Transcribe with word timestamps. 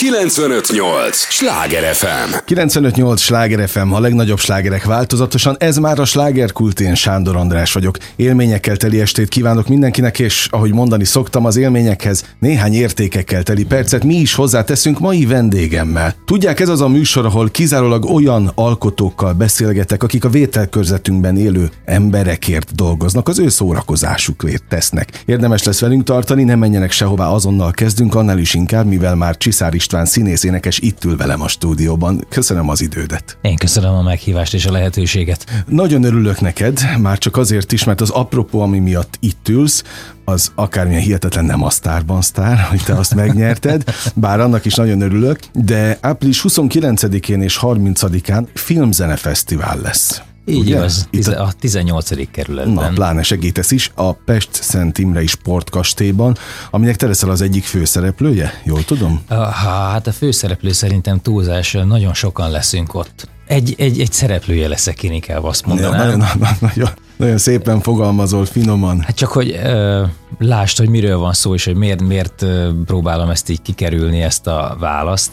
958! 0.00 1.16
Sláger 1.16 1.94
FM! 1.94 2.34
958! 2.44 3.20
Sláger 3.20 3.68
FM, 3.68 3.92
a 3.92 4.00
legnagyobb 4.00 4.38
slágerek 4.38 4.84
változatosan. 4.84 5.56
Ez 5.58 5.76
már 5.76 5.98
a 5.98 6.04
slágerkult, 6.04 6.80
én 6.80 6.94
Sándor 6.94 7.36
András 7.36 7.72
vagyok. 7.72 7.96
Élményekkel 8.16 8.76
teli 8.76 9.00
estét 9.00 9.28
kívánok 9.28 9.68
mindenkinek, 9.68 10.18
és 10.18 10.48
ahogy 10.50 10.72
mondani 10.72 11.04
szoktam, 11.04 11.44
az 11.44 11.56
élményekhez 11.56 12.24
néhány 12.38 12.74
értékekkel 12.74 13.42
teli 13.42 13.64
percet 13.64 14.04
mi 14.04 14.14
is 14.14 14.34
hozzáteszünk 14.34 14.98
mai 14.98 15.26
vendégemmel. 15.26 16.14
Tudják, 16.24 16.60
ez 16.60 16.68
az 16.68 16.80
a 16.80 16.88
műsor, 16.88 17.24
ahol 17.24 17.50
kizárólag 17.50 18.04
olyan 18.04 18.52
alkotókkal 18.54 19.32
beszélgetek, 19.32 20.02
akik 20.02 20.24
a 20.24 20.28
vételkörzetünkben 20.28 21.36
élő 21.36 21.70
emberekért 21.84 22.74
dolgoznak, 22.74 23.28
az 23.28 23.38
ő 23.38 23.48
szórakozásukért 23.48 24.64
tesznek. 24.68 25.22
Érdemes 25.24 25.62
lesz 25.62 25.80
velünk 25.80 26.04
tartani, 26.04 26.44
ne 26.44 26.54
menjenek 26.54 26.90
sehová, 26.90 27.28
azonnal 27.28 27.70
kezdünk, 27.70 28.14
annál 28.14 28.38
is 28.38 28.54
inkább, 28.54 28.86
mivel 28.86 29.14
már 29.14 29.36
Csiszár 29.36 29.74
István 29.90 30.06
színészénekes 30.06 30.78
itt 30.78 31.04
ül 31.04 31.16
velem 31.16 31.40
a 31.40 31.48
stúdióban. 31.48 32.24
Köszönöm 32.28 32.68
az 32.68 32.80
idődet. 32.80 33.38
Én 33.42 33.56
köszönöm 33.56 33.94
a 33.94 34.02
meghívást 34.02 34.54
és 34.54 34.66
a 34.66 34.72
lehetőséget. 34.72 35.64
Nagyon 35.66 36.02
örülök 36.02 36.40
neked, 36.40 36.80
már 37.00 37.18
csak 37.18 37.36
azért 37.36 37.72
is, 37.72 37.84
mert 37.84 38.00
az 38.00 38.10
apropó, 38.10 38.60
ami 38.60 38.78
miatt 38.78 39.14
itt 39.20 39.48
ülsz, 39.48 39.82
az 40.24 40.52
akármilyen 40.54 41.02
hihetetlen 41.02 41.44
nem 41.44 41.62
a 41.62 41.70
sztárban 41.70 42.22
sztár, 42.22 42.60
hogy 42.70 42.82
te 42.84 42.94
azt 42.94 43.14
megnyerted, 43.14 43.84
bár 44.14 44.40
annak 44.40 44.64
is 44.64 44.74
nagyon 44.74 45.00
örülök, 45.00 45.38
de 45.52 45.98
április 46.00 46.44
29-én 46.48 47.42
és 47.42 47.58
30-án 47.62 48.46
filmzenefesztivál 48.54 49.80
lesz. 49.80 50.22
Így 50.50 50.58
Ugye? 50.58 50.76
igaz, 50.76 51.08
Itt 51.10 51.26
a, 51.26 51.42
a 51.42 51.52
18. 51.60 52.30
kerületben. 52.30 52.74
Na, 52.74 52.88
pláne 52.88 53.22
segítesz 53.22 53.70
is, 53.70 53.90
a 53.94 54.12
Pest 54.12 54.48
Szent 54.52 54.98
Imrei 54.98 55.26
Sportkastélyban, 55.26 56.36
aminek 56.70 56.96
te 56.96 57.06
leszel 57.06 57.30
az 57.30 57.40
egyik 57.40 57.64
főszereplője, 57.64 58.60
jól 58.64 58.84
tudom? 58.84 59.22
Hát 59.52 60.06
a 60.06 60.12
főszereplő 60.12 60.72
szerintem 60.72 61.20
túlzás, 61.20 61.72
nagyon 61.72 62.14
sokan 62.14 62.50
leszünk 62.50 62.94
ott. 62.94 63.28
Egy, 63.46 63.74
egy, 63.78 64.00
egy 64.00 64.12
szereplője 64.12 64.68
leszek, 64.68 65.02
én 65.02 65.12
inkább 65.12 65.44
azt 65.44 65.66
mondanám. 65.66 66.00
Ja, 66.00 66.06
nagyon, 66.16 66.38
nagyon, 66.38 66.56
nagyon 66.60 66.90
szépen 67.36 67.80
fogalmazol, 67.80 68.44
finoman. 68.44 69.00
Hát 69.00 69.16
csak, 69.16 69.28
hogy 69.28 69.58
ö, 69.64 70.02
lásd, 70.38 70.78
hogy 70.78 70.88
miről 70.88 71.18
van 71.18 71.32
szó, 71.32 71.54
és 71.54 71.64
hogy 71.64 71.74
miért, 71.74 72.02
miért 72.02 72.46
próbálom 72.84 73.30
ezt 73.30 73.48
így 73.48 73.62
kikerülni, 73.62 74.22
ezt 74.22 74.46
a 74.46 74.76
választ. 74.78 75.32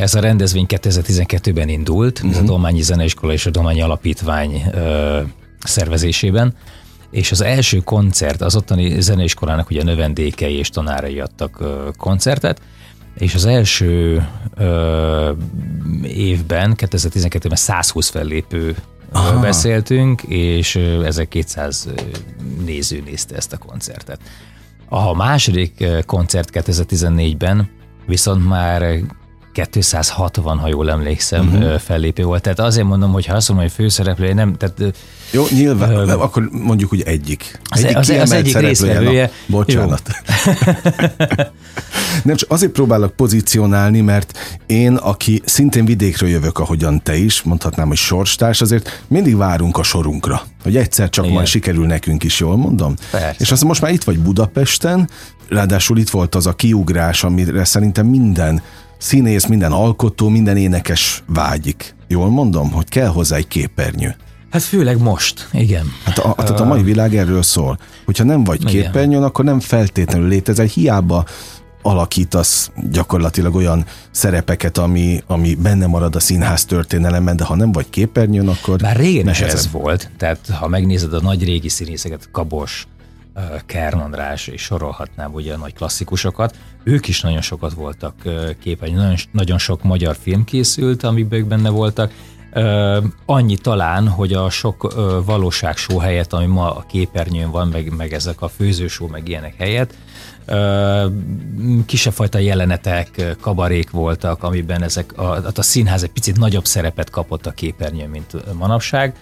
Ez 0.00 0.14
a 0.14 0.20
rendezvény 0.20 0.66
2012-ben 0.68 1.68
indult, 1.68 2.16
uh-huh. 2.18 2.30
ez 2.30 2.36
a 2.36 2.40
mhm. 2.40 2.48
Dolmányi 2.48 2.82
Zeneiskola 2.82 3.32
és 3.32 3.46
a 3.46 3.50
Dolmányi 3.50 3.82
Alapítvány 3.82 4.62
ö, 4.72 5.20
szervezésében, 5.64 6.54
és 7.10 7.30
az 7.30 7.40
első 7.40 7.78
koncert, 7.78 8.40
az 8.40 8.56
ottani 8.56 9.00
zeneiskolának 9.00 9.70
ugye 9.70 9.82
növendékei 9.82 10.58
és 10.58 10.68
tanárai 10.68 11.20
adtak 11.20 11.60
ö, 11.60 11.88
koncertet, 11.96 12.60
és 13.18 13.34
az 13.34 13.44
első 13.44 14.26
ö, 14.56 15.30
évben, 16.02 16.74
2012-ben 16.76 17.56
120 17.56 18.08
fellépő 18.08 18.76
Aha. 19.14 19.40
beszéltünk, 19.40 20.22
és 20.22 20.76
ezek 21.04 21.28
200 21.28 21.88
néző 22.64 23.02
nézte 23.04 23.36
ezt 23.36 23.52
a 23.52 23.58
koncertet. 23.58 24.20
A 24.88 25.14
második 25.14 25.84
koncert 26.06 26.50
2014-ben 26.52 27.70
viszont 28.06 28.48
már 28.48 29.00
260, 29.70 30.58
ha 30.58 30.68
jól 30.68 30.90
emlékszem, 30.90 31.46
uh-huh. 31.46 31.78
fellépő 31.78 32.24
volt. 32.24 32.42
Tehát 32.42 32.58
azért 32.58 32.86
mondom, 32.86 33.12
hogy 33.12 33.26
ha 33.26 33.34
azt 33.34 33.48
mondom, 33.48 33.66
hogy 33.66 33.74
főszereplő, 33.74 34.32
nem, 34.32 34.56
tehát... 34.56 34.96
Jó, 35.30 35.44
nyilván, 35.50 35.96
uh, 35.96 36.06
nem, 36.06 36.20
akkor 36.20 36.48
mondjuk 36.50 36.92
úgy 36.92 37.02
egyik. 37.02 37.60
Az, 37.64 37.84
egyik 37.84 37.96
az, 37.96 38.08
az 38.08 38.32
egyik 38.32 38.58
részvevője. 38.58 39.30
Bocsánat. 39.46 40.02
nem, 42.22 42.36
csak 42.36 42.50
azért 42.50 42.72
próbálok 42.72 43.16
pozícionálni, 43.16 44.00
mert 44.00 44.38
én, 44.66 44.94
aki 44.94 45.42
szintén 45.44 45.84
vidékről 45.84 46.28
jövök, 46.28 46.58
ahogyan 46.58 47.02
te 47.02 47.16
is, 47.16 47.42
mondhatnám, 47.42 47.88
hogy 47.88 47.96
sorstárs, 47.96 48.60
azért 48.60 49.02
mindig 49.08 49.36
várunk 49.36 49.78
a 49.78 49.82
sorunkra, 49.82 50.42
hogy 50.62 50.76
egyszer 50.76 51.08
csak 51.08 51.24
Igen. 51.24 51.36
majd 51.36 51.48
sikerül 51.48 51.86
nekünk 51.86 52.22
is, 52.22 52.40
jól 52.40 52.56
mondom? 52.56 52.94
Persze. 53.10 53.36
És 53.38 53.50
azt 53.50 53.64
most 53.64 53.80
már 53.80 53.92
itt 53.92 54.04
vagy 54.04 54.18
Budapesten, 54.18 55.08
ráadásul 55.48 55.98
itt 55.98 56.10
volt 56.10 56.34
az 56.34 56.46
a 56.46 56.52
kiugrás, 56.52 57.24
amire 57.24 57.64
szerintem 57.64 58.06
minden 58.06 58.62
színész, 58.98 59.46
minden 59.46 59.72
alkotó, 59.72 60.28
minden 60.28 60.56
énekes 60.56 61.22
vágyik. 61.26 61.94
Jól 62.08 62.28
mondom, 62.30 62.70
hogy 62.70 62.88
kell 62.88 63.08
hozzá 63.08 63.36
egy 63.36 63.48
képernyő. 63.48 64.16
Hát 64.50 64.62
főleg 64.62 64.98
most, 64.98 65.48
igen. 65.52 65.92
Hát 66.04 66.18
a, 66.18 66.34
tehát 66.34 66.60
a 66.60 66.64
mai 66.64 66.82
világ 66.82 67.16
erről 67.16 67.42
szól. 67.42 67.78
Hogyha 68.04 68.24
nem 68.24 68.44
vagy 68.44 68.60
igen. 68.60 68.72
képernyőn, 68.72 69.22
akkor 69.22 69.44
nem 69.44 69.60
feltétlenül 69.60 70.28
létezel. 70.28 70.66
Hiába 70.66 71.24
alakítasz 71.84 72.70
gyakorlatilag 72.90 73.54
olyan 73.54 73.84
szerepeket, 74.10 74.78
ami, 74.78 75.22
ami 75.26 75.54
benne 75.54 75.86
marad 75.86 76.14
a 76.16 76.20
színház 76.20 76.64
történelemben, 76.64 77.36
de 77.36 77.44
ha 77.44 77.54
nem 77.54 77.72
vagy 77.72 77.90
képernyőn, 77.90 78.48
akkor 78.48 78.82
Már 78.82 78.96
régen 78.96 79.28
is 79.28 79.40
ez 79.40 79.70
volt, 79.70 80.10
tehát 80.16 80.48
ha 80.48 80.68
megnézed 80.68 81.14
a 81.14 81.20
nagy 81.20 81.44
régi 81.44 81.68
színészeket, 81.68 82.28
Kabos, 82.32 82.86
Kern 83.66 83.98
András, 83.98 84.46
és 84.46 84.62
sorolhatnám 84.62 85.32
ugye 85.32 85.54
a 85.54 85.56
nagy 85.56 85.74
klasszikusokat, 85.74 86.56
ők 86.84 87.08
is 87.08 87.20
nagyon 87.20 87.40
sokat 87.40 87.72
voltak 87.72 88.14
képen, 88.60 88.92
nagyon, 88.92 89.16
nagyon 89.32 89.58
sok 89.58 89.82
magyar 89.82 90.16
film 90.20 90.44
készült, 90.44 91.02
amiben 91.02 91.38
ők 91.38 91.46
benne 91.46 91.68
voltak, 91.68 92.12
annyi 93.26 93.56
talán, 93.56 94.08
hogy 94.08 94.32
a 94.32 94.50
sok 94.50 94.94
valóságsó 95.24 95.98
helyett, 95.98 96.32
ami 96.32 96.46
ma 96.46 96.74
a 96.74 96.84
képernyőn 96.88 97.50
van, 97.50 97.68
meg, 97.68 97.96
meg 97.96 98.12
ezek 98.12 98.42
a 98.42 98.48
főzősó, 98.48 99.06
meg 99.06 99.28
ilyenek 99.28 99.54
helyett, 99.58 99.94
kisebb 101.86 102.12
fajta 102.12 102.38
jelenetek, 102.38 103.36
kabarék 103.40 103.90
voltak, 103.90 104.42
amiben 104.42 104.82
ezek 104.82 105.18
a, 105.18 105.42
a 105.54 105.62
színház 105.62 106.02
egy 106.02 106.10
picit 106.10 106.38
nagyobb 106.38 106.64
szerepet 106.64 107.10
kapott 107.10 107.46
a 107.46 107.50
képernyőn, 107.50 108.08
mint 108.08 108.54
manapság. 108.54 109.14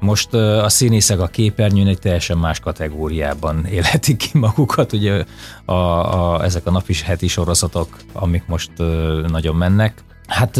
Most 0.00 0.34
a 0.34 0.68
színészek 0.68 1.20
a 1.20 1.26
képernyőn 1.26 1.86
egy 1.86 1.98
teljesen 1.98 2.38
más 2.38 2.60
kategóriában 2.60 3.66
élhetik 3.76 4.16
ki 4.16 4.38
magukat, 4.38 4.92
ugye 4.92 5.24
a, 5.64 5.72
a, 5.72 6.44
ezek 6.44 6.66
a 6.66 6.70
napi 6.70 6.94
heti 7.04 7.28
sorozatok, 7.28 7.96
amik 8.12 8.46
most 8.46 8.70
nagyon 9.28 9.56
mennek. 9.56 10.02
Hát 10.26 10.56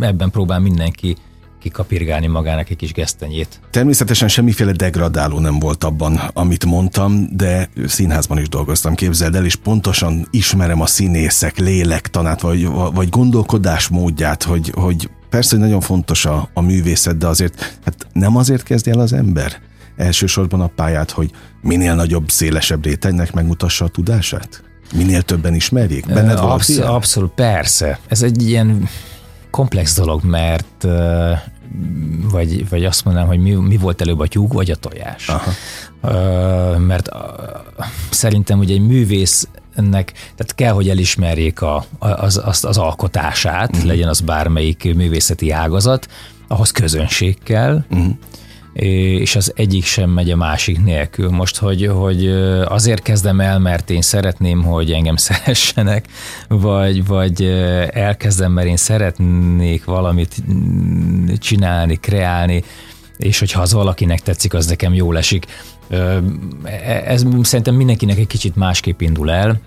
ebben 0.00 0.30
próbál 0.30 0.58
mindenki 0.58 1.16
kikapirgálni 1.58 2.26
magának 2.26 2.70
egy 2.70 2.76
kis 2.76 2.92
gesztenyét. 2.92 3.60
Természetesen 3.70 4.28
semmiféle 4.28 4.72
degradáló 4.72 5.38
nem 5.38 5.58
volt 5.58 5.84
abban, 5.84 6.16
amit 6.32 6.64
mondtam, 6.64 7.28
de 7.36 7.70
színházban 7.86 8.38
is 8.38 8.48
dolgoztam, 8.48 8.94
képzeld 8.94 9.34
el, 9.34 9.44
és 9.44 9.54
pontosan 9.54 10.28
ismerem 10.30 10.80
a 10.80 10.86
színészek 10.86 11.58
lélektanát, 11.58 12.40
vagy, 12.40 12.68
vagy 12.94 13.08
gondolkodásmódját, 13.08 14.42
hogy, 14.42 14.72
hogy 14.74 15.10
Persze, 15.30 15.56
hogy 15.56 15.64
nagyon 15.64 15.80
fontos 15.80 16.24
a, 16.24 16.48
a 16.54 16.60
művészet, 16.60 17.18
de 17.18 17.26
azért 17.26 17.78
hát 17.84 18.06
nem 18.12 18.36
azért 18.36 18.62
kezdje 18.62 18.92
el 18.92 19.00
az 19.00 19.12
ember 19.12 19.60
elsősorban 19.96 20.60
a 20.60 20.66
pályát, 20.66 21.10
hogy 21.10 21.30
minél 21.60 21.94
nagyobb, 21.94 22.30
szélesebb 22.30 22.84
rétegnek 22.84 23.32
megmutassa 23.32 23.84
a 23.84 23.88
tudását? 23.88 24.62
Minél 24.94 25.22
többen 25.22 25.54
ismerjék? 25.54 26.06
Benned 26.06 26.38
Absz- 26.38 26.78
Abszolút, 26.78 27.30
persze. 27.30 27.98
Ez 28.08 28.22
egy 28.22 28.48
ilyen 28.48 28.88
komplex 29.50 29.96
dolog, 29.96 30.24
mert 30.24 30.86
vagy, 32.30 32.68
vagy 32.68 32.84
azt 32.84 33.04
mondanám, 33.04 33.28
hogy 33.28 33.38
mi, 33.38 33.50
mi 33.50 33.76
volt 33.76 34.00
előbb 34.00 34.20
a 34.20 34.26
tyúk, 34.26 34.52
vagy 34.52 34.70
a 34.70 34.76
tojás. 34.76 35.28
Aha. 35.28 35.50
Mert 36.78 37.08
szerintem 38.10 38.58
ugye 38.58 38.74
egy 38.74 38.86
művész 38.86 39.48
ennek, 39.74 40.12
tehát 40.12 40.54
kell, 40.54 40.72
hogy 40.72 40.88
elismerjék 40.88 41.62
a, 41.62 41.84
az, 41.98 42.40
az, 42.44 42.64
az 42.64 42.78
alkotását, 42.78 43.70
uh-huh. 43.70 43.86
legyen 43.86 44.08
az 44.08 44.20
bármelyik 44.20 44.94
művészeti 44.94 45.50
ágazat, 45.50 46.08
ahhoz 46.46 46.70
közönség 46.70 47.38
kell, 47.42 47.84
uh-huh. 47.90 48.14
És 48.84 49.36
az 49.36 49.52
egyik 49.56 49.84
sem 49.84 50.10
megy 50.10 50.30
a 50.30 50.36
másik 50.36 50.84
nélkül. 50.84 51.30
Most, 51.30 51.56
hogy, 51.56 51.86
hogy 51.86 52.28
azért 52.64 53.02
kezdem 53.02 53.40
el, 53.40 53.58
mert 53.58 53.90
én 53.90 54.02
szeretném, 54.02 54.62
hogy 54.62 54.92
engem 54.92 55.16
szeressenek, 55.30 56.06
vagy, 56.48 57.06
vagy 57.06 57.44
elkezdem, 57.90 58.52
mert 58.52 58.66
én 58.68 58.76
szeretnék 58.76 59.84
valamit 59.84 60.34
csinálni, 61.38 61.96
kreálni, 61.96 62.62
és 63.16 63.38
hogyha 63.38 63.60
az 63.60 63.72
valakinek 63.72 64.20
tetszik, 64.20 64.54
az 64.54 64.66
nekem 64.66 64.94
jól 64.94 65.18
esik. 65.18 65.46
Ez 67.04 67.24
szerintem 67.42 67.74
mindenkinek 67.74 68.18
egy 68.18 68.26
kicsit 68.26 68.56
másképp 68.56 69.00
indul 69.00 69.30
el, 69.30 69.60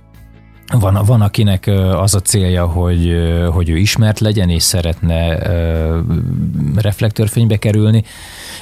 van, 0.79 1.05
van, 1.05 1.21
akinek 1.21 1.67
az 1.97 2.15
a 2.15 2.19
célja, 2.19 2.65
hogy, 2.65 3.15
hogy 3.51 3.69
ő 3.69 3.77
ismert 3.77 4.19
legyen, 4.19 4.49
és 4.49 4.63
szeretne 4.63 5.37
reflektorfénybe 6.75 7.57
kerülni. 7.57 8.03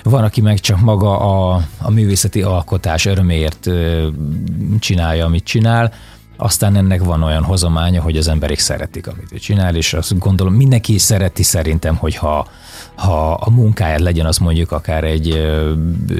Van, 0.03 0.23
aki 0.23 0.41
meg 0.41 0.59
csak 0.59 0.79
maga 0.79 1.19
a, 1.19 1.61
a 1.81 1.91
művészeti 1.91 2.41
alkotás 2.41 3.05
öröméért 3.05 3.69
csinálja, 4.79 5.25
amit 5.25 5.43
csinál. 5.43 5.93
Aztán 6.37 6.75
ennek 6.75 7.03
van 7.03 7.23
olyan 7.23 7.43
hozománya, 7.43 8.01
hogy 8.01 8.17
az 8.17 8.27
emberek 8.27 8.59
szeretik, 8.59 9.07
amit 9.07 9.31
ő 9.31 9.37
csinál, 9.37 9.75
és 9.75 9.93
azt 9.93 10.19
gondolom, 10.19 10.53
mindenki 10.53 10.97
szereti 10.97 11.43
szerintem, 11.43 11.95
hogyha 11.95 12.47
ha 12.95 13.33
a 13.33 13.49
munkáját 13.49 13.99
legyen 13.99 14.25
az 14.25 14.37
mondjuk 14.37 14.71
akár 14.71 15.03
egy 15.03 15.51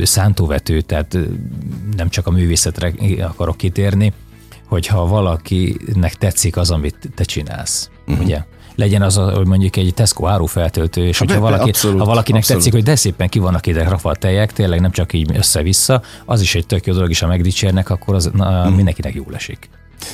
szántóvető, 0.04 0.82
tehát 0.82 1.18
nem 1.96 2.10
csak 2.10 2.28
a 2.28 2.32
művészetre 2.32 2.94
akarok 3.22 3.58
kitérni, 3.58 4.14
hogyha 4.70 5.08
valakinek 5.08 6.14
tetszik 6.14 6.58
az, 6.58 6.72
amit 6.72 7.10
te 7.16 7.24
csinálsz, 7.24 7.90
uh-huh. 8.08 8.26
ugye? 8.26 8.44
legyen 8.80 9.02
az, 9.02 9.18
a, 9.18 9.32
hogy 9.32 9.48
mondjuk 9.48 9.76
egy 9.76 9.94
Tesco 9.94 10.28
árufeltöltő, 10.28 11.08
és 11.08 11.18
hogyha 11.18 11.40
valaki, 11.40 11.70
abszolút, 11.70 12.00
ha 12.00 12.06
valakinek 12.06 12.42
abszolút. 12.42 12.64
tetszik, 12.64 12.80
hogy 12.80 12.90
de 12.90 12.96
szépen 12.96 13.30
ki 13.30 13.40
vannak 13.40 13.68
ide 13.68 13.84
rafa 13.84 14.16
tejek, 14.16 14.54
tényleg 14.54 14.82
nem 14.82 14.92
csak 14.92 15.14
így 15.14 15.38
össze-vissza, 15.38 16.02
az 16.26 16.42
is 16.42 16.56
egy 16.56 16.66
tök 16.66 16.86
jó 16.86 16.94
dolog, 16.94 17.10
és 17.10 17.20
ha 17.20 17.28
megdicsérnek, 17.28 17.90
akkor 17.90 18.16
az 18.16 18.30
na, 18.34 18.64
hmm. 18.64 18.76
mindenkinek 18.76 19.14
jól 19.14 19.36
esik. 19.36 19.70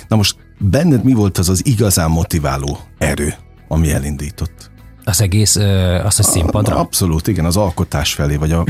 Na 0.07 0.15
most 0.15 0.35
benned 0.59 1.03
mi 1.03 1.13
volt 1.13 1.37
az 1.37 1.49
az 1.49 1.65
igazán 1.65 2.09
motiváló 2.09 2.77
erő, 2.97 3.33
ami 3.67 3.91
elindított? 3.91 4.71
Az 5.03 5.21
egész, 5.21 5.55
azt 6.03 6.19
a 6.19 6.23
színpadra? 6.23 6.75
Abszolút, 6.75 7.27
igen, 7.27 7.45
az 7.45 7.57
alkotás 7.57 8.13
felé, 8.13 8.35
vagy 8.35 8.51
a, 8.51 8.65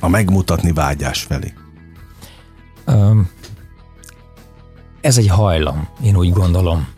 a 0.00 0.08
megmutatni 0.08 0.72
vágyás 0.72 1.22
felé. 1.22 1.52
Um, 2.86 3.28
ez 5.04 5.18
egy 5.18 5.28
hajlam, 5.28 5.88
én 6.02 6.16
úgy 6.16 6.32
gondolom. 6.32 6.88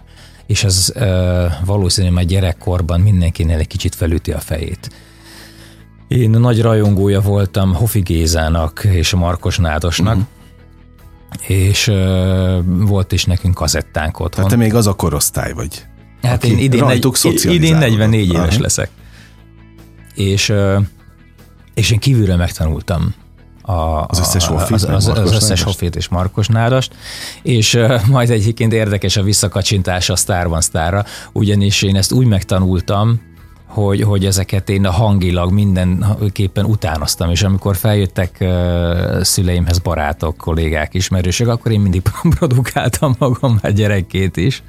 És 0.47 0.65
ez 0.65 0.93
uh, 0.95 1.45
valószínűleg 1.65 2.17
már 2.17 2.25
gyerekkorban 2.25 3.01
mindenkinél 3.01 3.59
egy 3.59 3.67
kicsit 3.67 3.95
felüti 3.95 4.33
a 4.33 4.39
fejét. 4.39 4.91
Én 6.09 6.31
nagy 6.31 6.63
rajongója 6.63 7.21
voltam 7.21 7.75
Hofi 7.75 8.01
Gézának 8.01 8.85
és 8.85 9.15
Markos 9.15 9.59
Nádosnak, 9.59 10.17
uh-huh. 10.17 11.51
és 11.51 11.89
uh, 11.89 12.59
volt 12.65 13.13
is 13.13 13.25
nekünk 13.25 13.55
kazettánk 13.55 14.21
otthon. 14.21 14.31
Tehát 14.31 14.51
te 14.51 14.57
még 14.57 14.75
az 14.75 14.87
a 14.87 14.95
korosztály 14.95 15.53
vagy? 15.53 15.85
Hát 16.23 16.45
én 16.45 16.59
idén, 16.59 16.85
negy, 16.85 17.09
idén 17.43 17.77
44 17.77 18.29
éves 18.29 18.55
Aha. 18.55 18.63
leszek. 18.63 18.91
És, 20.15 20.53
és 21.75 21.91
én 21.91 21.99
kívülről 21.99 22.37
megtanultam 22.37 23.15
a, 23.67 24.05
az 24.09 24.19
összes 24.19 24.47
hoffit, 24.47 24.75
az, 24.75 24.85
az, 24.85 25.09
az, 25.09 25.33
összes 25.33 25.63
hoffit 25.63 25.97
és 25.97 26.09
Markos 26.09 26.49
Nádast, 26.49 26.95
és 27.43 27.75
uh, 27.75 28.07
majd 28.07 28.31
egyébként 28.31 28.73
érdekes 28.73 29.17
a 29.17 29.23
visszakacsintás 29.23 30.11
a 30.11 30.17
Sztárban 30.17 30.61
Sztárra, 30.61 31.05
ugyanis 31.33 31.83
én 31.83 31.97
ezt 31.97 32.13
úgy 32.13 32.27
megtanultam, 32.27 33.21
hogy, 33.67 34.03
hogy 34.03 34.25
ezeket 34.25 34.69
én 34.69 34.87
a 34.87 34.91
hangilag 34.91 35.53
mindenképpen 35.53 36.65
utánoztam, 36.65 37.31
és 37.31 37.43
amikor 37.43 37.77
feljöttek 37.77 38.37
uh, 38.41 39.23
szüleimhez 39.23 39.79
barátok, 39.79 40.37
kollégák, 40.37 40.95
ismerősök, 40.95 41.49
akkor 41.49 41.73
én 41.73 41.81
mindig 41.81 42.03
produkáltam 42.39 43.15
magam 43.19 43.59
már 43.63 43.73
gyerekként 43.73 44.37
is, 44.37 44.63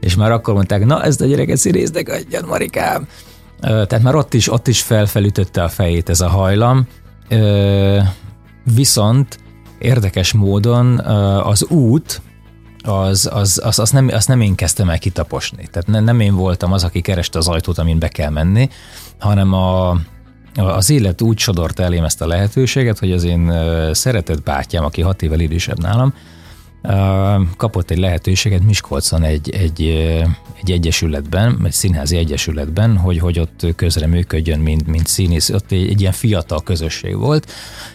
és 0.00 0.14
már 0.14 0.32
akkor 0.32 0.54
mondták, 0.54 0.84
na 0.84 1.02
ezt 1.02 1.20
a 1.20 1.26
gyereket 1.26 1.56
színésznek 1.56 2.08
adjad, 2.08 2.46
Marikám. 2.46 3.06
Tehát 3.60 4.02
már 4.02 4.14
ott 4.14 4.34
is, 4.34 4.52
ott 4.52 4.68
is 4.68 4.82
felfelütötte 4.82 5.62
a 5.62 5.68
fejét 5.68 6.08
ez 6.08 6.20
a 6.20 6.28
hajlam, 6.28 6.86
viszont 8.64 9.38
érdekes 9.78 10.32
módon 10.32 10.98
az 11.38 11.64
út, 11.64 12.22
az, 12.82 13.30
az, 13.32 13.60
az, 13.64 13.78
az, 13.78 13.90
nem, 13.90 14.08
azt 14.12 14.28
nem 14.28 14.40
én 14.40 14.54
kezdtem 14.54 14.90
el 14.90 14.98
kitaposni. 14.98 15.68
Tehát 15.70 15.86
ne, 15.86 16.00
nem 16.00 16.20
én 16.20 16.34
voltam 16.34 16.72
az, 16.72 16.84
aki 16.84 17.00
kereste 17.00 17.38
az 17.38 17.48
ajtót, 17.48 17.78
amin 17.78 17.98
be 17.98 18.08
kell 18.08 18.30
menni, 18.30 18.68
hanem 19.18 19.52
a, 19.52 19.98
az 20.54 20.90
élet 20.90 21.22
úgy 21.22 21.38
sodort 21.38 21.78
elém 21.78 22.04
ezt 22.04 22.22
a 22.22 22.26
lehetőséget, 22.26 22.98
hogy 22.98 23.12
az 23.12 23.24
én 23.24 23.52
szeretett 23.92 24.42
bátyám, 24.42 24.84
aki 24.84 25.00
hat 25.02 25.22
évvel 25.22 25.40
idősebb 25.40 25.80
nálam, 25.80 26.14
kapott 27.56 27.90
egy 27.90 27.98
lehetőséget 27.98 28.62
Miskolcon 28.62 29.22
egy, 29.22 29.50
egy, 29.50 29.82
egy 30.60 30.70
egyesületben, 30.70 31.60
egy 31.64 31.72
színházi 31.72 32.16
egyesületben, 32.16 32.96
hogy, 32.96 33.18
hogy 33.18 33.38
ott 33.38 33.66
közre 33.76 34.06
működjön, 34.06 34.60
mint, 34.60 34.86
mint 34.86 35.06
színész. 35.06 35.50
Ott 35.50 35.72
egy, 35.72 35.88
egy 35.88 36.00
ilyen 36.00 36.12
fiatal 36.12 36.62
közösség 36.62 37.16
volt. 37.16 37.52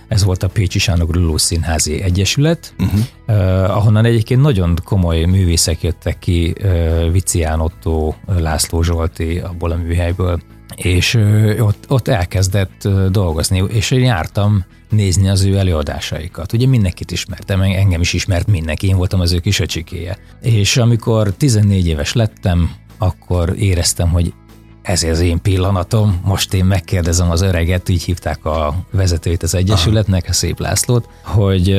Ez 0.08 0.24
volt 0.24 0.44
a 0.44 0.48
Pécsi 0.48 0.80
Sándor 0.80 1.16
Luló 1.16 1.38
Színházi 1.38 2.02
Egyesület, 2.02 2.74
uh-huh. 2.80 3.00
uh, 3.28 3.78
ahonnan 3.78 4.06
egyébként 4.06 4.42
nagyon 4.42 4.78
komoly 4.84 5.24
művészek 5.24 5.82
jöttek 5.82 6.20
ki, 6.20 6.54
uh, 6.64 7.12
Vicián 7.12 7.60
Otto, 7.60 8.14
László 8.26 8.82
Zsolti 8.82 9.40
abból 9.40 9.72
a 9.72 9.76
műhelyből, 9.76 10.40
és 10.76 11.14
ott, 11.60 11.86
ott 11.88 12.08
elkezdett 12.08 12.88
dolgozni, 13.12 13.64
és 13.70 13.92
én 13.92 14.04
jártam 14.04 14.66
nézni 14.90 15.30
az 15.30 15.44
ő 15.44 15.58
előadásaikat. 15.58 16.54
Ugye 16.54 16.68
mindenkit 16.68 17.12
ismertem, 17.12 17.62
engem 17.62 18.02
is 18.02 18.14
ismert 18.14 18.48
mindenki, 18.48 18.88
én 18.88 18.98
voltam 18.98 19.20
az 19.20 19.32
ő 19.32 19.40
kis 19.40 19.60
öcsikéje. 19.60 20.18
És 20.42 20.78
amikor 20.78 21.34
14 21.34 21.88
éves 21.88 22.14
lettem, 22.14 22.72
akkor 22.98 23.54
éreztem, 23.58 24.10
hogy 24.10 24.34
ez 24.82 25.04
az 25.04 25.20
én 25.20 25.42
pillanatom, 25.42 26.20
most 26.24 26.54
én 26.54 26.66
megkérdezem 26.66 27.30
az 27.32 27.42
öreget, 27.42 27.90
így 27.90 28.04
hívták 28.04 28.46
a 28.46 28.76
vezetőjét 28.92 29.44
az 29.44 29.56
Egyesületnek, 29.56 30.26
a 30.30 30.34
Szép 30.34 30.60
Lászlót, 30.60 31.10
hogy, 31.24 31.76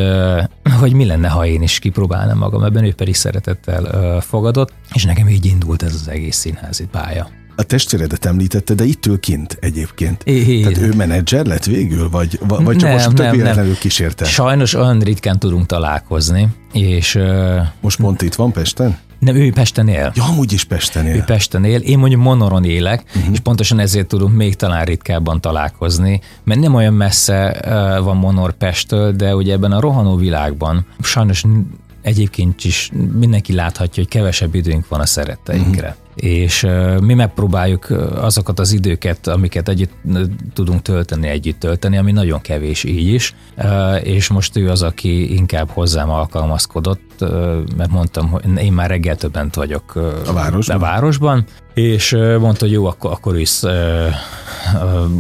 hogy 0.80 0.92
mi 0.92 1.04
lenne, 1.04 1.28
ha 1.28 1.46
én 1.46 1.62
is 1.62 1.78
kipróbálnám 1.78 2.38
magam 2.38 2.62
ebben, 2.62 2.84
ő 2.84 2.94
pedig 2.94 3.14
szeretettel 3.14 4.20
fogadott, 4.20 4.72
és 4.94 5.04
nekem 5.04 5.28
így 5.28 5.44
indult 5.46 5.82
ez 5.82 5.94
az 5.94 6.08
egész 6.08 6.36
színházi 6.36 6.86
pálya 6.86 7.39
a 7.56 7.62
testvéredet 7.62 8.24
említette, 8.24 8.74
de 8.74 8.84
itt 8.84 9.06
ül 9.06 9.20
kint 9.20 9.56
egyébként. 9.60 10.22
É, 10.24 10.60
Tehát 10.60 10.78
ő 10.78 10.92
menedzser 10.94 11.46
lett 11.46 11.64
végül, 11.64 12.10
vagy, 12.10 12.38
vagy 12.48 12.76
csak 12.76 12.88
nem, 12.88 12.92
most 12.92 13.12
több 13.12 13.30
véletlenül 13.30 13.78
kísérte? 13.78 14.24
Sajnos 14.24 14.74
olyan 14.74 14.98
ritkán 14.98 15.38
tudunk 15.38 15.66
találkozni, 15.66 16.48
és... 16.72 17.18
Most 17.80 18.00
pont 18.00 18.22
itt 18.22 18.34
van 18.34 18.52
Pesten? 18.52 18.98
Nem, 19.18 19.36
ő 19.36 19.52
Pesten 19.52 19.88
él. 19.88 20.12
Ja, 20.14 20.24
amúgy 20.24 20.52
is 20.52 20.64
Pesten 20.64 21.06
él. 21.06 21.16
Ő 21.16 21.22
Pesten 21.26 21.64
él, 21.64 21.80
én 21.80 21.98
mondjuk 21.98 22.22
Monoron 22.22 22.64
élek, 22.64 23.04
uh-huh. 23.06 23.32
és 23.32 23.38
pontosan 23.38 23.78
ezért 23.78 24.06
tudunk 24.06 24.36
még 24.36 24.56
talán 24.56 24.84
ritkábban 24.84 25.40
találkozni, 25.40 26.20
mert 26.44 26.60
nem 26.60 26.74
olyan 26.74 26.94
messze 26.94 27.60
van 28.02 28.16
Monor 28.16 28.52
Pesttől, 28.52 29.12
de 29.12 29.34
ugye 29.34 29.52
ebben 29.52 29.72
a 29.72 29.80
rohanó 29.80 30.16
világban 30.16 30.86
sajnos 31.00 31.44
egyébként 32.02 32.64
is 32.64 32.90
mindenki 33.18 33.52
láthatja, 33.52 34.02
hogy 34.02 34.12
kevesebb 34.12 34.54
időnk 34.54 34.88
van 34.88 35.00
a 35.00 35.06
szeretteinkre. 35.06 35.88
Uh-huh 35.88 36.08
és 36.20 36.66
mi 37.00 37.14
megpróbáljuk 37.14 37.90
azokat 38.14 38.58
az 38.58 38.72
időket, 38.72 39.26
amiket 39.26 39.68
együtt 39.68 39.92
tudunk 40.54 40.82
tölteni, 40.82 41.28
együtt 41.28 41.58
tölteni, 41.58 41.96
ami 41.96 42.12
nagyon 42.12 42.40
kevés 42.40 42.84
így 42.84 43.08
is, 43.08 43.34
és 44.02 44.28
most 44.28 44.56
ő 44.56 44.70
az, 44.70 44.82
aki 44.82 45.34
inkább 45.34 45.70
hozzám 45.70 46.10
alkalmazkodott, 46.10 47.00
mert 47.76 47.90
mondtam, 47.90 48.28
hogy 48.28 48.42
én 48.56 48.72
már 48.72 48.88
reggel 48.88 49.16
többent 49.16 49.54
vagyok 49.54 49.94
a 50.26 50.32
városban, 50.32 50.76
a 50.76 50.78
városban 50.78 51.44
és 51.74 52.16
mondta, 52.40 52.64
hogy 52.64 52.72
jó, 52.72 52.86
akkor, 52.86 53.10
akkor 53.10 53.38
is 53.38 53.60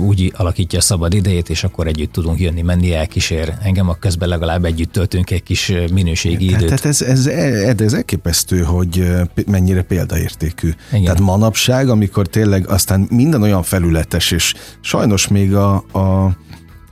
úgy 0.00 0.32
alakítja 0.36 0.78
a 0.78 0.82
szabad 0.82 1.14
idejét, 1.14 1.48
és 1.48 1.64
akkor 1.64 1.86
együtt 1.86 2.12
tudunk 2.12 2.40
jönni, 2.40 2.62
menni, 2.62 2.94
elkísér 2.94 3.54
engem, 3.62 3.88
a 3.88 3.94
közben 3.94 4.28
legalább 4.28 4.64
együtt 4.64 4.92
töltünk 4.92 5.30
egy 5.30 5.42
kis 5.42 5.72
minőségi 5.92 6.44
időt. 6.44 6.64
Tehát 6.64 6.84
ez, 6.84 7.02
ez, 7.02 7.26
ez, 7.26 7.80
ez 7.80 7.92
elképesztő, 7.92 8.62
hogy 8.62 9.10
mennyire 9.46 9.82
példaértékű. 9.82 10.70
Igen. 10.88 11.04
Tehát 11.04 11.20
manapság, 11.20 11.88
amikor 11.88 12.26
tényleg 12.26 12.68
aztán 12.68 13.06
minden 13.10 13.42
olyan 13.42 13.62
felületes, 13.62 14.30
és 14.30 14.54
sajnos 14.80 15.28
még 15.28 15.54
a, 15.54 15.74
a 15.74 16.36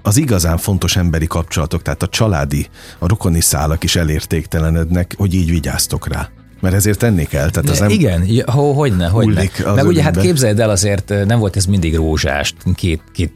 az 0.09 0.17
igazán 0.17 0.57
fontos 0.57 0.97
emberi 0.97 1.27
kapcsolatok, 1.27 1.83
tehát 1.83 2.03
a 2.03 2.09
családi, 2.09 2.69
a 2.99 3.09
rokoni 3.09 3.41
szálak 3.41 3.85
is 3.85 3.97
elértéktelenednek, 3.97 5.15
hogy 5.17 5.35
így 5.35 5.51
vigyáztok 5.51 6.09
rá. 6.09 6.29
Mert 6.61 6.75
ezért 6.75 6.99
tenni 6.99 7.25
kell. 7.25 7.51
Tehát 7.51 7.71
az 7.71 7.79
nem 7.79 7.91
Igen, 7.91 8.29
ho, 8.47 8.73
hogyne, 8.73 9.09
hogyne. 9.09 9.43
Meg 9.75 9.87
ugye 9.87 10.03
hát 10.03 10.21
képzeld 10.21 10.61
el 10.61 10.71
azért, 10.71 11.13
nem 11.27 11.39
volt 11.39 11.57
ez 11.57 11.65
mindig 11.65 11.95
rózsást, 11.97 12.57
két, 12.75 13.03
két 13.13 13.33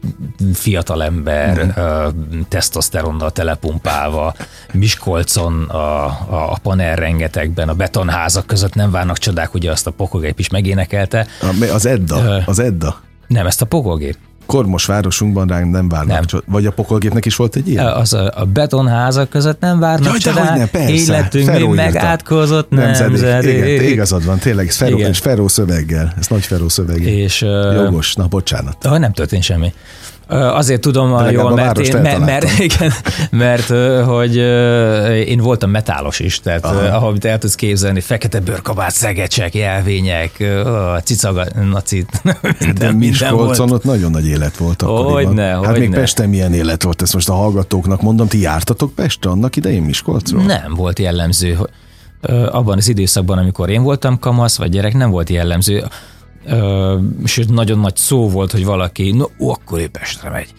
fiatal 0.53 1.03
ember 1.03 1.65
mm. 1.65 2.39
tesztoszteronnal 2.47 3.31
telepumpálva, 3.31 4.35
Miskolcon 4.71 5.63
a, 5.63 6.05
a, 6.05 6.51
a 6.51 6.57
panel 6.61 6.95
rengetegben, 6.95 7.69
a 7.69 7.73
betonházak 7.73 8.45
között 8.45 8.73
nem 8.73 8.91
várnak 8.91 9.17
csodák, 9.17 9.53
ugye 9.53 9.71
azt 9.71 9.87
a 9.87 9.91
pokogép 9.91 10.39
is 10.39 10.49
megénekelte. 10.49 11.27
Az 11.73 11.85
Edda, 11.85 12.43
az 12.45 12.59
Edda. 12.59 13.01
Nem, 13.27 13.45
ezt 13.45 13.61
a 13.61 13.65
pokogép. 13.65 14.17
Kormos 14.45 14.85
városunkban 14.85 15.47
ránk 15.47 15.71
nem 15.71 15.89
várnak 15.89 16.15
nem. 16.15 16.23
Csod- 16.25 16.43
Vagy 16.47 16.65
a 16.65 16.71
pokolgépnek 16.71 17.25
is 17.25 17.35
volt 17.35 17.55
egy 17.55 17.67
ilyen? 17.69 17.85
Az 17.87 18.13
a, 18.13 18.31
a 18.35 18.45
betonházak 18.45 19.29
között 19.29 19.59
nem 19.59 19.79
várnak 19.79 20.07
Jaj, 20.07 20.17
csodák. 20.17 20.57
Ne, 20.57 20.67
persze. 20.67 20.93
Életünk 20.93 21.45
Feró 21.45 21.67
még 21.67 21.75
megátkozott 21.75 22.69
nemzedék. 22.69 23.21
nemzedék. 23.21 23.63
Igen, 23.79 23.91
igazad 23.91 24.25
van, 24.25 24.37
tényleg, 24.39 24.67
ez 24.67 24.75
Feró, 24.75 24.97
és 24.97 25.17
Feró 25.19 25.47
szöveggel. 25.47 26.13
Ez 26.19 26.27
nagy 26.27 26.45
Feró 26.45 26.69
szöveggel. 26.69 27.07
És, 27.07 27.41
Jogos, 27.73 28.13
na 28.13 28.27
bocsánat. 28.27 28.85
Ah, 28.85 28.99
nem 28.99 29.11
történt 29.13 29.43
semmi. 29.43 29.73
Azért 30.27 30.81
tudom 30.81 31.13
a 31.13 31.29
jól, 31.29 31.53
mert, 31.53 31.79
én, 31.79 31.97
mert, 31.97 32.19
mert, 32.19 32.59
igen, 32.59 32.91
mert 33.29 33.67
hogy 34.05 34.35
én 35.27 35.39
voltam 35.39 35.69
metálos 35.69 36.19
is, 36.19 36.39
tehát 36.39 36.65
Aha. 36.65 36.95
ahogy 36.95 37.25
el 37.25 37.37
tudsz 37.37 37.55
képzelni, 37.55 37.99
fekete 37.99 38.39
bőrkabát, 38.39 38.91
szegecsek, 38.91 39.55
jelvények, 39.55 40.43
cicaga, 41.03 41.45
nacit. 41.71 42.21
De 42.79 42.91
Miskolcon 42.91 43.71
ott 43.71 43.83
nagyon 43.83 44.11
nagy 44.11 44.27
élet 44.27 44.57
volt 44.57 44.81
akkoriban. 44.81 45.13
Hogyne, 45.13 45.43
hát 45.43 45.65
hogyne. 45.65 45.79
még 45.79 45.89
Pesten 45.89 46.29
milyen 46.29 46.53
élet 46.53 46.83
volt, 46.83 47.01
ezt 47.01 47.13
most 47.13 47.29
a 47.29 47.33
hallgatóknak 47.33 48.01
mondom, 48.01 48.27
ti 48.27 48.41
jártatok 48.41 48.93
Pestre 48.95 49.29
annak 49.29 49.55
idején 49.55 49.83
Miskolcról? 49.83 50.43
Nem 50.43 50.73
volt 50.75 50.99
jellemző. 50.99 51.57
Abban 52.51 52.77
az 52.77 52.87
időszakban, 52.87 53.37
amikor 53.37 53.69
én 53.69 53.83
voltam 53.83 54.19
kamasz 54.19 54.57
vagy 54.57 54.69
gyerek, 54.69 54.93
nem 54.93 55.09
volt 55.09 55.29
jellemző 55.29 55.83
Ö, 56.45 56.99
sőt, 57.23 57.49
nagyon 57.49 57.79
nagy 57.79 57.95
szó 57.95 58.29
volt, 58.29 58.51
hogy 58.51 58.65
valaki, 58.65 59.11
no, 59.11 59.25
ó, 59.39 59.49
akkor 59.49 59.79
ő 59.79 59.87
Pestre 59.87 60.29
megy. 60.29 60.53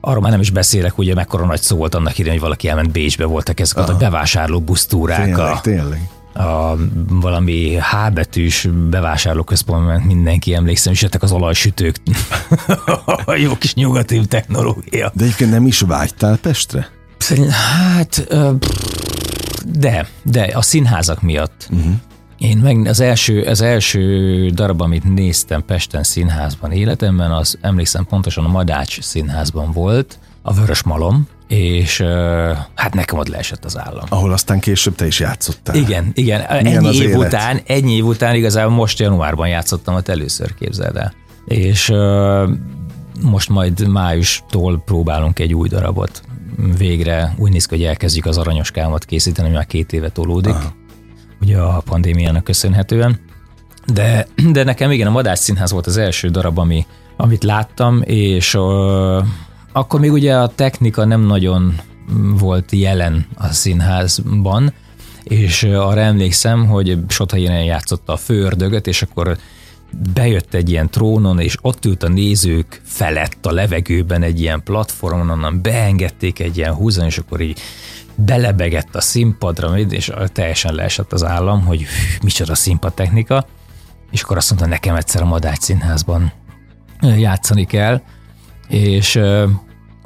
Arról 0.00 0.22
már 0.22 0.30
nem 0.30 0.40
is 0.40 0.50
beszélek, 0.50 0.98
ugye 0.98 1.14
mekkora 1.14 1.46
nagy 1.46 1.60
szó 1.60 1.76
volt 1.76 1.94
annak 1.94 2.12
idején, 2.12 2.32
hogy 2.32 2.40
valaki 2.40 2.68
elment 2.68 2.92
Bécsbe, 2.92 3.24
voltak 3.24 3.60
ezek 3.60 3.76
Aha. 3.76 3.92
a 3.92 3.96
bevásárló 3.96 4.60
busztúrák. 4.60 5.24
Tényleg, 5.24 5.38
a, 5.38 5.60
tényleg. 5.60 6.08
a 6.34 6.76
valami 7.08 7.76
H 7.76 8.12
betűs 8.12 8.68
bevásárlóközpontban 8.90 10.00
mindenki 10.00 10.54
emlékszem, 10.54 10.92
és 10.92 11.02
jöttek 11.02 11.22
az 11.22 11.32
olajsütők. 11.32 11.96
a 13.24 13.34
jó 13.44 13.56
kis 13.56 13.74
nyugati 13.74 14.26
technológia. 14.26 15.12
De 15.14 15.24
egyébként 15.24 15.50
nem 15.50 15.66
is 15.66 15.80
vágytál 15.80 16.36
Pestre? 16.36 16.88
Hát, 17.50 18.26
de, 19.66 20.08
de 20.22 20.50
a 20.54 20.62
színházak 20.62 21.22
miatt. 21.22 21.68
Uh-huh. 21.70 21.92
Én 22.42 22.58
meg 22.58 22.86
az 22.86 23.00
első, 23.00 23.42
az 23.42 23.60
első 23.60 24.48
darab, 24.48 24.80
amit 24.80 25.14
néztem 25.14 25.64
Pesten 25.64 26.02
színházban 26.02 26.72
életemben, 26.72 27.30
az 27.30 27.58
emlékszem 27.60 28.06
pontosan 28.06 28.44
a 28.44 28.48
Madács 28.48 29.00
színházban 29.00 29.72
volt, 29.72 30.18
a 30.42 30.52
Vörös 30.52 30.82
Malom, 30.82 31.28
és 31.48 32.00
hát 32.74 32.94
nekem 32.94 33.18
ott 33.18 33.28
leesett 33.28 33.64
az 33.64 33.78
állam. 33.78 34.04
Ahol 34.08 34.32
aztán 34.32 34.60
később 34.60 34.94
te 34.94 35.06
is 35.06 35.20
játszottál. 35.20 35.74
Igen, 35.74 36.10
igen. 36.14 36.62
Milyen 36.62 36.76
ennyi 36.76 36.96
év 36.96 37.02
élet? 37.02 37.26
után, 37.26 37.60
ennyi 37.66 37.92
év 37.92 38.04
után 38.04 38.34
igazából 38.34 38.74
most 38.74 38.98
januárban 38.98 39.48
játszottam 39.48 39.94
ott 39.94 40.08
először, 40.08 40.54
képzeld 40.54 40.96
el. 40.96 41.12
És 41.44 41.92
most 43.22 43.48
majd 43.48 43.88
májustól 43.88 44.82
próbálunk 44.84 45.38
egy 45.38 45.54
új 45.54 45.68
darabot. 45.68 46.22
Végre 46.78 47.34
úgy 47.38 47.52
néz 47.52 47.66
ki, 47.66 47.74
hogy 47.74 47.84
elkezdjük 47.84 48.26
az 48.26 48.38
aranyoskámat 48.38 49.04
készíteni, 49.04 49.46
ami 49.46 49.56
már 49.56 49.66
két 49.66 49.92
éve 49.92 50.08
tolódik. 50.08 50.54
Aha. 50.54 50.80
Ugye 51.42 51.58
a 51.58 51.82
pandémiának 51.84 52.44
köszönhetően. 52.44 53.20
De, 53.92 54.26
de 54.52 54.64
nekem 54.64 54.90
igen, 54.90 55.06
a 55.06 55.10
Madás 55.10 55.38
Színház 55.38 55.72
volt 55.72 55.86
az 55.86 55.96
első 55.96 56.28
darab, 56.28 56.58
ami, 56.58 56.86
amit 57.16 57.44
láttam, 57.44 58.02
és 58.04 58.54
uh, 58.54 59.24
akkor 59.72 60.00
még 60.00 60.12
ugye 60.12 60.36
a 60.36 60.48
technika 60.48 61.04
nem 61.04 61.20
nagyon 61.20 61.80
volt 62.38 62.72
jelen 62.72 63.26
a 63.34 63.48
színházban, 63.48 64.72
és 65.22 65.62
arra 65.62 66.00
emlékszem, 66.00 66.66
hogy 66.66 66.98
Sothainen 67.08 67.64
játszotta 67.64 68.12
a 68.12 68.16
főördögöt, 68.16 68.86
és 68.86 69.02
akkor 69.02 69.38
bejött 70.14 70.54
egy 70.54 70.70
ilyen 70.70 70.90
trónon, 70.90 71.40
és 71.40 71.56
ott 71.60 71.84
ült 71.84 72.02
a 72.02 72.08
nézők 72.08 72.80
felett 72.84 73.46
a 73.46 73.52
levegőben 73.52 74.22
egy 74.22 74.40
ilyen 74.40 74.62
platformon, 74.62 75.30
onnan 75.30 75.62
beengedték 75.62 76.38
egy 76.38 76.56
ilyen 76.56 76.74
húzon, 76.74 77.04
és 77.04 77.18
akkor 77.18 77.40
így 77.40 77.60
belebegett 78.14 78.94
a 78.94 79.00
színpadra, 79.00 79.78
és 79.78 80.12
teljesen 80.26 80.74
leesett 80.74 81.12
az 81.12 81.24
állam, 81.24 81.64
hogy 81.64 81.86
micsoda 82.22 82.54
színpadtechnika, 82.54 83.46
és 84.10 84.22
akkor 84.22 84.36
azt 84.36 84.50
mondta, 84.50 84.68
nekem 84.68 84.94
egyszer 84.94 85.22
a 85.22 85.24
Madács 85.24 85.58
színházban 85.58 86.32
játszani 87.00 87.66
kell, 87.66 88.00
és 88.68 89.20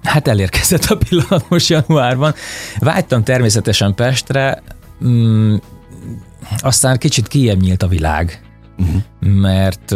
hát 0.02 0.28
elérkezett 0.28 0.84
a 0.84 0.96
pillanat 0.96 1.48
most 1.48 1.68
januárban. 1.68 2.34
Vágytam 2.78 3.22
természetesen 3.22 3.94
Pestre, 3.94 4.62
mm, 5.04 5.54
aztán 6.58 6.98
kicsit 6.98 7.28
kijebb 7.28 7.60
nyílt 7.60 7.82
a 7.82 7.88
világ, 7.88 8.42
uh-huh. 8.78 9.02
mert 9.40 9.94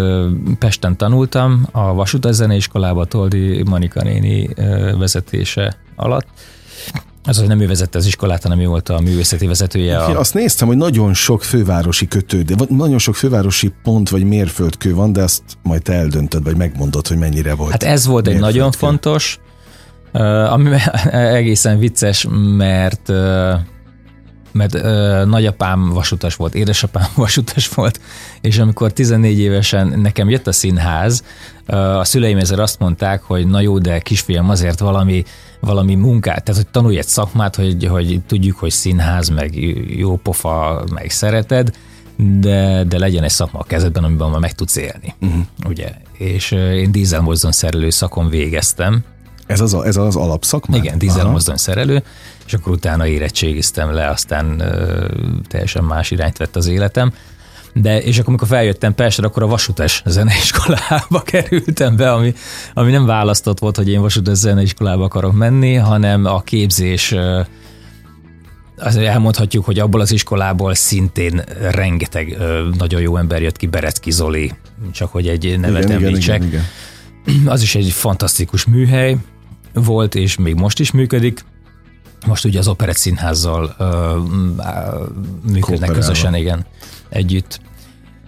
Pesten 0.59 0.97
tanultam 0.97 1.67
a 1.73 1.95
Vasúta 1.95 2.33
Zeneiskolába 2.33 3.05
Toldi 3.05 3.63
Manika 3.63 4.03
néni 4.03 4.49
vezetése 4.99 5.77
alatt, 5.97 6.27
az, 7.31 7.39
hogy 7.39 7.49
nem 7.49 7.61
ő 7.61 7.67
vezette 7.67 7.99
az 7.99 8.07
iskolát, 8.07 8.43
hanem 8.43 8.61
ő 8.61 8.67
volt 8.67 8.89
a 8.89 9.01
művészeti 9.01 9.47
vezetője. 9.47 9.99
A... 9.99 10.19
azt 10.19 10.35
néztem, 10.35 10.69
hogy 10.69 10.77
nagyon 10.77 11.15
sok 11.15 11.43
fővárosi 11.43 12.09
kötő, 12.09 12.43
de 12.43 12.55
nagyon 12.69 12.99
sok 12.99 13.15
fővárosi 13.17 13.73
pont 13.83 14.09
vagy 14.09 14.25
mérföldkő 14.25 14.95
van, 14.95 15.13
de 15.13 15.23
azt 15.23 15.43
majd 15.63 15.83
te 15.83 15.93
eldöntöd, 15.93 16.45
vagy 16.45 16.57
megmondod, 16.57 17.07
hogy 17.07 17.17
mennyire 17.17 17.55
volt. 17.55 17.71
Hát 17.71 17.83
ez 17.83 18.07
volt 18.07 18.27
egy 18.27 18.39
nagyon 18.39 18.73
fontos, 18.73 19.39
ami 20.49 20.77
egészen 21.11 21.79
vicces, 21.79 22.27
mert 22.57 23.13
mert 24.53 24.75
ö, 24.75 25.25
nagyapám 25.27 25.89
vasutas 25.89 26.35
volt, 26.35 26.55
édesapám 26.55 27.07
vasutas 27.17 27.69
volt, 27.69 28.01
és 28.41 28.59
amikor 28.59 28.93
14 28.93 29.39
évesen 29.39 30.01
nekem 30.01 30.29
jött 30.29 30.47
a 30.47 30.53
színház, 30.53 31.25
a 31.71 32.05
szüleim 32.05 32.39
ezért 32.39 32.61
azt 32.61 32.79
mondták, 32.79 33.23
hogy 33.23 33.47
na 33.47 33.61
jó, 33.61 33.79
de 33.79 33.99
kisfiam, 33.99 34.51
azért 34.51 34.79
valami, 34.79 35.25
valami 35.61 35.95
munkát, 35.95 36.45
tehát 36.45 36.63
hogy 36.63 36.71
tanulj 36.71 36.99
egy 36.99 37.07
szakmát, 37.07 37.57
hogy, 37.57 37.87
hogy 37.87 38.21
tudjuk, 38.27 38.59
hogy 38.59 38.71
színház, 38.71 39.29
meg 39.29 39.55
jó 39.97 40.17
pofa, 40.17 40.85
meg 40.95 41.11
szereted, 41.11 41.71
de, 42.17 42.85
de 42.85 42.99
legyen 42.99 43.23
egy 43.23 43.31
szakma 43.31 43.59
a 43.59 43.65
kezedben, 43.65 44.05
amiben 44.05 44.31
már 44.31 44.41
meg 44.41 44.53
tudsz 44.53 44.77
élni. 44.77 45.15
Uh-huh. 45.21 45.43
Ugye? 45.67 45.93
És 46.13 46.51
én 46.51 46.93
dízelmozdon 46.93 47.53
szerelő 47.53 47.91
szakon 47.91 48.29
végeztem, 48.29 49.05
ez 49.47 49.61
az, 49.61 49.75
ez 49.75 49.97
az 49.97 50.17
alapszakma? 50.17 50.77
Igen, 50.77 50.99
dízelmozdony 50.99 51.57
szerelő, 51.57 52.03
és 52.47 52.55
akkor 52.55 52.73
utána 52.73 53.07
érettségiztem 53.07 53.93
le, 53.93 54.09
aztán 54.09 54.61
ö, 54.61 55.07
teljesen 55.49 55.85
más 55.85 56.11
irányt 56.11 56.37
vett 56.37 56.57
az 56.57 56.67
életem. 56.67 57.13
De, 57.75 58.03
és 58.03 58.17
akkor, 58.17 58.29
amikor 58.29 58.49
feljöttem 58.49 58.95
Pestre, 58.95 59.27
akkor 59.27 59.43
a 59.43 59.47
Vasútes 59.47 60.03
zeneiskolába 60.07 61.23
kerültem 61.33 61.97
be, 61.97 62.13
ami, 62.13 62.35
ami 62.75 62.91
nem 62.91 63.07
választott 63.07 63.59
volt, 63.59 63.77
hogy 63.77 63.89
én 63.89 64.01
Vasútes 64.01 64.39
zeneiskolába 64.39 65.05
akarok 65.05 65.33
menni, 65.33 65.75
hanem 65.75 66.25
a 66.25 66.41
képzés 66.41 67.15
azért 68.79 69.07
elmondhatjuk, 69.07 69.65
hogy 69.65 69.79
abból 69.79 70.01
az 70.01 70.13
iskolából 70.13 70.75
szintén 70.75 71.43
rengeteg 71.71 72.37
nagyon 72.79 73.01
jó 73.01 73.17
ember 73.17 73.43
jött 73.43 73.57
ki, 73.57 73.67
Berecki 73.67 74.11
Zoli, 74.11 74.53
csak 74.93 75.13
hogy 75.13 75.29
egy 75.29 75.59
nevet 75.61 75.85
igen, 75.85 76.05
említsek. 76.05 76.37
Igen, 76.37 76.49
igen, 76.49 76.65
igen. 77.41 77.53
Az 77.53 77.63
is 77.63 77.75
egy 77.75 77.91
fantasztikus 77.91 78.65
műhely, 78.65 79.17
volt, 79.75 80.15
és 80.15 80.37
még 80.37 80.55
most 80.55 80.81
is 80.81 80.91
működik. 80.91 81.45
Most 82.27 82.45
ugye 82.45 82.59
az 82.59 82.69
Operett 82.69 82.97
Színházzal 82.97 83.75
ö, 83.79 84.17
működnek 85.51 85.91
közösen, 85.91 86.35
igen, 86.35 86.67
együtt. 87.11 87.61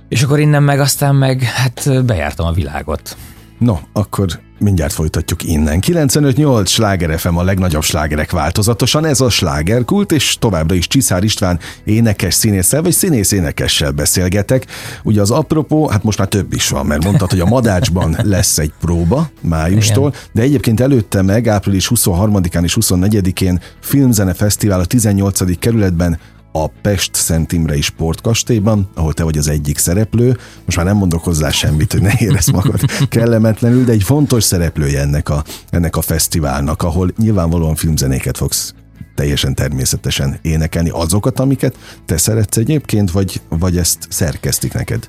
És 0.09 0.23
akkor 0.23 0.41
innen 0.41 0.63
meg 0.63 0.81
aztán 0.81 1.15
meg, 1.15 1.43
hát 1.43 2.05
bejártam 2.05 2.47
a 2.47 2.53
világot. 2.53 3.17
No, 3.59 3.79
akkor 3.93 4.41
mindjárt 4.59 4.93
folytatjuk 4.93 5.43
innen. 5.43 5.79
95-8 5.87 6.67
sláger 6.67 7.19
FM 7.19 7.37
a 7.37 7.43
legnagyobb 7.43 7.83
slágerek 7.83 8.31
változatosan, 8.31 9.05
ez 9.05 9.21
a 9.21 9.31
slágerkult, 9.31 10.13
és 10.13 10.37
továbbra 10.39 10.75
is 10.75 10.87
Csiszár 10.87 11.25
István 11.25 11.59
énekes 11.85 12.35
színésszel, 12.35 12.83
vagy 12.83 12.93
színész 12.93 13.33
énekessel 13.33 13.91
beszélgetek. 13.91 14.67
Ugye 15.03 15.21
az 15.21 15.31
apropó, 15.31 15.89
hát 15.89 16.03
most 16.03 16.19
már 16.19 16.29
több 16.29 16.53
is 16.53 16.69
van, 16.69 16.87
mert 16.87 17.05
mondtad, 17.05 17.31
hogy 17.31 17.41
a 17.41 17.47
Madácsban 17.47 18.17
lesz 18.35 18.59
egy 18.59 18.73
próba 18.81 19.31
májustól, 19.41 20.09
Igen. 20.09 20.21
de 20.33 20.43
egyébként 20.43 20.81
előtte 20.81 21.23
meg 21.23 21.49
április 21.49 21.91
23-án 21.95 22.63
és 22.63 22.77
24-én 22.81 23.61
Filmzene 23.81 24.35
Fesztivál 24.35 24.81
a 24.81 24.85
18. 24.85 25.59
kerületben 25.59 26.19
a 26.53 26.67
Pest 26.67 27.15
Szent 27.15 27.53
Imrei 27.53 27.81
Sportkastélyban, 27.81 28.91
ahol 28.95 29.13
te 29.13 29.23
vagy 29.25 29.39
az 29.39 29.49
egyik 29.49 29.79
szereplő. 29.79 30.37
Most 30.65 30.77
már 30.77 30.87
nem 30.87 30.97
mondok 30.97 31.25
hozzá 31.25 31.51
semmit, 31.51 31.93
hogy 31.93 32.03
ne 32.03 32.13
érezd 32.19 32.53
magad 32.53 32.81
kellemetlenül, 33.09 33.85
de 33.85 33.93
egy 33.93 34.03
fontos 34.03 34.45
szereplője 34.45 35.01
ennek 35.01 35.29
a, 35.29 35.45
ennek 35.71 35.97
a 35.97 36.01
fesztiválnak, 36.01 36.83
ahol 36.83 37.13
nyilvánvalóan 37.17 37.75
filmzenéket 37.75 38.37
fogsz 38.37 38.75
teljesen 39.15 39.55
természetesen 39.55 40.39
énekelni. 40.43 40.89
Azokat, 40.89 41.41
amiket 41.41 41.77
te 42.07 42.17
szeretsz 42.17 42.57
egyébként, 42.57 43.11
vagy, 43.11 43.41
vagy 43.49 43.77
ezt 43.77 44.07
szerkesztik 44.09 44.73
neked? 44.73 45.09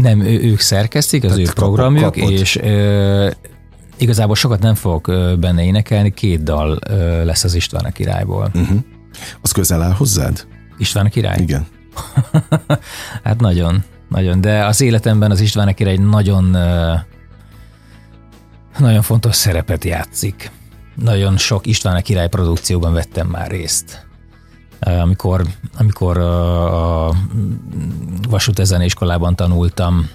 Nem, 0.00 0.20
ő, 0.20 0.42
ők 0.42 0.60
szerkesztik, 0.60 1.24
az 1.24 1.30
Tehát 1.30 1.48
ő 1.48 1.52
programjuk, 1.52 2.12
kapod. 2.12 2.30
és 2.30 2.56
ö, 2.56 3.30
igazából 3.96 4.34
sokat 4.34 4.60
nem 4.60 4.74
fogok 4.74 5.06
benne 5.40 5.64
énekelni, 5.64 6.10
két 6.10 6.42
dal 6.42 6.78
ö, 6.88 7.24
lesz 7.24 7.44
az 7.44 7.54
István 7.54 7.84
a 7.84 7.90
királyból. 7.90 8.50
Uh-huh. 8.54 8.78
Az 9.40 9.52
közel 9.52 9.82
áll 9.82 9.92
hozzád? 9.92 10.46
István 10.78 11.08
király? 11.08 11.38
Igen. 11.40 11.66
hát 13.24 13.40
nagyon, 13.40 13.84
nagyon. 14.08 14.40
De 14.40 14.64
az 14.64 14.80
életemben 14.80 15.30
az 15.30 15.40
István 15.40 15.74
király 15.74 15.96
nagyon, 15.96 16.56
nagyon 18.78 19.02
fontos 19.02 19.36
szerepet 19.36 19.84
játszik. 19.84 20.50
Nagyon 20.94 21.36
sok 21.36 21.66
István 21.66 22.02
király 22.02 22.28
produkcióban 22.28 22.92
vettem 22.92 23.26
már 23.26 23.50
részt. 23.50 24.06
Amikor, 24.80 25.46
amikor 25.78 26.18
a 26.18 27.12
vasútezen 28.28 28.82
iskolában 28.82 29.36
tanultam, 29.36 30.08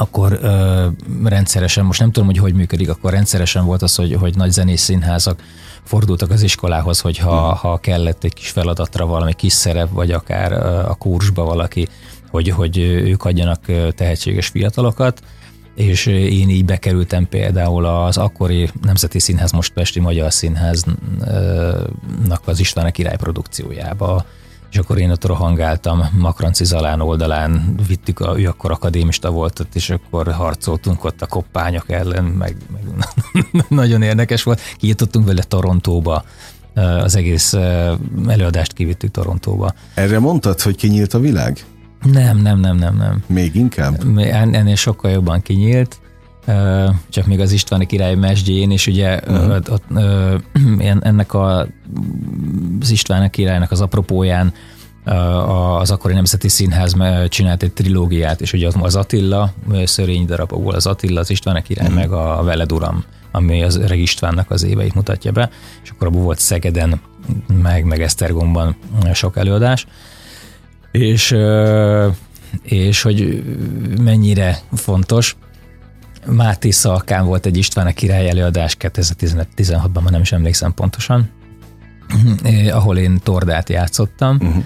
akkor 0.00 0.38
ö, 0.42 0.86
rendszeresen, 1.24 1.84
most 1.84 2.00
nem 2.00 2.10
tudom, 2.10 2.28
hogy 2.28 2.38
hogy 2.38 2.54
működik, 2.54 2.88
akkor 2.88 3.12
rendszeresen 3.12 3.64
volt 3.64 3.82
az, 3.82 3.94
hogy, 3.94 4.14
hogy 4.14 4.36
nagy 4.36 4.50
zenész 4.50 4.82
színházak 4.82 5.42
fordultak 5.84 6.30
az 6.30 6.42
iskolához, 6.42 7.00
hogy 7.00 7.18
ha, 7.18 7.48
hmm. 7.48 7.56
ha 7.56 7.78
kellett 7.78 8.24
egy 8.24 8.34
kis 8.34 8.50
feladatra 8.50 9.06
valami 9.06 9.32
kis 9.32 9.52
szerep, 9.52 9.88
vagy 9.90 10.10
akár 10.10 10.52
a 10.88 10.94
kursba 10.94 11.44
valaki, 11.44 11.88
hogy, 12.30 12.48
hogy 12.48 12.78
ők 12.78 13.24
adjanak 13.24 13.60
tehetséges 13.94 14.46
fiatalokat, 14.46 15.22
és 15.74 16.06
én 16.06 16.48
így 16.48 16.64
bekerültem 16.64 17.28
például 17.28 17.84
az 17.84 18.16
akkori 18.16 18.70
Nemzeti 18.82 19.18
Színház, 19.18 19.52
most 19.52 19.72
Pesti 19.72 20.00
Magyar 20.00 20.32
Színháznak 20.32 20.96
az 22.44 22.60
István 22.60 22.92
király 22.92 23.16
produkciójába, 23.16 24.24
és 24.70 24.78
akkor 24.78 24.98
én 24.98 25.10
ott 25.10 25.24
rohangáltam 25.24 26.02
Makranci 26.18 26.64
Zalán 26.64 27.00
oldalán, 27.00 27.74
vittük, 27.86 28.20
a, 28.20 28.40
ő 28.40 28.46
akkor 28.46 28.70
akadémista 28.70 29.30
volt 29.30 29.60
ott, 29.60 29.74
és 29.74 29.90
akkor 29.90 30.32
harcoltunk 30.32 31.04
ott 31.04 31.22
a 31.22 31.26
koppányok 31.26 31.90
ellen, 31.90 32.24
meg, 32.24 32.56
meg 32.72 32.84
nagyon 33.68 34.02
érdekes 34.02 34.42
volt. 34.42 34.60
Kijutottunk 34.76 35.26
vele 35.26 35.42
Torontóba, 35.42 36.24
az 36.74 37.16
egész 37.16 37.52
előadást 38.26 38.72
kivittük 38.72 39.10
Torontóba. 39.10 39.74
Erre 39.94 40.18
mondtad, 40.18 40.60
hogy 40.60 40.76
kinyílt 40.76 41.14
a 41.14 41.18
világ? 41.18 41.64
Nem, 42.02 42.38
nem, 42.38 42.60
nem, 42.60 42.76
nem, 42.76 42.96
nem. 42.96 43.22
Még 43.26 43.54
inkább? 43.54 44.18
Ennél 44.28 44.74
sokkal 44.74 45.10
jobban 45.10 45.42
kinyílt 45.42 46.00
csak 47.08 47.26
még 47.26 47.40
az 47.40 47.52
Istváni 47.52 47.86
király 47.86 48.14
mesdjén, 48.14 48.70
és 48.70 48.86
ugye 48.86 49.20
uh-huh. 49.28 49.54
ott, 49.54 49.70
ott, 49.70 49.84
ennek 51.00 51.34
a, 51.34 51.66
az 52.80 52.90
István 52.90 53.30
királynak 53.30 53.70
az 53.70 53.80
apropóján 53.80 54.52
az 55.78 55.90
akkori 55.90 56.14
Nemzeti 56.14 56.48
Színház 56.48 56.96
csinált 57.28 57.62
egy 57.62 57.72
trilógiát, 57.72 58.40
és 58.40 58.52
ugye 58.52 58.68
az 58.80 58.96
Attila, 58.96 59.52
szörény 59.84 60.24
darabokból 60.26 60.74
az 60.74 60.86
Attila, 60.86 61.20
az 61.20 61.30
István 61.30 61.62
király, 61.62 61.86
uh-huh. 61.86 62.00
meg 62.00 62.12
a 62.12 62.42
Veled 62.42 62.72
Uram, 62.72 63.04
ami 63.30 63.62
az 63.62 63.86
Reg 63.86 63.98
Istvánnak 63.98 64.50
az 64.50 64.62
éveit 64.62 64.94
mutatja 64.94 65.32
be, 65.32 65.50
és 65.82 65.90
akkor 65.90 66.06
abból 66.06 66.22
volt 66.22 66.38
Szegeden, 66.38 67.00
meg, 67.62 67.84
meg 67.84 68.02
Esztergomban 68.02 68.76
sok 69.12 69.36
előadás, 69.36 69.86
és, 70.92 71.36
és 72.62 73.02
hogy 73.02 73.44
mennyire 74.02 74.58
fontos, 74.72 75.36
Máté 76.26 76.70
Szalkán 76.70 77.26
volt 77.26 77.46
egy 77.46 77.56
István 77.56 77.86
a 77.86 77.92
király 77.92 78.28
előadás 78.28 78.76
2016-ban, 78.80 80.02
már 80.02 80.10
nem 80.10 80.20
is 80.20 80.32
emlékszem 80.32 80.74
pontosan, 80.74 81.30
eh, 82.42 82.76
ahol 82.76 82.98
én 82.98 83.20
Tordát 83.22 83.68
játszottam, 83.68 84.36
uh-huh. 84.40 84.64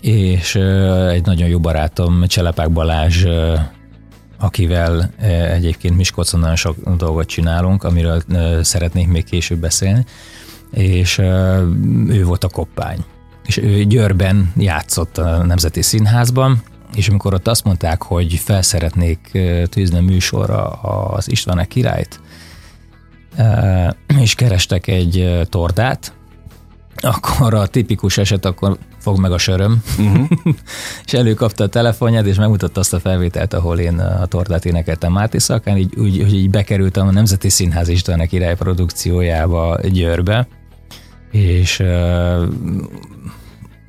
és 0.00 0.54
eh, 0.54 1.08
egy 1.08 1.24
nagyon 1.24 1.48
jó 1.48 1.58
barátom, 1.58 2.26
Cselepák 2.26 2.70
Balázs, 2.70 3.24
eh, 3.24 3.66
akivel 4.38 5.10
egyébként 5.52 5.96
Miskolcon 5.96 6.40
nagyon 6.40 6.56
sok 6.56 6.94
dolgot 6.96 7.26
csinálunk, 7.26 7.84
amiről 7.84 8.22
szeretnék 8.62 9.08
még 9.08 9.24
később 9.24 9.58
beszélni, 9.58 10.04
és 10.70 11.18
ő 12.08 12.24
volt 12.24 12.44
a 12.44 12.48
koppány. 12.48 13.04
És 13.46 13.56
ő 13.56 13.84
Győrben 13.84 14.52
játszott 14.56 15.18
a 15.18 15.44
Nemzeti 15.44 15.82
Színházban, 15.82 16.62
és 16.94 17.08
amikor 17.08 17.34
ott 17.34 17.48
azt 17.48 17.64
mondták, 17.64 18.02
hogy 18.02 18.34
felszeretnék 18.34 19.38
tűzni 19.64 19.98
a 19.98 20.02
műsorra 20.02 20.68
az 20.68 21.30
Istvánek 21.30 21.68
királyt, 21.68 22.20
és 24.20 24.34
kerestek 24.34 24.86
egy 24.86 25.46
tordát, 25.48 26.12
akkor 26.96 27.54
a 27.54 27.66
tipikus 27.66 28.18
eset, 28.18 28.44
akkor 28.44 28.78
fog 28.98 29.18
meg 29.18 29.32
a 29.32 29.38
söröm, 29.38 29.82
uh-huh. 29.98 30.28
és 31.06 31.12
előkapta 31.12 31.64
a 31.64 31.68
telefonját, 31.68 32.26
és 32.26 32.36
megmutatta 32.36 32.80
azt 32.80 32.94
a 32.94 33.00
felvételt, 33.00 33.54
ahol 33.54 33.78
én 33.78 33.98
a 33.98 34.26
tordát 34.26 34.64
énekeltem 34.64 35.12
Máté 35.12 35.38
Szakán, 35.38 35.76
így, 35.76 35.94
úgy, 35.96 36.22
hogy 36.22 36.34
így 36.34 36.50
bekerültem 36.50 37.06
a 37.06 37.10
Nemzeti 37.10 37.48
Színház 37.48 37.88
Istvánek 37.88 38.28
király 38.28 38.54
produkciójába 38.54 39.78
Győrbe, 39.88 40.48
és 41.30 41.82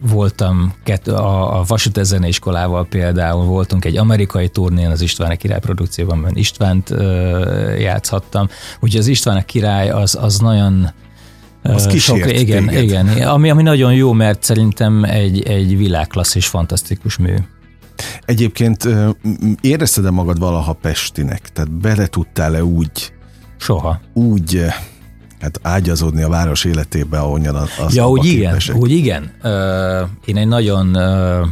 voltam 0.01 0.74
a, 1.05 1.60
a 1.60 1.63
Vasúti 1.67 2.03
Zeneiskolával 2.03 2.86
például, 2.88 3.46
voltunk 3.46 3.86
egy 3.86 3.98
amerikai 3.98 4.50
turnén 4.50 4.89
az 4.89 5.01
István 5.01 5.38
király 5.38 5.60
produkcióban, 5.60 6.17
mert 6.17 6.38
Istvánt 6.38 6.89
ö, 6.89 7.74
játszhattam. 7.79 8.50
Úgyhogy 8.79 9.00
az 9.00 9.08
István 9.08 9.46
király 9.46 9.89
az, 9.89 10.17
az 10.22 10.39
nagyon 10.39 10.89
az 11.63 11.98
sok, 11.98 12.17
igen, 12.17 12.67
téged. 12.67 12.84
igen, 12.84 13.27
ami, 13.27 13.50
ami 13.50 13.62
nagyon 13.62 13.93
jó, 13.93 14.12
mert 14.12 14.43
szerintem 14.43 15.03
egy, 15.03 15.43
egy 15.43 15.77
világklasszis, 15.77 16.48
fantasztikus 16.48 17.17
mű. 17.17 17.36
Egyébként 18.25 18.88
érezted-e 19.62 20.10
magad 20.10 20.39
valaha 20.39 20.74
Pestinek? 20.74 21.50
Tehát 21.50 21.72
bele 21.72 22.08
tudtál-e 22.08 22.63
úgy 22.63 23.13
Soha. 23.58 24.01
Úgy 24.13 24.65
hát 25.42 25.60
ágyazódni 25.62 26.22
a 26.22 26.30
város 26.30 26.64
életébe, 26.64 27.20
ahonnan 27.20 27.56
az, 27.56 27.96
Ja, 27.96 28.10
úgy 28.10 28.26
igen, 28.26 28.58
úgy 28.74 28.92
igen. 28.92 29.32
Uh, 29.44 30.10
én 30.26 30.38
egy 30.38 30.48
nagyon... 30.48 30.88
Uh, 30.88 31.48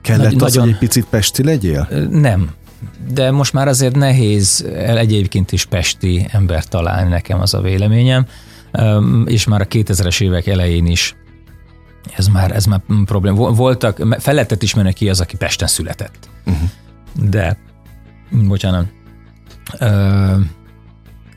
Kellett 0.00 0.32
nagy, 0.32 0.34
az, 0.34 0.40
nagyon, 0.40 0.62
hogy 0.62 0.72
egy 0.72 0.78
picit 0.78 1.04
pesti 1.04 1.44
legyél? 1.44 1.88
Nem, 2.10 2.50
de 3.12 3.30
most 3.30 3.52
már 3.52 3.68
azért 3.68 3.96
nehéz 3.96 4.66
egyébként 4.76 5.52
is 5.52 5.64
pesti 5.64 6.26
ember 6.30 6.64
találni, 6.64 7.10
nekem 7.10 7.40
az 7.40 7.54
a 7.54 7.60
véleményem, 7.60 8.26
és 9.24 9.46
már 9.46 9.60
a 9.60 9.66
2000-es 9.66 10.22
évek 10.22 10.46
elején 10.46 10.86
is 10.86 11.16
ez 12.16 12.26
már, 12.28 12.50
ez 12.50 12.64
már 12.64 12.80
probléma. 13.04 13.50
Voltak, 13.52 14.18
fel 14.18 14.34
lehetett 14.34 14.62
ismerni 14.62 14.92
ki 14.92 15.08
az, 15.08 15.20
aki 15.20 15.36
Pesten 15.36 15.68
született. 15.68 16.28
Uh-huh. 16.46 16.68
De, 17.30 17.58
bocsánat, 18.30 18.86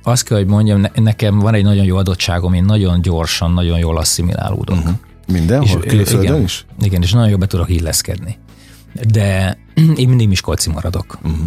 azt 0.10 0.24
kell, 0.24 0.38
hogy 0.38 0.48
mondjam, 0.48 0.86
nekem 0.96 1.40
van 1.40 1.54
egy 1.54 1.64
nagyon 1.64 1.86
jó 1.86 1.98
adottságom, 1.98 2.54
én 2.54 2.64
nagyon 2.64 3.02
gyorsan, 3.02 3.52
nagyon 3.52 3.80
jól 3.80 3.98
asszimilálódok. 3.98 4.78
Uh-huh. 4.78 4.94
Mindenhol? 5.32 5.82
És, 5.84 5.92
Külföldön 5.92 6.24
igen, 6.24 6.42
is? 6.42 6.66
Igen, 6.82 7.02
és 7.02 7.12
nagyon 7.12 7.30
jól 7.30 7.38
be 7.38 7.46
tudok 7.46 7.70
illeszkedni. 7.70 8.38
De 9.12 9.58
én 9.96 10.08
mindig 10.08 10.28
Miskolci 10.28 10.70
maradok. 10.70 11.18
Uh-huh. 11.24 11.40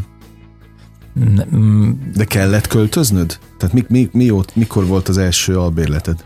De 2.14 2.24
kellett 2.24 2.66
költöznöd? 2.66 3.38
Tehát 3.58 3.74
mi, 3.74 3.84
mi, 3.88 4.08
mi, 4.12 4.40
mikor 4.54 4.86
volt 4.86 5.08
az 5.08 5.18
első 5.18 5.58
albérleted? 5.58 6.24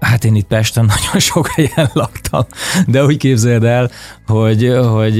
Hát 0.00 0.24
én 0.24 0.34
itt 0.34 0.46
Pesten 0.46 0.84
nagyon 0.96 1.20
sok 1.20 1.48
helyen 1.48 1.90
laktam, 1.92 2.44
de 2.86 3.04
úgy 3.04 3.16
képzeld 3.16 3.64
el, 3.64 3.90
hogy, 4.26 4.72
hogy 4.90 5.16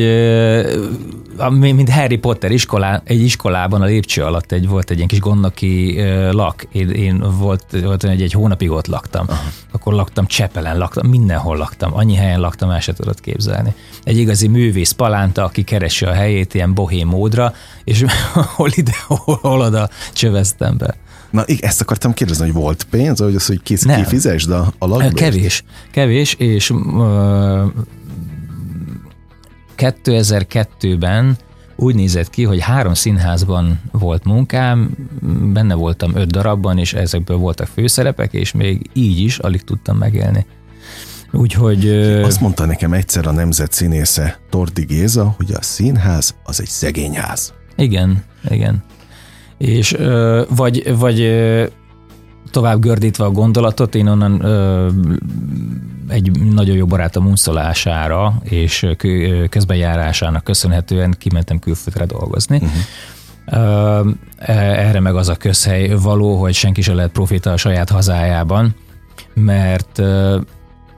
mint 1.60 1.90
Harry 1.90 2.16
Potter 2.16 2.50
iskolá, 2.50 3.02
egy 3.04 3.22
iskolában 3.22 3.82
a 3.82 3.84
lépcső 3.84 4.22
alatt 4.22 4.52
egy, 4.52 4.68
volt 4.68 4.90
egy 4.90 4.96
ilyen 4.96 5.08
kis 5.08 5.20
gondnoki 5.20 6.00
lak. 6.30 6.66
Én, 6.72 6.90
én 6.90 7.24
volt, 7.38 7.64
volt 7.82 8.04
egy, 8.04 8.22
egy 8.22 8.32
hónapig 8.32 8.70
ott 8.70 8.86
laktam. 8.86 9.26
Aha. 9.28 9.42
Akkor 9.72 9.92
laktam 9.92 10.26
Csepelen, 10.26 10.78
laktam, 10.78 11.08
mindenhol 11.08 11.56
laktam. 11.56 11.94
Annyi 11.94 12.14
helyen 12.14 12.40
laktam, 12.40 12.70
el 12.70 12.80
se 12.80 12.92
tudod 12.92 13.20
képzelni. 13.20 13.74
Egy 14.04 14.18
igazi 14.18 14.48
művész 14.48 14.92
palánta, 14.92 15.44
aki 15.44 15.62
keresi 15.62 16.04
a 16.04 16.12
helyét 16.12 16.54
ilyen 16.54 16.74
bohém 16.74 17.08
módra, 17.08 17.54
és 17.84 18.04
hol 18.56 18.70
ide, 18.74 18.92
hol, 19.06 19.38
hol 19.42 19.60
oda 19.60 19.88
csöveztem 20.12 20.76
be. 20.76 20.94
Na, 21.30 21.44
ezt 21.60 21.80
akartam 21.80 22.12
kérdezni, 22.12 22.44
hogy 22.44 22.54
volt 22.54 22.86
pénz, 22.90 23.20
hogy 23.20 23.34
az, 23.34 23.46
hogy 23.46 23.62
kis, 23.62 23.82
kifizesd 23.84 24.50
a, 24.50 24.72
a 24.78 24.86
lakbért? 24.86 25.14
Kevés, 25.14 25.64
kevés, 25.90 26.34
és 26.34 26.70
uh, 26.70 27.64
2002-ben 29.76 31.36
úgy 31.76 31.94
nézett 31.94 32.30
ki, 32.30 32.44
hogy 32.44 32.60
három 32.60 32.94
színházban 32.94 33.80
volt 33.92 34.24
munkám, 34.24 34.90
benne 35.52 35.74
voltam 35.74 36.16
öt 36.16 36.30
darabban, 36.30 36.78
és 36.78 36.92
ezekből 36.92 37.36
voltak 37.36 37.66
főszerepek, 37.66 38.32
és 38.32 38.52
még 38.52 38.90
így 38.92 39.18
is 39.18 39.38
alig 39.38 39.62
tudtam 39.62 39.96
megélni. 39.96 40.46
Úgyhogy... 41.32 41.88
Azt 42.22 42.40
mondta 42.40 42.64
nekem 42.64 42.92
egyszer 42.92 43.26
a 43.26 43.32
nemzet 43.32 43.72
színésze 43.72 44.38
Tordi 44.50 44.84
Géza, 44.84 45.34
hogy 45.36 45.52
a 45.52 45.62
színház 45.62 46.34
az 46.44 46.60
egy 46.60 46.68
szegényház. 46.68 47.52
Igen, 47.76 48.24
igen 48.48 48.82
és 49.60 49.96
vagy, 50.48 50.98
vagy 50.98 51.32
tovább 52.50 52.80
gördítve 52.80 53.24
a 53.24 53.30
gondolatot, 53.30 53.94
én 53.94 54.06
onnan 54.06 54.42
egy 56.08 56.40
nagyon 56.52 56.76
jó 56.76 56.86
barátom 56.86 57.26
unszolására 57.26 58.34
és 58.42 58.86
közbenjárásának 59.48 60.44
köszönhetően 60.44 61.14
kimentem 61.18 61.58
külföldre 61.58 62.04
dolgozni. 62.04 62.56
Uh-huh. 62.56 64.12
Erre 64.38 65.00
meg 65.00 65.14
az 65.14 65.28
a 65.28 65.36
közhely 65.36 65.88
való, 65.88 66.36
hogy 66.36 66.54
senki 66.54 66.82
sem 66.82 66.94
lehet 66.94 67.10
profita 67.10 67.52
a 67.52 67.56
saját 67.56 67.90
hazájában, 67.90 68.74
mert 69.34 70.02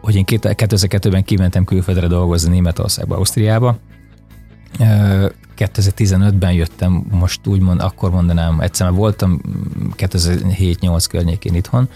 hogy 0.00 0.14
én 0.14 0.24
2002-ben 0.26 1.24
kimentem 1.24 1.64
külföldre 1.64 2.06
dolgozni 2.06 2.50
Németországba, 2.50 3.16
Ausztriába, 3.16 3.78
2015-ben 5.56 6.52
jöttem, 6.52 7.06
most 7.10 7.46
úgy 7.46 7.60
mond, 7.60 7.80
akkor 7.80 8.10
mondanám, 8.10 8.60
egyszer 8.60 8.86
már 8.88 8.96
voltam 8.98 9.40
2007-8 9.96 11.04
környékén 11.08 11.54
itthon, 11.54 11.88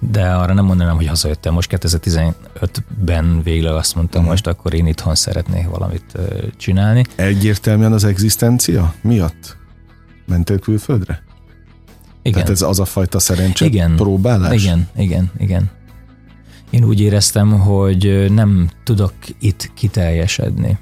de 0.00 0.30
arra 0.32 0.54
nem 0.54 0.64
mondanám, 0.64 0.96
hogy 0.96 1.06
hazajöttem. 1.06 1.54
Most 1.54 1.76
2015-ben 1.80 3.42
végleg 3.42 3.74
azt 3.74 3.94
mondtam, 3.94 4.20
uh-huh. 4.20 4.34
most 4.34 4.46
akkor 4.46 4.74
én 4.74 4.86
itthon 4.86 5.14
szeretnék 5.14 5.68
valamit 5.68 6.18
csinálni. 6.56 7.04
Egyértelműen 7.14 7.92
az 7.92 8.04
egzisztencia 8.04 8.94
miatt 9.02 9.56
mentél 10.26 10.58
külföldre? 10.58 11.22
Igen. 12.22 12.32
Tehát 12.32 12.50
ez 12.50 12.62
az 12.62 12.80
a 12.80 12.84
fajta 12.84 13.18
szerencse 13.18 13.64
igen. 13.64 13.96
próbálás? 13.96 14.62
Igen, 14.62 14.88
igen, 14.96 15.30
igen. 15.38 15.70
Én 16.70 16.84
úgy 16.84 17.00
éreztem, 17.00 17.60
hogy 17.60 18.32
nem 18.32 18.70
tudok 18.84 19.12
itt 19.40 19.70
kiteljesedni. 19.74 20.78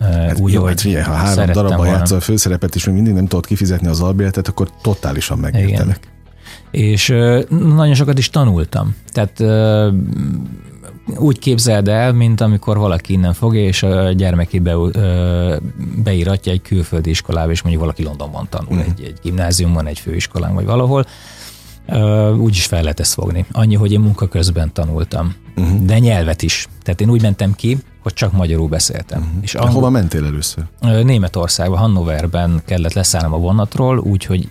Hát 0.00 0.40
úgy, 0.40 0.52
jó, 0.52 0.64
hát 0.64 0.80
figyelj, 0.80 1.02
ha 1.02 1.12
három 1.12 1.52
darabban 1.52 1.86
játszol 1.86 2.18
a 2.18 2.20
főszerepet, 2.20 2.74
és 2.74 2.84
még 2.84 2.94
mindig 2.94 3.12
nem 3.12 3.26
tudod 3.26 3.46
kifizetni 3.46 3.88
az 3.88 4.00
albérletet, 4.00 4.48
akkor 4.48 4.70
totálisan 4.82 5.38
megértelek. 5.38 6.00
És 6.70 7.08
nagyon 7.48 7.94
sokat 7.94 8.18
is 8.18 8.30
tanultam. 8.30 8.94
Tehát 9.12 9.42
úgy 11.16 11.38
képzeld 11.38 11.88
el, 11.88 12.12
mint 12.12 12.40
amikor 12.40 12.78
valaki 12.78 13.12
innen 13.12 13.32
fogja, 13.32 13.64
és 13.64 13.82
a 13.82 14.12
gyermekét 14.12 14.62
be, 14.62 14.74
beíratja 16.02 16.52
egy 16.52 16.62
külföldi 16.62 17.10
iskolába, 17.10 17.50
és 17.50 17.62
mondjuk 17.62 17.84
valaki 17.84 18.02
Londonban 18.02 18.46
tanul, 18.50 18.68
uh-huh. 18.72 18.92
egy, 18.98 19.04
egy 19.04 19.18
gimnáziumban, 19.22 19.86
egy 19.86 19.98
főiskolán, 19.98 20.54
vagy 20.54 20.64
valahol, 20.64 21.06
úgy 22.38 22.54
is 22.54 22.66
fel 22.66 22.82
lehet 22.82 23.00
ezt 23.00 23.12
fogni. 23.12 23.46
Annyi, 23.52 23.74
hogy 23.74 23.92
én 23.92 24.00
munka 24.00 24.28
közben 24.28 24.72
tanultam. 24.72 25.34
Uh-huh. 25.58 25.80
De 25.80 25.98
nyelvet 25.98 26.42
is. 26.42 26.68
Tehát 26.82 27.00
én 27.00 27.10
úgy 27.10 27.22
mentem 27.22 27.54
ki, 27.54 27.78
hogy 28.02 28.12
csak 28.12 28.32
magyarul 28.32 28.68
beszéltem. 28.68 29.20
Uh-huh. 29.20 29.34
És 29.40 29.54
angol... 29.54 29.72
Hova 29.72 29.90
mentél 29.90 30.24
először? 30.24 30.64
Németországban, 30.80 31.78
Hannoverben 31.78 32.62
kellett 32.64 32.92
leszállnom 32.92 33.32
a 33.32 33.38
vonatról, 33.38 33.98
úgyhogy 33.98 34.48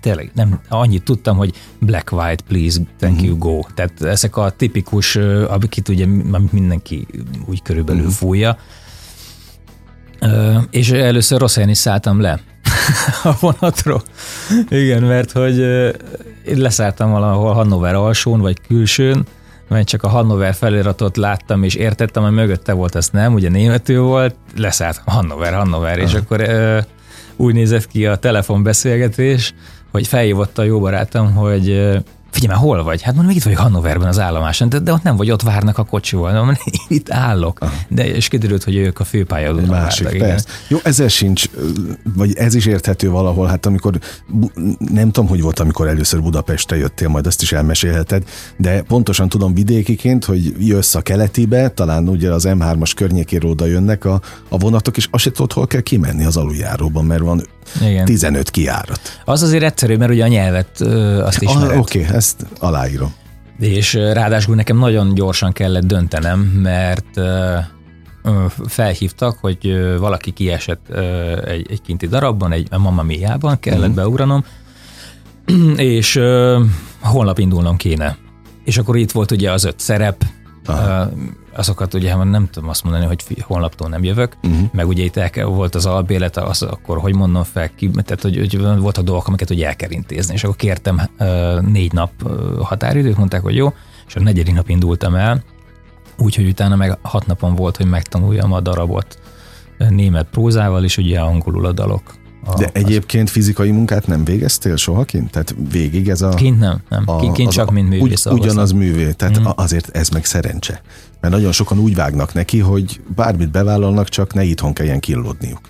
tényleg 0.00 0.30
nem, 0.34 0.60
annyit 0.68 1.02
tudtam, 1.02 1.36
hogy 1.36 1.54
black, 1.78 2.12
white, 2.12 2.42
please, 2.48 2.80
thank 2.98 3.14
uh-huh. 3.14 3.28
you, 3.28 3.38
go. 3.38 3.60
Tehát 3.74 4.02
ezek 4.02 4.36
a 4.36 4.50
tipikus, 4.50 5.16
amiket 5.48 5.88
ugye 5.88 6.06
mindenki 6.50 7.06
úgy 7.46 7.62
körülbelül 7.62 8.00
uh-huh. 8.00 8.16
fújja. 8.16 8.58
És 10.70 10.90
először 10.90 11.40
rossz 11.40 11.54
helyen 11.54 11.70
is 11.70 11.78
szálltam 11.78 12.20
le 12.20 12.40
a 13.22 13.36
vonatról. 13.40 14.02
Igen, 14.68 15.02
mert 15.02 15.32
hogy 15.32 15.58
én 16.46 16.56
leszálltam 16.56 17.10
valahol 17.10 17.52
Hannover 17.52 17.94
alsón, 17.94 18.40
vagy 18.40 18.60
külsőn, 18.60 19.26
mert 19.70 19.88
csak 19.88 20.02
a 20.02 20.08
Hannover 20.08 20.54
feliratot 20.54 21.16
láttam, 21.16 21.62
és 21.62 21.74
értettem, 21.74 22.22
hogy 22.22 22.32
mögötte 22.32 22.72
volt, 22.72 22.94
ezt 22.94 23.12
nem, 23.12 23.34
ugye 23.34 23.48
németül 23.48 24.02
volt, 24.02 24.34
leszálltam 24.56 25.04
Hannover, 25.06 25.52
Hannover, 25.52 25.98
Aha. 25.98 26.06
és 26.06 26.14
akkor 26.14 26.44
úgy 27.36 27.54
nézett 27.54 27.86
ki 27.86 28.06
a 28.06 28.16
telefonbeszélgetés, 28.16 29.54
hogy 29.92 30.06
felhívott 30.06 30.58
a 30.58 30.62
jó 30.62 30.80
barátom, 30.80 31.34
hogy 31.34 31.98
figyelj 32.30 32.52
már, 32.52 32.62
hol 32.62 32.82
vagy? 32.82 33.02
Hát 33.02 33.14
mondom, 33.14 33.36
itt 33.36 33.42
vagyok 33.42 33.58
Hannoverben 33.58 34.08
az 34.08 34.18
állomáson, 34.18 34.68
de, 34.68 34.78
de 34.78 34.92
ott 34.92 35.02
nem 35.02 35.16
vagy, 35.16 35.30
ott 35.30 35.42
várnak 35.42 35.78
a 35.78 35.84
kocsival. 35.84 36.32
Mondom, 36.32 36.56
itt 36.88 37.10
állok. 37.10 37.60
Aha. 37.60 37.72
De 37.88 38.14
és 38.14 38.28
kiderült, 38.28 38.64
hogy 38.64 38.76
ők 38.76 39.00
a 39.00 39.04
főpályadon 39.04 39.64
Másik, 39.64 40.04
vártak, 40.04 40.20
persze. 40.20 40.48
Igen. 40.48 40.66
Jó, 40.68 40.78
ezzel 40.82 41.08
sincs, 41.08 41.44
vagy 42.14 42.34
ez 42.34 42.54
is 42.54 42.66
érthető 42.66 43.10
valahol, 43.10 43.46
hát 43.46 43.66
amikor, 43.66 43.98
nem 44.78 45.10
tudom, 45.10 45.28
hogy 45.28 45.40
volt, 45.40 45.58
amikor 45.60 45.88
először 45.88 46.22
Budapestre 46.22 46.76
jöttél, 46.76 47.08
majd 47.08 47.26
azt 47.26 47.42
is 47.42 47.52
elmesélheted, 47.52 48.22
de 48.56 48.82
pontosan 48.82 49.28
tudom 49.28 49.54
vidékiként, 49.54 50.24
hogy 50.24 50.54
jössz 50.58 50.94
a 50.94 51.00
keletibe, 51.00 51.68
talán 51.68 52.08
ugye 52.08 52.32
az 52.32 52.46
M3-as 52.48 52.92
környékéről 52.96 53.50
oda 53.50 53.66
jönnek 53.66 54.04
a, 54.04 54.20
a 54.48 54.58
vonatok, 54.58 54.96
és 54.96 55.08
azt 55.10 55.22
se 55.22 55.30
tudod, 55.30 55.52
hol 55.52 55.66
kell 55.66 55.80
kimenni 55.80 56.24
az 56.24 56.36
aluljáróban, 56.36 57.04
mert 57.04 57.20
van 57.20 57.42
igen. 57.82 58.04
15 58.04 58.50
kiárat. 58.50 59.00
Az 59.24 59.42
azért 59.42 59.62
egyszerű, 59.62 59.96
mert 59.96 60.10
ugye 60.10 60.24
a 60.24 60.28
nyelvet 60.28 60.80
azt. 60.80 61.44
Ah, 61.44 61.62
Oké, 61.62 61.76
okay, 61.78 62.14
ezt 62.14 62.46
aláírom. 62.58 63.14
És 63.58 63.94
ráadásul 63.94 64.54
nekem 64.54 64.78
nagyon 64.78 65.14
gyorsan 65.14 65.52
kellett 65.52 65.84
döntenem, 65.84 66.40
mert 66.40 67.20
felhívtak, 68.66 69.38
hogy 69.40 69.96
valaki 69.98 70.30
kiesett 70.30 70.88
egy, 71.44 71.66
egy 71.70 71.82
kinti 71.82 72.06
darabban, 72.06 72.52
egy 72.52 72.68
Mamma 72.70 73.02
Mia-ban 73.02 73.60
kellett 73.60 73.80
uh-huh. 73.80 73.94
beugranom, 73.94 74.44
és 75.76 76.20
holnap 77.00 77.38
indulnom 77.38 77.76
kéne. 77.76 78.16
És 78.64 78.78
akkor 78.78 78.96
itt 78.96 79.10
volt 79.10 79.30
ugye 79.30 79.52
az 79.52 79.64
öt 79.64 79.80
szerep, 79.80 80.24
Aha. 80.66 81.10
azokat 81.52 81.94
ugye 81.94 82.24
nem 82.24 82.48
tudom 82.50 82.68
azt 82.68 82.82
mondani, 82.82 83.04
hogy 83.04 83.42
holnaptól 83.42 83.88
nem 83.88 84.04
jövök, 84.04 84.36
uh-huh. 84.42 84.68
meg 84.72 84.88
ugye 84.88 85.04
itt 85.04 85.16
el, 85.16 85.46
volt 85.46 85.74
az 85.74 85.86
albélet, 85.86 86.36
az 86.36 86.62
akkor 86.62 86.98
hogy 86.98 87.14
mondom 87.14 87.42
fel, 87.42 87.74
ki, 87.74 87.90
tehát 87.90 88.22
hogy, 88.22 88.36
hogy 88.36 88.58
volt 88.78 88.98
a 88.98 89.02
dolgok, 89.02 89.28
amiket 89.28 89.50
ugye 89.50 89.66
el 89.66 89.76
kell 89.76 89.90
intézni, 89.90 90.34
és 90.34 90.44
akkor 90.44 90.56
kértem 90.56 91.00
négy 91.60 91.92
nap 91.92 92.10
határidőt, 92.62 93.16
mondták, 93.16 93.42
hogy 93.42 93.56
jó, 93.56 93.72
és 94.06 94.16
a 94.16 94.20
negyedik 94.20 94.54
nap 94.54 94.68
indultam 94.68 95.14
el, 95.14 95.42
úgyhogy 96.18 96.46
utána 96.46 96.76
meg 96.76 96.98
hat 97.02 97.26
napon 97.26 97.54
volt, 97.54 97.76
hogy 97.76 97.86
megtanuljam 97.86 98.52
a 98.52 98.60
darabot 98.60 99.18
német 99.88 100.26
prózával, 100.30 100.84
és 100.84 100.96
ugye 100.96 101.20
angolul 101.20 101.66
a 101.66 101.72
dalok. 101.72 102.02
A, 102.44 102.58
De 102.58 102.70
egyébként 102.72 103.28
az... 103.28 103.34
fizikai 103.34 103.70
munkát 103.70 104.06
nem 104.06 104.24
végeztél 104.24 104.76
soha 104.76 105.04
kint? 105.04 105.30
Tehát 105.30 105.54
végig 105.70 106.08
ez 106.08 106.22
a... 106.22 106.28
Kint 106.28 106.58
nem, 106.58 106.80
nem. 106.88 107.02
A, 107.06 107.32
kint 107.32 107.50
csak, 107.50 107.68
a, 107.68 107.70
mint 107.70 107.88
művész. 107.88 108.26
Ugy, 108.26 108.32
ugyanaz 108.32 108.72
művé, 108.72 109.12
tehát 109.12 109.40
mm. 109.40 109.44
azért 109.54 109.96
ez 109.96 110.08
meg 110.08 110.24
szerencse. 110.24 110.82
Mert 111.20 111.34
nagyon 111.34 111.52
sokan 111.52 111.78
úgy 111.78 111.94
vágnak 111.94 112.34
neki, 112.34 112.58
hogy 112.58 113.00
bármit 113.14 113.50
bevállalnak, 113.50 114.08
csak 114.08 114.34
ne 114.34 114.42
itthon 114.42 114.72
kelljen 114.72 115.00
killódniuk. 115.00 115.60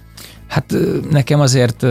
Hát 0.46 0.74
nekem 1.10 1.40
azért 1.40 1.82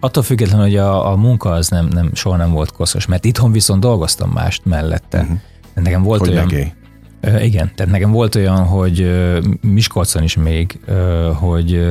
attól 0.00 0.22
függetlenül, 0.22 0.64
hogy 0.64 0.76
a, 0.76 1.10
a 1.12 1.16
munka 1.16 1.50
az 1.50 1.68
nem, 1.68 1.86
nem, 1.86 2.10
soha 2.14 2.36
nem 2.36 2.50
volt 2.50 2.72
koszos, 2.72 3.06
mert 3.06 3.24
itthon 3.24 3.52
viszont 3.52 3.80
dolgoztam 3.80 4.30
mást 4.30 4.64
mellette. 4.64 5.20
Uh-huh. 5.20 5.36
Nekem 5.74 6.02
volt 6.02 6.20
hogy 6.20 6.28
olyan... 6.28 6.44
Megélj. 6.44 6.72
Igen, 7.40 7.72
tehát 7.74 7.92
nekem 7.92 8.10
volt 8.10 8.34
olyan, 8.34 8.64
hogy 8.64 9.10
Miskolcon 9.60 10.22
is 10.22 10.36
még, 10.36 10.80
hogy 11.34 11.86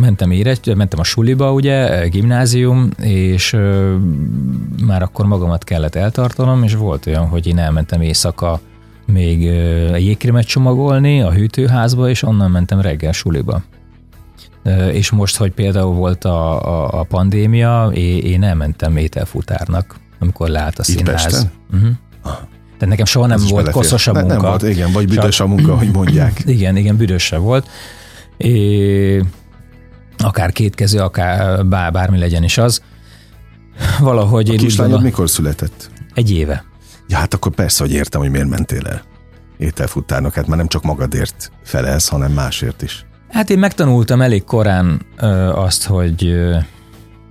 mentem 0.00 0.30
érett, 0.30 0.74
mentem 0.74 0.98
a 0.98 1.04
suliba, 1.04 1.52
ugye, 1.52 2.06
gimnázium, 2.08 2.88
és 3.00 3.56
már 4.86 5.02
akkor 5.02 5.26
magamat 5.26 5.64
kellett 5.64 5.94
eltartanom, 5.94 6.62
és 6.62 6.74
volt 6.74 7.06
olyan, 7.06 7.26
hogy 7.26 7.46
én 7.46 7.58
elmentem 7.58 8.00
éjszaka 8.00 8.60
még 9.06 9.40
jégkrémet 9.98 10.46
csomagolni 10.46 11.20
a 11.20 11.32
hűtőházba, 11.32 12.08
és 12.08 12.22
onnan 12.22 12.50
mentem 12.50 12.80
reggel 12.80 13.12
suliba. 13.12 13.62
És 14.92 15.10
most, 15.10 15.36
hogy 15.36 15.50
például 15.50 15.94
volt 15.94 16.24
a, 16.24 16.66
a, 16.66 17.00
a 17.00 17.02
pandémia, 17.02 17.90
én 18.22 18.42
elmentem 18.42 18.96
ételfutárnak, 18.96 19.96
amikor 20.18 20.48
leállt 20.48 20.78
a 20.78 20.82
színház. 20.82 21.48
Uh-huh. 21.72 21.90
Tehát 22.22 22.88
nekem 22.88 23.04
soha 23.04 23.26
nem 23.26 23.36
Ez 23.36 23.50
volt 23.50 23.70
koszos 23.70 24.06
a 24.06 24.12
munka. 24.12 24.28
Nem, 24.28 24.36
nem 24.40 24.50
volt, 24.50 24.62
igen, 24.62 24.92
vagy 24.92 25.08
büdös 25.08 25.40
a 25.40 25.46
munka, 25.46 25.76
hogy 25.76 25.90
mondják. 25.92 26.42
Igen, 26.44 26.76
igen, 26.76 26.96
büdös 26.96 27.28
volt 27.28 27.68
é, 28.38 29.22
akár 30.18 30.52
kétkező, 30.52 30.98
akár 30.98 31.66
bár, 31.66 31.92
bármi 31.92 32.18
legyen 32.18 32.42
is 32.42 32.58
az. 32.58 32.82
Valahogy 34.00 34.48
a 34.48 34.52
én 34.52 34.58
kislányod 34.58 35.02
mikor 35.02 35.30
született? 35.30 35.90
Egy 36.14 36.30
éve. 36.30 36.64
Ja, 37.08 37.16
hát 37.16 37.34
akkor 37.34 37.54
persze, 37.54 37.82
hogy 37.82 37.92
értem, 37.92 38.20
hogy 38.20 38.30
miért 38.30 38.48
mentél 38.48 38.86
el 38.86 39.02
ételfutárnak, 39.58 40.34
hát 40.34 40.46
már 40.46 40.56
nem 40.56 40.68
csak 40.68 40.82
magadért 40.82 41.50
felelsz, 41.62 42.08
hanem 42.08 42.32
másért 42.32 42.82
is. 42.82 43.06
Hát 43.28 43.50
én 43.50 43.58
megtanultam 43.58 44.20
elég 44.20 44.44
korán 44.44 45.06
ö, 45.16 45.26
azt, 45.48 45.84
hogy 45.84 46.26
ö, 46.26 46.56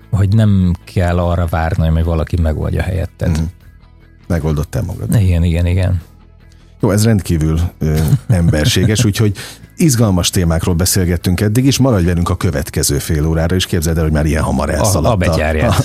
hogy 0.10 0.36
nem 0.36 0.76
kell 0.94 1.20
arra 1.20 1.46
várni, 1.46 1.88
hogy 1.88 2.04
valaki 2.04 2.42
megoldja 2.42 2.82
helyetted. 2.82 3.40
Mm. 3.40 3.44
Megoldottál 4.28 4.84
magad. 4.84 5.22
Igen, 5.22 5.44
igen, 5.44 5.66
igen. 5.66 6.02
Jó, 6.80 6.92
ez 6.92 7.06
rendkívül 7.06 7.60
ö, 7.80 7.98
emberséges, 8.28 9.06
úgyhogy 9.06 9.38
Izgalmas 9.78 10.30
témákról 10.30 10.76
beszélgettünk 10.76 11.42
eddig, 11.42 11.66
és 11.66 11.78
maradj 11.78 12.06
velünk 12.06 12.30
a 12.30 12.36
következő 12.36 12.98
fél 12.98 13.26
órára, 13.26 13.56
és 13.56 13.66
képzeld 13.66 13.98
el, 13.98 14.04
hogy 14.04 14.12
már 14.12 14.26
ilyen 14.26 14.44
hamar 14.44 14.70
elszaladt 14.70 15.28
a, 15.28 15.42
a, 15.42 15.66
a, 15.68 15.76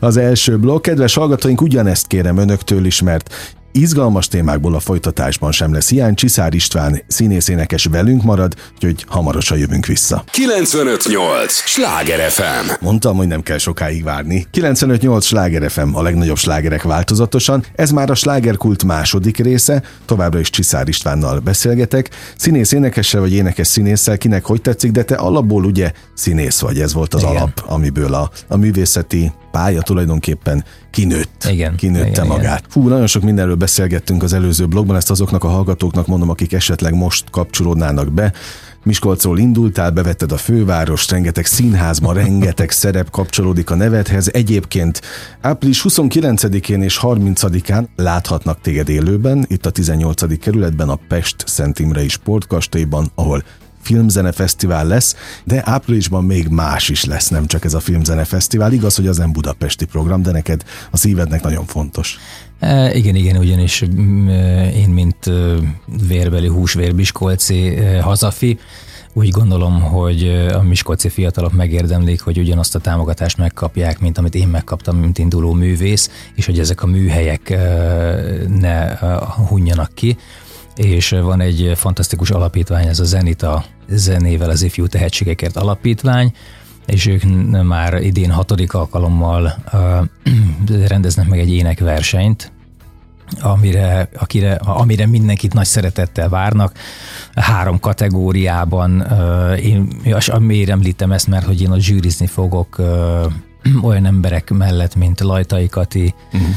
az 0.00 0.16
első 0.16 0.58
blokk. 0.58 0.82
Kedves 0.82 1.14
hallgatóink, 1.14 1.60
ugyanezt 1.60 2.06
kérem 2.06 2.36
önöktől 2.36 2.84
is, 2.84 3.02
mert 3.02 3.54
Izgalmas 3.72 4.28
témákból 4.28 4.74
a 4.74 4.80
folytatásban 4.80 5.52
sem 5.52 5.72
lesz 5.72 5.88
hiány. 5.88 6.14
Csiszár 6.14 6.54
István 6.54 7.02
színészénekes 7.06 7.84
velünk 7.84 8.22
marad, 8.22 8.54
úgyhogy 8.74 9.04
hamarosan 9.08 9.58
jövünk 9.58 9.86
vissza. 9.86 10.24
958! 10.30 11.52
Sláger 11.52 12.30
FM! 12.30 12.70
Mondtam, 12.80 13.16
hogy 13.16 13.26
nem 13.26 13.42
kell 13.42 13.58
sokáig 13.58 14.04
várni. 14.04 14.46
958! 14.50 15.24
Sláger 15.24 15.70
FM, 15.70 15.94
a 15.94 16.02
legnagyobb 16.02 16.36
slágerek 16.36 16.82
változatosan. 16.82 17.64
Ez 17.74 17.90
már 17.90 18.10
a 18.10 18.14
slágerkult 18.14 18.84
második 18.84 19.36
része, 19.36 19.82
továbbra 20.04 20.38
is 20.38 20.50
Csiszár 20.50 20.88
Istvánnal 20.88 21.38
beszélgetek. 21.38 22.10
Színész 22.36 22.72
énekessel 22.72 23.20
vagy 23.20 23.32
énekes 23.32 23.66
színésszel, 23.66 24.18
kinek 24.18 24.44
hogy 24.44 24.60
tetszik, 24.60 24.90
de 24.90 25.02
te 25.02 25.14
alapból 25.14 25.64
ugye 25.64 25.92
színész 26.14 26.60
vagy, 26.60 26.80
ez 26.80 26.92
volt 26.92 27.14
az 27.14 27.22
Igen. 27.22 27.36
alap, 27.36 27.64
amiből 27.66 28.14
a, 28.14 28.30
a 28.48 28.56
művészeti 28.56 29.32
pálya 29.52 29.82
tulajdonképpen 29.82 30.64
kinőtt. 30.90 31.46
Igen. 31.50 31.76
Kinőtte 31.76 32.06
igen, 32.06 32.26
magát. 32.26 32.58
Igen. 32.58 32.70
Fú, 32.70 32.88
nagyon 32.88 33.06
sok 33.06 33.22
mindenről 33.22 33.54
beszélgettünk 33.54 34.22
az 34.22 34.32
előző 34.32 34.66
blogban, 34.66 34.96
ezt 34.96 35.10
azoknak 35.10 35.44
a 35.44 35.48
hallgatóknak 35.48 36.06
mondom, 36.06 36.28
akik 36.28 36.52
esetleg 36.52 36.94
most 36.94 37.30
kapcsolódnának 37.30 38.12
be. 38.12 38.32
Miskolcról 38.84 39.38
indultál, 39.38 39.90
bevetted 39.90 40.32
a 40.32 40.36
fővárost, 40.36 41.10
rengeteg 41.10 41.46
színházma, 41.46 42.12
rengeteg 42.22 42.70
szerep 42.70 43.10
kapcsolódik 43.10 43.70
a 43.70 43.74
nevedhez. 43.74 44.28
Egyébként 44.32 45.00
április 45.40 45.84
29-én 45.88 46.82
és 46.82 46.98
30-án 47.02 47.84
láthatnak 47.96 48.60
téged 48.60 48.88
élőben, 48.88 49.44
itt 49.48 49.66
a 49.66 49.70
18. 49.70 50.38
kerületben, 50.38 50.88
a 50.88 50.98
Pest 51.08 51.36
Szent 51.46 51.78
Imrei 51.78 52.08
Sportkastélyban, 52.08 53.10
ahol 53.14 53.42
filmzene 53.82 54.32
fesztivál 54.32 54.86
lesz, 54.86 55.16
de 55.44 55.62
áprilisban 55.64 56.24
még 56.24 56.48
más 56.48 56.88
is 56.88 57.04
lesz, 57.04 57.28
nem 57.28 57.46
csak 57.46 57.64
ez 57.64 57.74
a 57.74 57.80
filmzene 57.80 58.24
fesztivál. 58.24 58.72
Igaz, 58.72 58.96
hogy 58.96 59.06
az 59.06 59.16
nem 59.16 59.32
budapesti 59.32 59.84
program, 59.84 60.22
de 60.22 60.30
neked 60.30 60.62
a 60.90 60.96
szívednek 60.96 61.42
nagyon 61.42 61.64
fontos. 61.64 62.18
E, 62.58 62.94
igen, 62.94 63.14
igen, 63.14 63.36
ugyanis 63.36 63.82
e, 63.82 63.86
én, 64.70 64.88
mint 64.88 65.26
e, 65.26 65.32
vérbeli 66.08 66.48
húsvérbiskolci 66.48 67.76
e, 67.76 68.02
hazafi, 68.02 68.58
úgy 69.14 69.28
gondolom, 69.28 69.80
hogy 69.80 70.28
a 70.52 70.62
miskolci 70.62 71.08
fiatalok 71.08 71.52
megérdemlik, 71.52 72.20
hogy 72.20 72.38
ugyanazt 72.38 72.74
a 72.74 72.78
támogatást 72.78 73.38
megkapják, 73.38 74.00
mint 74.00 74.18
amit 74.18 74.34
én 74.34 74.48
megkaptam, 74.48 74.96
mint 74.96 75.18
induló 75.18 75.52
művész, 75.52 76.10
és 76.34 76.46
hogy 76.46 76.58
ezek 76.58 76.82
a 76.82 76.86
műhelyek 76.86 77.58
ne 78.48 78.96
hunjanak 79.48 79.94
ki 79.94 80.16
és 80.76 81.10
van 81.10 81.40
egy 81.40 81.72
fantasztikus 81.74 82.30
alapítvány, 82.30 82.86
ez 82.86 83.00
a 83.00 83.04
Zenita 83.04 83.64
zenével 83.88 84.50
az 84.50 84.62
ifjú 84.62 84.86
tehetségekért 84.86 85.56
alapítvány, 85.56 86.32
és 86.86 87.06
ők 87.06 87.22
már 87.62 88.02
idén 88.02 88.30
hatodik 88.30 88.74
alkalommal 88.74 89.54
rendeznek 90.88 91.28
meg 91.28 91.38
egy 91.38 91.52
énekversenyt, 91.52 92.52
amire, 93.40 94.08
akire, 94.18 94.54
amire 94.54 95.06
mindenkit 95.06 95.54
nagy 95.54 95.66
szeretettel 95.66 96.28
várnak. 96.28 96.72
Három 97.34 97.80
kategóriában, 97.80 99.06
én 99.62 99.88
miért 100.38 100.70
említem 100.70 101.12
ezt, 101.12 101.26
mert 101.26 101.46
hogy 101.46 101.62
én 101.62 101.70
ott 101.70 101.80
zsűrizni 101.80 102.26
fogok 102.26 102.80
olyan 103.82 104.06
emberek 104.06 104.50
mellett, 104.50 104.94
mint 104.94 105.20
Lajtai 105.20 105.68
Kati, 105.68 106.14
uh-huh. 106.32 106.48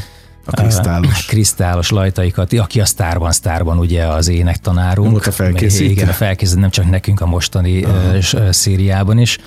A 0.46 0.50
krisztálos. 0.50 1.26
Krisztálos 1.26 1.90
lajtaikat, 1.90 2.52
aki 2.52 2.80
a 2.80 2.84
sztárban, 2.84 3.32
sztárban 3.32 3.78
ugye 3.78 4.06
az 4.06 4.28
énektanárunk. 4.28 5.10
Volt 5.10 5.26
a 5.26 5.32
felkészítő. 5.32 5.90
Igen, 5.90 6.08
a 6.08 6.12
felkészítő, 6.12 6.60
nem 6.60 6.70
csak 6.70 6.90
nekünk 6.90 7.20
a 7.20 7.26
mostani 7.26 7.84
uh-huh. 7.84 8.50
szériában 8.50 9.18
is. 9.18 9.38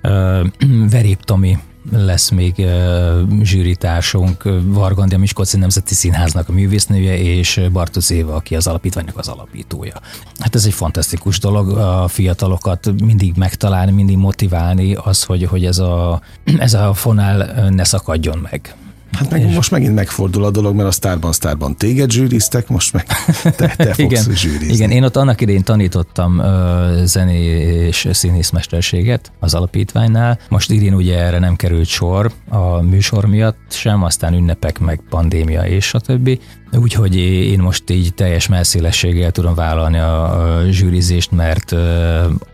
Verép 0.90 1.22
Tomi 1.24 1.58
lesz 1.92 2.30
még 2.30 2.54
uh, 2.58 3.42
zsűritársunk, 3.42 4.48
Vargandi 4.62 5.14
a 5.14 5.18
Miskolci 5.18 5.56
Nemzeti 5.56 5.94
Színháznak 5.94 6.48
a 6.48 6.52
művésznője, 6.52 7.18
és 7.18 7.60
Bartusz 7.72 8.10
Éva, 8.10 8.34
aki 8.34 8.56
az 8.56 8.66
alapítványnak 8.66 9.18
az 9.18 9.28
alapítója. 9.28 9.94
Hát 10.38 10.54
ez 10.54 10.64
egy 10.64 10.72
fantasztikus 10.72 11.38
dolog, 11.38 11.68
a 11.68 12.08
fiatalokat 12.08 12.92
mindig 13.04 13.32
megtalálni, 13.36 13.92
mindig 13.92 14.16
motiválni 14.16 14.94
az, 14.94 15.24
hogy, 15.24 15.44
hogy 15.44 15.64
ez, 15.64 15.78
a, 15.78 16.20
ez 16.58 16.74
a 16.74 16.94
fonál 16.94 17.68
ne 17.70 17.84
szakadjon 17.84 18.38
meg. 18.50 18.74
Hát 19.12 19.30
meg 19.30 19.42
és... 19.42 19.54
most 19.54 19.70
megint 19.70 19.94
megfordul 19.94 20.44
a 20.44 20.50
dolog, 20.50 20.74
mert 20.74 20.88
a 20.88 20.92
Starban 20.92 21.32
Starban 21.32 21.76
téged 21.76 22.10
zsűriztek, 22.10 22.68
most 22.68 22.92
meg 22.92 23.06
te, 23.42 23.74
te 23.76 23.84
fogsz 23.84 23.98
igen, 23.98 24.24
zsűrizni. 24.34 24.72
Igen, 24.72 24.90
én 24.90 25.04
ott 25.04 25.16
annak 25.16 25.40
idején 25.40 25.62
tanítottam 25.62 26.38
uh, 26.38 27.04
zené 27.04 27.44
és 27.86 28.08
színészmesterséget 28.12 29.32
az 29.38 29.54
alapítványnál. 29.54 30.38
Most 30.48 30.70
idén 30.70 30.94
ugye 30.94 31.18
erre 31.18 31.38
nem 31.38 31.56
került 31.56 31.86
sor 31.86 32.32
a 32.48 32.80
műsor 32.80 33.24
miatt 33.24 33.58
sem, 33.68 34.02
aztán 34.02 34.34
ünnepek, 34.34 34.78
meg 34.78 35.00
pandémia 35.08 35.62
és 35.62 35.94
többi. 35.98 36.40
Úgyhogy 36.72 37.16
én 37.16 37.58
most 37.58 37.90
így 37.90 38.14
teljes 38.14 38.48
messzélességgel 38.48 39.30
tudom 39.30 39.54
vállalni 39.54 39.98
a 39.98 40.62
zsűrizést, 40.70 41.30
mert 41.30 41.74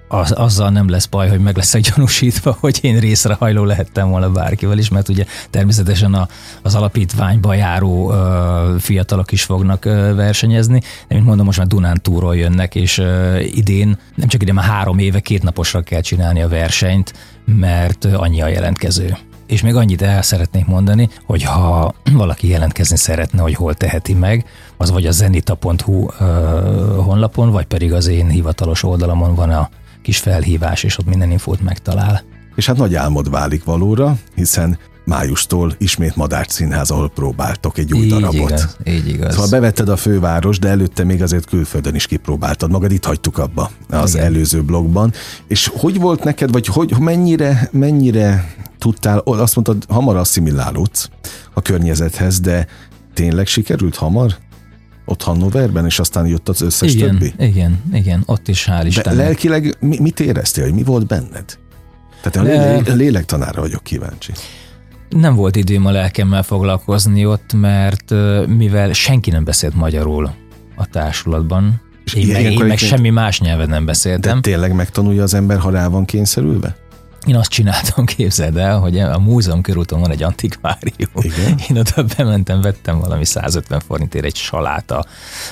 az, 0.09 0.33
azzal 0.33 0.71
nem 0.71 0.89
lesz 0.89 1.07
baj, 1.07 1.29
hogy 1.29 1.41
meg 1.41 1.57
leszek 1.57 1.81
gyanúsítva, 1.81 2.57
hogy 2.61 2.79
én 2.83 2.99
részrehajló 2.99 3.65
lehettem 3.65 4.09
volna 4.09 4.31
bárkivel 4.31 4.79
is, 4.79 4.89
mert 4.89 5.09
ugye 5.09 5.25
természetesen 5.51 6.15
a, 6.15 6.29
az 6.63 6.75
alapítványba 6.75 7.55
járó 7.55 8.13
ö, 8.13 8.75
fiatalok 8.79 9.33
is 9.33 9.43
fognak 9.43 9.85
ö, 9.85 10.15
versenyezni, 10.15 10.79
de 10.79 11.15
mint 11.15 11.27
mondom, 11.27 11.47
most 11.47 11.59
már 11.59 11.67
Dunán 11.67 11.99
túról 12.03 12.37
jönnek, 12.37 12.75
és 12.75 12.99
ö, 12.99 13.39
idén, 13.39 13.99
nem 14.15 14.29
csak 14.29 14.43
idén, 14.43 14.55
már 14.55 14.65
három 14.65 14.99
éve 14.99 15.21
két 15.21 15.43
naposra 15.43 15.81
kell 15.81 16.01
csinálni 16.01 16.43
a 16.43 16.49
versenyt, 16.49 17.13
mert 17.45 18.05
annyi 18.05 18.43
a 18.43 18.47
jelentkező. 18.47 19.17
És 19.47 19.63
még 19.63 19.75
annyit 19.75 20.03
el 20.03 20.23
szeretnék 20.23 20.67
mondani, 20.67 21.09
hogy 21.27 21.43
ha 21.43 21.95
valaki 22.13 22.49
jelentkezni 22.49 22.97
szeretne, 22.97 23.43
hogy 23.43 23.55
hol 23.55 23.75
teheti 23.75 24.15
meg, 24.15 24.45
az 24.77 24.91
vagy 24.91 25.07
a 25.07 25.11
zenita.hu 25.11 26.07
honlapon, 27.03 27.51
vagy 27.51 27.67
pedig 27.67 27.93
az 27.93 28.07
én 28.07 28.29
hivatalos 28.29 28.83
oldalamon 28.83 29.35
van 29.35 29.51
a 29.51 29.69
kis 30.07 30.19
felhívás, 30.19 30.83
és 30.83 30.99
ott 30.99 31.07
minden 31.07 31.31
infót 31.31 31.61
megtalál. 31.61 32.23
És 32.55 32.67
hát 32.67 32.77
nagy 32.77 32.95
álmod 32.95 33.31
válik 33.31 33.65
valóra, 33.65 34.17
hiszen 34.35 34.79
májustól 35.05 35.75
ismét 35.79 36.17
Madár 36.17 36.47
Színház, 36.49 36.91
ahol 36.91 37.11
próbáltok 37.11 37.79
egy 37.79 37.93
új 37.93 38.05
így 38.05 38.11
darabot. 38.11 38.35
Igaz, 38.35 38.77
így 38.85 39.09
igaz. 39.09 39.33
Szóval 39.33 39.49
bevetted 39.49 39.89
a 39.89 39.97
főváros, 39.97 40.59
de 40.59 40.69
előtte 40.69 41.05
még 41.05 41.23
azért 41.23 41.45
külföldön 41.45 41.95
is 41.95 42.07
kipróbáltad 42.07 42.71
magad, 42.71 42.93
itt 42.93 43.05
hagytuk 43.05 43.39
abba 43.39 43.71
az 43.89 44.15
Igen. 44.15 44.27
előző 44.27 44.63
blogban. 44.63 45.13
És 45.49 45.71
hogy 45.75 46.01
volt 46.01 46.25
neked, 46.25 46.53
vagy 46.53 46.67
hogy 46.67 46.95
mennyire, 46.99 47.69
mennyire 47.73 48.55
tudtál, 48.79 49.19
azt 49.19 49.55
mondtad, 49.55 49.85
hamar 49.89 50.17
asszimilálódsz 50.17 51.09
a 51.55 51.63
környezethez, 51.63 52.41
de 52.41 52.67
tényleg 53.15 53.47
sikerült 53.47 53.97
hamar? 53.97 54.37
Ott 55.07 55.23
Hannoverben, 55.23 55.85
és 55.85 55.99
aztán 55.99 56.27
jött 56.27 56.49
az 56.49 56.61
összes 56.61 56.95
igen, 56.95 57.11
többi? 57.11 57.35
Igen, 57.39 57.83
igen, 57.93 58.23
ott 58.27 58.49
is 58.49 58.69
hál' 58.71 58.85
Istennek. 58.87 59.19
De 59.19 59.23
lelkileg 59.23 59.77
mi, 59.81 59.99
mit 60.01 60.21
éreztél, 60.21 60.65
hogy 60.65 60.75
mi 60.75 60.83
volt 60.83 61.07
benned? 61.07 61.59
Tehát 62.23 62.49
a 62.49 62.53
lélek, 62.53 62.95
lélektanára 62.95 63.61
vagyok 63.61 63.83
kíváncsi. 63.83 64.33
Nem 65.09 65.35
volt 65.35 65.57
időm 65.57 65.87
a 65.87 65.91
lelkemmel 65.91 66.43
foglalkozni 66.43 67.27
ott, 67.27 67.53
mert 67.53 68.15
mivel 68.47 68.93
senki 68.93 69.31
nem 69.31 69.45
beszélt 69.45 69.75
magyarul 69.75 70.31
a 70.77 70.87
társulatban, 70.87 71.81
és 72.05 72.15
én, 72.15 72.27
meg, 72.27 72.53
én 72.53 72.65
meg 72.65 72.79
semmi 72.79 73.11
más 73.11 73.41
nyelven 73.41 73.69
nem 73.69 73.85
beszéltem. 73.85 74.35
De 74.35 74.51
tényleg 74.51 74.75
megtanulja 74.75 75.23
az 75.23 75.35
ember, 75.35 75.59
ha 75.59 75.71
rá 75.71 75.89
van 75.89 76.05
kényszerülve? 76.05 76.77
Én 77.27 77.37
azt 77.37 77.51
csináltam, 77.51 78.05
képzeld 78.17 78.57
el, 78.57 78.79
hogy 78.79 78.99
a 78.99 79.19
múzeum 79.19 79.61
körúton 79.61 80.01
van 80.01 80.11
egy 80.11 80.23
antikvárium. 80.23 81.11
Igen? 81.15 81.59
Én 81.69 81.79
oda 81.79 82.05
bementem, 82.17 82.61
vettem 82.61 82.99
valami 82.99 83.25
150 83.25 83.81
forintért 83.81 84.25
egy 84.25 84.37
saláta, 84.37 85.05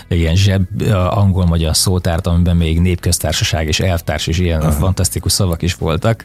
egy 0.09 0.19
ilyen 0.19 0.37
zseb 0.37 0.83
angol-magyar 1.11 1.77
szótárt, 1.77 2.27
amiben 2.27 2.57
még 2.57 2.81
népköztársaság 2.81 3.67
és 3.67 3.81
elvtárs 3.81 4.27
és 4.27 4.39
ilyen 4.39 4.61
Aha. 4.61 4.71
fantasztikus 4.71 5.33
szavak 5.33 5.63
is 5.63 5.75
voltak 5.75 6.25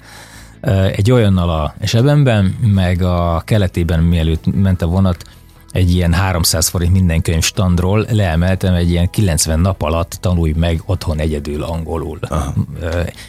egy 0.96 1.12
olyannal 1.12 1.50
a 1.50 1.76
Sebenben, 1.86 2.58
meg 2.62 3.02
a 3.02 3.42
keletében 3.46 4.00
mielőtt 4.00 4.56
ment 4.56 4.82
a 4.82 4.88
vonat, 4.88 5.24
egy 5.72 5.92
ilyen 5.92 6.14
300 6.14 6.68
forint 6.68 6.94
minden 6.94 7.22
könyv 7.22 7.44
standról 7.44 8.06
leemeltem 8.12 8.74
egy 8.74 8.90
ilyen 8.90 9.10
90 9.10 9.60
nap 9.60 9.82
alatt 9.82 10.18
tanulj 10.22 10.52
meg 10.52 10.82
otthon 10.86 11.20
egyedül 11.20 11.64
angolul. 11.64 12.20
Aha. 12.22 12.54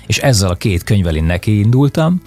És 0.06 0.18
ezzel 0.18 0.50
a 0.50 0.54
két 0.54 0.82
könyvvel 0.82 1.16
én 1.16 1.24
neki 1.24 1.58
indultam, 1.58 2.20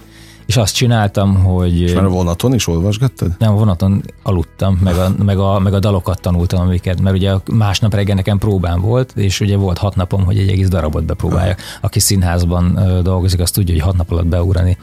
és 0.46 0.56
azt 0.56 0.74
csináltam, 0.74 1.34
hogy... 1.34 1.80
És 1.80 1.92
már 1.94 2.04
a 2.04 2.08
vonaton 2.08 2.54
is 2.54 2.66
olvasgattad? 2.66 3.32
Nem, 3.38 3.52
a 3.52 3.56
vonaton 3.56 4.02
aludtam, 4.22 4.78
meg 4.82 4.96
a, 4.96 5.14
meg, 5.24 5.38
a, 5.38 5.58
meg 5.58 5.74
a 5.74 5.78
dalokat 5.78 6.20
tanultam, 6.20 6.60
amiket, 6.60 7.00
mert 7.00 7.16
ugye 7.16 7.32
másnap 7.52 7.94
reggel 7.94 8.14
nekem 8.14 8.38
próbám 8.38 8.80
volt, 8.80 9.12
és 9.16 9.40
ugye 9.40 9.56
volt 9.56 9.78
hat 9.78 9.96
napom, 9.96 10.24
hogy 10.24 10.38
egy 10.38 10.48
egész 10.48 10.68
darabot 10.68 11.04
bepróbáljak. 11.04 11.60
Aki 11.80 12.00
színházban 12.00 12.78
dolgozik, 13.02 13.40
azt 13.40 13.54
tudja, 13.54 13.74
hogy 13.74 13.82
hat 13.82 13.96
nap 13.96 14.10
alatt 14.10 14.26
beugrani 14.26 14.78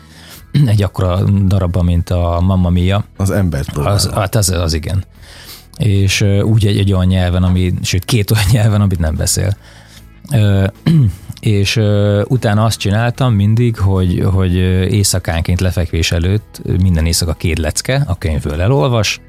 egy 0.65 0.83
akkora 0.83 1.23
darabba, 1.23 1.81
mint 1.81 2.09
a 2.09 2.39
Mamma 2.41 2.69
Mia. 2.69 3.03
Az 3.17 3.31
embert 3.31 3.71
próbál. 3.71 3.93
Az, 3.93 4.09
hát 4.13 4.35
az, 4.35 4.49
az 4.49 4.73
igen. 4.73 5.03
És 5.83 6.21
úgy 6.21 6.67
egy, 6.67 6.77
egy 6.77 6.93
olyan 6.93 7.05
nyelven, 7.05 7.43
ami, 7.43 7.73
sőt 7.81 8.05
két 8.05 8.31
olyan 8.31 8.45
nyelven, 8.51 8.81
amit 8.81 8.99
nem 8.99 9.15
beszél. 9.15 9.57
és 11.39 11.75
utána 12.27 12.63
azt 12.63 12.79
csináltam 12.79 13.33
mindig, 13.33 13.77
hogy, 13.77 14.23
hogy 14.33 14.55
éjszakánként 14.93 15.59
lefekvés 15.59 16.11
előtt 16.11 16.61
minden 16.81 17.05
éjszaka 17.05 17.33
két 17.33 17.57
lecke, 17.57 18.03
a 18.07 18.17
könyvből 18.17 18.61
elolvas, 18.61 19.21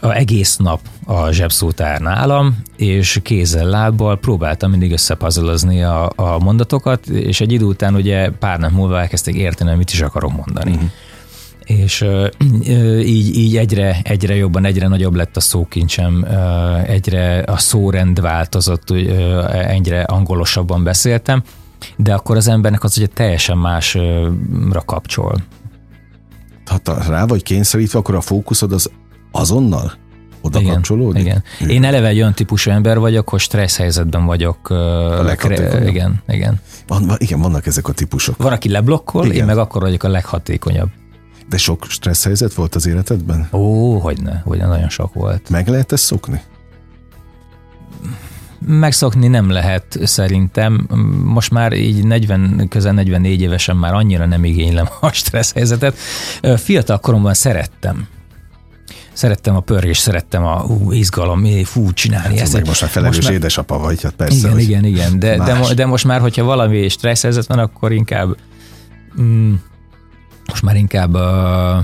a 0.00 0.12
egész 0.12 0.56
nap 0.56 0.80
a 1.04 1.30
zsebszótár 1.30 2.00
nálam, 2.00 2.62
és 2.76 3.20
kézzel, 3.22 3.66
lábbal 3.66 4.18
próbáltam 4.18 4.70
mindig 4.70 4.92
összepuzzlezni 4.92 5.82
a, 5.82 6.12
a 6.16 6.38
mondatokat, 6.38 7.06
és 7.06 7.40
egy 7.40 7.52
idő 7.52 7.64
után 7.64 7.94
ugye 7.94 8.30
pár 8.30 8.58
nap 8.58 8.70
múlva 8.70 9.00
elkezdték 9.00 9.34
érteni, 9.34 9.68
hogy 9.68 9.78
mit 9.78 9.90
is 9.90 10.00
akarok 10.00 10.36
mondani. 10.36 10.70
Uh-huh. 10.70 10.90
És 11.68 12.04
így, 13.02 13.36
így 13.36 13.56
egyre, 13.56 14.00
egyre 14.02 14.34
jobban, 14.34 14.64
egyre 14.64 14.88
nagyobb 14.88 15.14
lett 15.14 15.36
a 15.36 15.40
szókincsem, 15.40 16.26
egyre 16.86 17.38
a 17.38 17.58
szórend 17.58 18.20
változott, 18.20 18.90
uh, 18.90 19.70
egyre 19.70 20.02
angolosabban 20.02 20.84
beszéltem, 20.84 21.42
de 21.96 22.14
akkor 22.14 22.36
az 22.36 22.48
embernek 22.48 22.84
az 22.84 22.96
ugye 22.96 23.06
teljesen 23.06 23.58
másra 23.58 24.82
kapcsol. 24.84 25.36
Ha 26.66 26.80
rá 27.08 27.26
vagy 27.26 27.42
kényszerítve, 27.42 27.98
akkor 27.98 28.14
a 28.14 28.20
fókuszod 28.20 28.72
az 28.72 28.90
azonnal 29.32 29.92
oda 30.40 30.60
igen, 30.60 30.72
kapcsolódik? 30.72 31.22
Igen. 31.22 31.42
Én 31.68 31.84
eleve 31.84 32.06
egy 32.06 32.18
olyan 32.18 32.34
típusú 32.34 32.70
ember 32.70 32.98
vagyok, 32.98 33.28
hogy 33.28 33.40
stressz 33.40 33.76
helyzetben 33.76 34.26
vagyok. 34.26 34.70
A 34.70 35.34
kre- 35.36 35.88
igen, 35.88 36.22
igen. 36.28 36.60
Van, 36.86 37.10
igen, 37.18 37.40
vannak 37.40 37.66
ezek 37.66 37.88
a 37.88 37.92
típusok. 37.92 38.36
Van, 38.36 38.52
aki 38.52 38.68
leblokkol, 38.68 39.24
igen. 39.24 39.36
én 39.36 39.44
meg 39.44 39.58
akkor 39.58 39.82
vagyok 39.82 40.02
a 40.02 40.08
leghatékonyabb. 40.08 40.88
De 41.48 41.56
sok 41.56 41.86
stressz 41.88 42.24
helyzet 42.24 42.54
volt 42.54 42.74
az 42.74 42.86
életedben? 42.86 43.48
Ó, 43.52 43.98
hogyne, 43.98 44.42
hogyne, 44.44 44.66
nagyon 44.66 44.88
sok 44.88 45.14
volt. 45.14 45.50
Meg 45.50 45.68
lehet 45.68 45.92
ezt 45.92 46.04
szokni? 46.04 46.42
Megszokni 48.66 49.28
nem 49.28 49.50
lehet 49.50 49.98
szerintem. 50.02 50.86
Most 51.24 51.50
már 51.50 51.72
így 51.72 52.04
40, 52.04 52.66
közel 52.68 52.92
44 52.92 53.40
évesen 53.40 53.76
már 53.76 53.94
annyira 53.94 54.26
nem 54.26 54.44
igénylem 54.44 54.88
a 55.00 55.12
stressz 55.12 55.52
helyzetet. 55.52 55.96
Fiatal 56.56 56.98
koromban 56.98 57.34
szerettem 57.34 58.08
szerettem 59.18 59.56
a 59.56 59.60
pörgés, 59.60 59.98
szerettem 59.98 60.44
a 60.44 60.62
ú, 60.62 60.92
izgalom, 60.92 61.44
fú, 61.64 61.92
csinálni 61.92 62.34
hát, 62.34 62.40
ezt. 62.40 62.52
Meg 62.52 62.66
most 62.66 62.80
már 62.80 62.90
felelős 62.90 63.16
most 63.16 63.28
már... 63.28 63.36
édesapa 63.36 63.78
vagy, 63.78 64.02
hát 64.02 64.12
persze. 64.12 64.48
Igen, 64.48 64.58
igen, 64.58 64.84
igen, 64.84 65.18
de, 65.18 65.36
de, 65.36 65.74
de, 65.74 65.86
most 65.86 66.04
már, 66.04 66.20
hogyha 66.20 66.44
valami 66.44 66.88
stresszhelyzet 66.88 67.46
van, 67.46 67.58
akkor 67.58 67.92
inkább 67.92 68.36
mm, 69.20 69.54
most 70.48 70.62
már 70.62 70.76
inkább 70.76 71.14
a, 71.14 71.76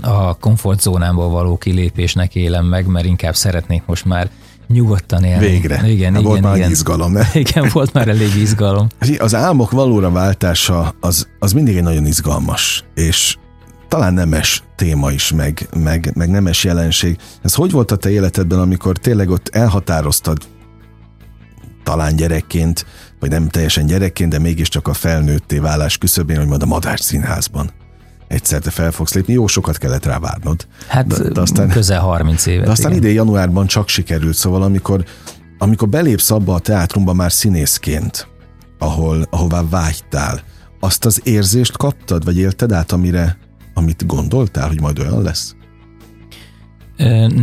a 0.00 0.36
komfortzónámból 0.40 1.28
való 1.28 1.56
kilépésnek 1.56 2.34
élem 2.34 2.66
meg, 2.66 2.86
mert 2.86 3.06
inkább 3.06 3.36
szeretnék 3.36 3.82
most 3.86 4.04
már 4.04 4.30
Nyugodtan 4.68 5.24
élni. 5.24 5.46
Végre. 5.46 5.74
Igen, 5.74 5.90
igen, 5.90 6.22
volt 6.22 6.40
már 6.40 6.56
igen. 6.56 6.70
izgalom, 6.70 7.12
ne? 7.12 7.22
Igen, 7.44 7.70
volt 7.72 7.92
már 7.92 8.08
elég 8.08 8.36
izgalom. 8.36 8.86
Az 9.18 9.34
álmok 9.34 9.70
valóra 9.70 10.10
váltása 10.10 10.94
az, 11.00 11.28
az 11.38 11.52
mindig 11.52 11.76
egy 11.76 11.82
nagyon 11.82 12.06
izgalmas, 12.06 12.84
és 12.94 13.36
talán 13.88 14.14
nemes 14.14 14.62
téma 14.76 15.10
is, 15.10 15.32
meg, 15.32 15.68
meg, 15.76 16.10
meg 16.14 16.30
nemes 16.30 16.64
jelenség. 16.64 17.16
Ez 17.42 17.54
hogy 17.54 17.70
volt 17.70 17.90
a 17.90 17.96
te 17.96 18.10
életedben, 18.10 18.58
amikor 18.58 18.96
tényleg 18.96 19.30
ott 19.30 19.48
elhatároztad 19.48 20.38
talán 21.82 22.16
gyerekként, 22.16 22.86
vagy 23.20 23.30
nem 23.30 23.48
teljesen 23.48 23.86
gyerekként, 23.86 24.30
de 24.30 24.38
mégiscsak 24.38 24.88
a 24.88 24.92
felnőtté 24.92 25.58
válás 25.58 25.98
küszöbén, 25.98 26.36
hogy 26.36 26.46
majd 26.46 26.62
a 26.62 26.66
Madár 26.66 27.00
Színházban 27.00 27.70
egyszer 28.28 28.60
te 28.60 28.70
fel 28.70 28.90
fogsz 28.90 29.14
lépni, 29.14 29.32
jó 29.32 29.46
sokat 29.46 29.78
kellett 29.78 30.04
rá 30.04 30.18
várnod. 30.18 30.66
Hát 30.86 31.06
de, 31.06 31.28
de 31.28 31.40
aztán, 31.40 31.68
közel 31.68 32.00
30 32.00 32.46
évet. 32.46 32.64
De 32.64 32.70
aztán 32.70 32.90
igen. 32.90 33.02
idén 33.02 33.14
januárban 33.14 33.66
csak 33.66 33.88
sikerült, 33.88 34.34
szóval 34.34 34.62
amikor, 34.62 35.04
amikor 35.58 35.88
belépsz 35.88 36.30
abba 36.30 36.54
a 36.54 36.58
teátrumba 36.58 37.12
már 37.12 37.32
színészként, 37.32 38.28
ahol, 38.78 39.26
ahová 39.30 39.62
vágytál, 39.70 40.40
azt 40.80 41.04
az 41.04 41.20
érzést 41.24 41.76
kaptad, 41.76 42.24
vagy 42.24 42.38
élted 42.38 42.72
át, 42.72 42.92
amire, 42.92 43.38
amit 43.74 44.06
gondoltál, 44.06 44.68
hogy 44.68 44.80
majd 44.80 44.98
olyan 44.98 45.22
lesz? 45.22 45.54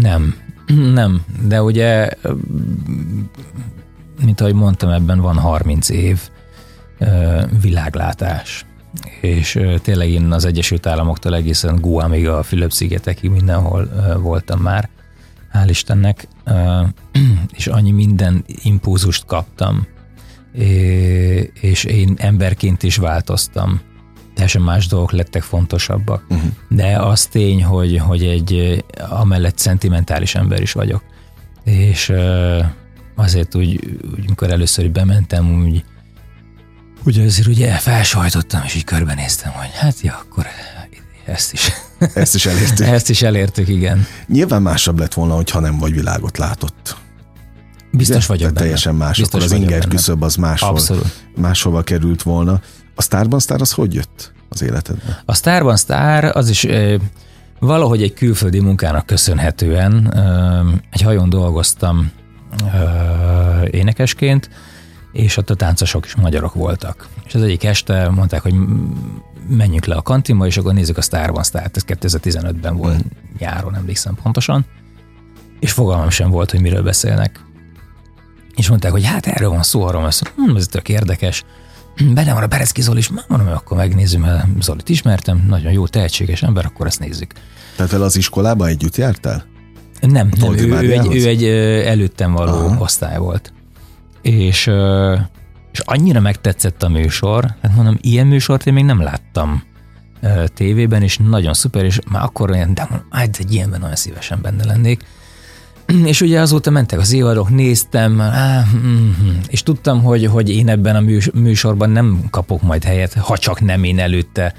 Nem, 0.02 0.36
nem, 0.93 1.21
de 1.48 1.62
ugye, 1.62 2.10
mint 4.24 4.41
ahogy 4.41 4.54
mondtam, 4.54 4.89
ebben 4.89 5.19
van 5.19 5.38
30 5.38 5.89
év 5.89 6.19
világlátás 7.62 8.65
és 9.21 9.60
tényleg 9.81 10.10
én 10.10 10.31
az 10.31 10.45
Egyesült 10.45 10.86
Államoktól 10.86 11.36
egészen 11.36 11.75
Guamig 11.75 12.27
a 12.27 12.43
Fülöp-szigetekig 12.43 13.29
mindenhol 13.29 13.89
voltam 14.21 14.60
már, 14.60 14.89
hál' 15.53 15.69
Istennek, 15.69 16.27
és 17.58 17.67
annyi 17.67 17.91
minden 17.91 18.45
impulzust 18.63 19.25
kaptam, 19.25 19.88
és 21.62 21.84
én 21.84 22.13
emberként 22.17 22.84
is 22.84 22.97
változtam. 22.97 23.81
Teljesen 24.34 24.62
más 24.62 24.88
dolgok 24.88 25.12
lettek 25.12 25.43
fontosabbak. 25.43 26.25
Uh-huh. 26.29 26.49
De 26.69 26.97
az 26.97 27.25
tény, 27.25 27.63
hogy, 27.63 27.97
hogy 27.97 28.23
egy 28.23 28.84
amellett 29.10 29.58
szentimentális 29.58 30.36
ember 30.36 30.62
is 30.62 30.71
vagyok. 30.71 31.03
És 31.63 32.13
azért 33.15 33.55
úgy, 33.55 33.97
úgy 34.17 34.27
mikor 34.29 34.51
először 34.51 34.91
bementem, 34.91 35.63
úgy 35.63 35.84
Ugye 37.06 37.24
azért 37.24 37.48
ugye 37.48 37.72
felsajtottam, 37.72 38.62
és 38.65 38.76
így 38.76 38.84
körbenéztem, 38.84 39.52
hogy 39.52 39.70
hát 39.74 40.02
ja, 40.02 40.24
akkor 40.28 40.46
ezt 41.26 41.54
is. 41.54 41.72
Ezt 42.13 42.36
is 42.36 42.46
elértük. 42.46 42.86
ezt 42.88 43.10
is 43.10 43.22
elértük, 43.22 43.68
igen. 43.68 44.06
Nyilván 44.28 44.62
másabb 44.62 45.00
lett 45.00 45.13
volna, 45.13 45.36
hogyha 45.36 45.60
nem 45.60 45.78
vagy 45.78 45.94
világot 45.94 46.38
látott. 46.38 46.96
Biztos 47.91 48.26
vagyok 48.26 48.48
benne. 48.48 48.60
Teljesen 48.60 48.96
más, 48.96 49.18
Biztos 49.18 49.44
akkor 49.44 49.54
az 49.54 49.62
inger 49.62 49.88
küszöb 49.88 50.24
az 50.24 50.36
máshol, 50.36 50.70
Abszolút. 50.70 51.28
máshova 51.36 51.82
került 51.82 52.24
volna. 52.24 52.62
A 52.96 53.02
Starban 53.02 53.39
Star 53.39 53.62
az 53.62 53.72
hogy 53.72 53.94
jött 53.94 54.34
az 54.50 54.62
életedbe? 54.62 55.22
A 55.26 55.36
Starban 55.36 55.78
Star 55.78 56.24
az 56.24 56.50
is 56.50 56.63
e, 56.63 57.00
valahogy 57.60 58.02
egy 58.02 58.13
külföldi 58.13 58.60
munkának 58.60 59.06
köszönhetően 59.06 60.12
e, 60.13 60.82
egy 60.91 61.02
hajón 61.02 61.30
dolgoztam 61.30 62.12
e, 62.74 63.68
énekesként, 63.72 64.50
és 65.15 65.38
ott 65.38 65.49
a 65.49 65.56
táncosok 65.56 66.06
is 66.06 66.15
magyarok 66.15 66.54
voltak. 66.54 67.08
És 67.25 67.36
az 67.36 67.41
egyik 67.41 67.63
este 67.63 68.10
mondták, 68.10 68.41
hogy 68.41 68.56
menjünk 69.47 69.86
le 69.86 69.95
a 69.95 70.01
kantinba, 70.01 70.45
és 70.45 70.58
akkor 70.58 70.73
nézzük 70.73 70.97
a 70.97 71.01
Star 71.01 71.30
One 71.30 71.43
Star-t. 71.43 71.75
Ez 71.75 71.84
2015-ben 71.88 72.78
volt, 72.78 72.97
mm. 72.97 73.08
nyáron 73.38 73.75
emlékszem 73.75 74.17
pontosan. 74.23 74.65
És 75.60 75.71
fogalmam 75.71 76.10
sem 76.10 76.30
volt, 76.30 76.51
hogy 76.51 76.62
miről 76.62 76.84
beszélnek. 76.84 77.39
És 78.56 78.69
mondták, 78.69 78.91
hogy 78.91 79.06
hát 79.06 79.25
erről 79.25 79.49
van 79.49 79.63
szó, 79.63 79.84
arról 79.84 80.01
van 80.01 80.12
hm, 80.36 80.56
ez 80.56 80.67
tök 80.67 80.89
érdekes. 80.89 81.43
Benne 82.13 82.34
van 82.34 82.43
a 82.43 82.47
Bereszki 82.47 82.82
Zoli 82.82 82.97
is, 82.97 83.10
mondom, 83.28 83.47
akkor 83.47 83.78
megnézzük, 83.78 84.21
mert 84.21 84.45
Zolit 84.62 84.89
ismertem, 84.89 85.45
nagyon 85.47 85.71
jó, 85.71 85.88
tehetséges 85.88 86.43
ember, 86.43 86.65
akkor 86.65 86.86
ezt 86.86 86.99
nézzük. 86.99 87.34
Tehát 87.75 87.93
el 87.93 88.01
az 88.01 88.15
iskolába 88.15 88.67
együtt 88.67 88.95
jártál? 88.95 89.45
Nem, 90.01 90.30
nem 90.39 90.54
ő, 90.54 90.67
ő, 90.67 90.91
egy, 90.91 91.13
ő 91.13 91.28
egy 91.28 91.43
előttem 91.88 92.32
való 92.32 92.51
Aha. 92.51 92.82
osztály 92.82 93.17
volt 93.17 93.54
és, 94.25 94.71
és 95.71 95.79
annyira 95.79 96.19
megtetszett 96.19 96.83
a 96.83 96.89
műsor, 96.89 97.55
hát 97.61 97.75
mondom, 97.75 97.97
ilyen 98.01 98.27
műsort 98.27 98.67
én 98.67 98.73
még 98.73 98.83
nem 98.85 99.01
láttam 99.01 99.63
tévében, 100.53 101.01
és 101.01 101.17
nagyon 101.17 101.53
szuper, 101.53 101.85
és 101.85 101.99
már 102.11 102.23
akkor 102.23 102.49
olyan, 102.49 102.73
de 102.73 102.88
mondom, 102.89 103.07
hát 103.09 103.38
egy 103.39 103.53
ilyenben 103.53 103.79
nagyon 103.79 103.95
szívesen 103.95 104.39
benne 104.41 104.65
lennék. 104.65 105.05
És 106.05 106.21
ugye 106.21 106.39
azóta 106.39 106.69
mentek 106.69 106.99
az 106.99 107.13
évadok, 107.13 107.49
néztem, 107.49 108.21
á, 108.21 108.63
mm, 108.75 109.09
és 109.47 109.63
tudtam, 109.63 110.03
hogy, 110.03 110.25
hogy 110.25 110.49
én 110.49 110.69
ebben 110.69 110.95
a 110.95 111.29
műsorban 111.33 111.89
nem 111.89 112.23
kapok 112.29 112.61
majd 112.61 112.83
helyet, 112.83 113.13
ha 113.13 113.38
csak 113.38 113.61
nem 113.61 113.83
én 113.83 113.99
előtte 113.99 114.53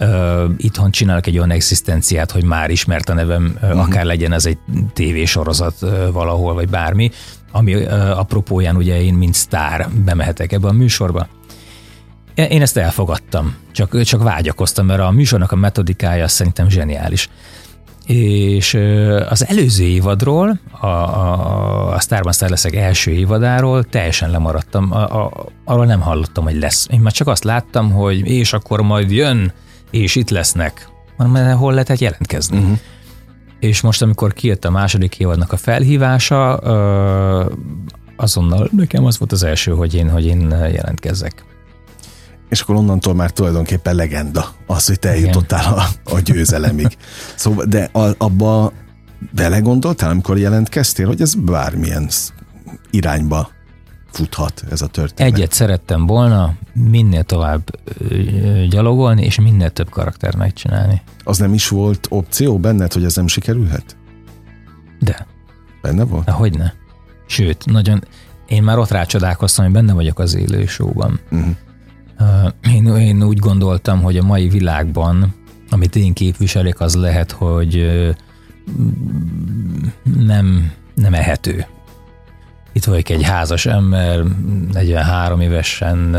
uh, 0.00 0.42
itthon 0.56 0.90
csinálok 0.90 1.26
egy 1.26 1.36
olyan 1.36 1.50
egzisztenciát, 1.50 2.30
hogy 2.30 2.44
már 2.44 2.70
ismert 2.70 3.08
a 3.08 3.14
nevem, 3.14 3.58
uh-huh. 3.62 3.80
akár 3.80 4.04
legyen 4.04 4.32
ez 4.32 4.46
egy 4.46 4.58
tévésorozat 4.92 5.76
uh, 5.80 6.10
valahol, 6.12 6.54
vagy 6.54 6.68
bármi, 6.68 7.10
ami 7.52 7.74
uh, 7.74 8.18
apropóján 8.18 8.76
ugye 8.76 9.02
én, 9.02 9.14
mint 9.14 9.34
sztár 9.34 9.88
bemehetek 10.04 10.52
ebbe 10.52 10.68
a 10.68 10.72
műsorba. 10.72 11.26
Én 12.34 12.62
ezt 12.62 12.76
elfogadtam, 12.76 13.54
csak, 13.72 14.02
csak 14.02 14.22
vágyakoztam, 14.22 14.86
mert 14.86 15.00
a 15.00 15.10
műsornak 15.10 15.52
a 15.52 15.56
metodikája 15.56 16.28
szerintem 16.28 16.68
zseniális. 16.68 17.28
És 18.06 18.74
az 19.28 19.46
előző 19.48 19.84
évadról, 19.84 20.60
a, 20.80 20.86
a, 20.86 21.94
a 21.94 22.00
Starban 22.00 22.32
Star 22.32 22.50
leszek 22.50 22.74
első 22.74 23.10
évadáról 23.10 23.84
teljesen 23.84 24.30
lemaradtam, 24.30 24.92
a, 24.92 25.24
a, 25.24 25.46
arról 25.64 25.86
nem 25.86 26.00
hallottam, 26.00 26.44
hogy 26.44 26.58
lesz. 26.58 26.86
Én 26.90 27.00
már 27.00 27.12
csak 27.12 27.26
azt 27.26 27.44
láttam, 27.44 27.90
hogy 27.90 28.26
és 28.26 28.52
akkor 28.52 28.80
majd 28.80 29.10
jön, 29.10 29.52
és 29.90 30.14
itt 30.14 30.30
lesznek. 30.30 30.88
Mert 31.16 31.56
hol 31.56 31.72
lehetett 31.72 31.98
jelentkezni. 31.98 32.58
Uh-huh. 32.58 32.78
És 33.60 33.80
most, 33.80 34.02
amikor 34.02 34.32
kijött 34.32 34.64
a 34.64 34.70
második 34.70 35.18
évadnak 35.18 35.52
a 35.52 35.56
felhívása, 35.56 36.56
azonnal 38.16 38.68
nekem 38.72 39.04
az 39.04 39.18
volt 39.18 39.32
az 39.32 39.42
első, 39.42 39.72
hogy 39.72 39.94
én, 39.94 40.10
hogy 40.10 40.26
én 40.26 40.50
jelentkezzek. 40.50 41.44
És 42.48 42.60
akkor 42.60 42.74
onnantól 42.74 43.14
már 43.14 43.30
tulajdonképpen 43.30 43.94
legenda 43.94 44.48
az, 44.66 44.86
hogy 44.86 44.98
te 44.98 45.08
eljutottál 45.08 45.74
a, 45.74 46.12
a 46.14 46.20
győzelemig. 46.20 46.86
Szóval, 47.36 47.64
de 47.64 47.88
a, 47.92 48.14
abba 48.18 48.72
belegondoltál, 49.34 50.10
amikor 50.10 50.38
jelentkeztél, 50.38 51.06
hogy 51.06 51.20
ez 51.20 51.34
bármilyen 51.34 52.08
irányba 52.90 53.50
futhat 54.10 54.64
ez 54.70 54.82
a 54.82 54.86
történet? 54.86 55.32
Egyet 55.32 55.52
szerettem 55.52 56.06
volna, 56.06 56.54
minél 56.72 57.22
tovább 57.22 57.78
gyalogolni, 58.68 59.24
és 59.24 59.40
minél 59.40 59.70
több 59.70 59.90
karakter 59.90 60.34
megcsinálni. 60.34 61.02
Az 61.24 61.38
nem 61.38 61.54
is 61.54 61.68
volt 61.68 62.06
opció 62.10 62.58
benned, 62.58 62.92
hogy 62.92 63.04
ez 63.04 63.16
nem 63.16 63.26
sikerülhet? 63.26 63.96
De. 64.98 65.26
Benne 65.82 66.04
volt? 66.04 66.30
Hogy 66.30 66.58
ne? 66.58 66.72
Sőt, 67.26 67.64
nagyon, 67.64 68.04
én 68.48 68.62
már 68.62 68.78
ott 68.78 68.90
rácsodálkoztam, 68.90 69.64
hogy 69.64 69.74
benne 69.74 69.92
vagyok 69.92 70.18
az 70.18 70.34
élő 70.34 70.66
showban. 70.66 71.20
Uh-huh. 71.30 71.56
Én, 72.74 72.86
én 72.86 73.22
úgy 73.22 73.38
gondoltam, 73.38 74.02
hogy 74.02 74.16
a 74.16 74.22
mai 74.22 74.48
világban, 74.48 75.34
amit 75.70 75.96
én 75.96 76.12
képviselek, 76.12 76.80
az 76.80 76.94
lehet, 76.94 77.30
hogy 77.30 77.86
nem, 80.16 80.72
nem 80.94 81.14
ehető 81.14 81.66
itt 82.72 82.84
vagyok 82.84 83.08
egy 83.08 83.22
házas 83.22 83.66
ember, 83.66 84.22
43 84.72 85.40
évesen 85.40 86.16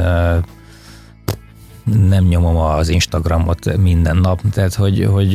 nem 1.84 2.24
nyomom 2.24 2.56
az 2.56 2.90
Instagramot 2.90 3.78
minden 3.78 4.18
nap, 4.18 4.42
tehát 4.52 4.74
hogy, 4.74 5.06
hogy 5.12 5.34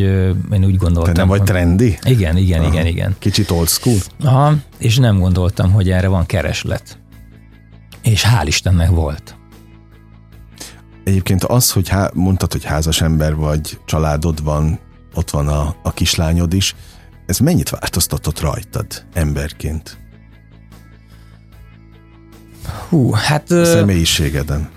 én 0.52 0.64
úgy 0.64 0.76
gondoltam. 0.76 1.14
Te 1.14 1.20
nem 1.20 1.28
vagy 1.28 1.42
trendi? 1.42 1.98
Igen, 2.02 2.36
igen, 2.36 2.60
Aha. 2.60 2.72
igen, 2.72 2.86
igen. 2.86 3.16
Kicsit 3.18 3.50
old 3.50 3.68
school? 3.68 3.98
Aha, 4.20 4.54
és 4.78 4.96
nem 4.96 5.18
gondoltam, 5.18 5.72
hogy 5.72 5.90
erre 5.90 6.08
van 6.08 6.26
kereslet. 6.26 6.98
És 8.02 8.24
hál' 8.24 8.46
Istennek 8.46 8.90
volt. 8.90 9.36
Egyébként 11.04 11.44
az, 11.44 11.72
hogy 11.72 11.88
há- 11.88 12.14
mondtad, 12.14 12.52
hogy 12.52 12.64
házas 12.64 13.00
ember 13.00 13.34
vagy, 13.34 13.78
családod 13.84 14.42
van, 14.42 14.78
ott 15.14 15.30
van 15.30 15.48
a, 15.48 15.74
a 15.82 15.92
kislányod 15.92 16.52
is, 16.52 16.74
ez 17.26 17.38
mennyit 17.38 17.70
változtatott 17.70 18.40
rajtad 18.40 18.86
emberként? 19.12 19.98
Hú, 22.88 23.12
hát... 23.12 23.50
A 23.50 23.64
személyiségeden. 23.64 24.68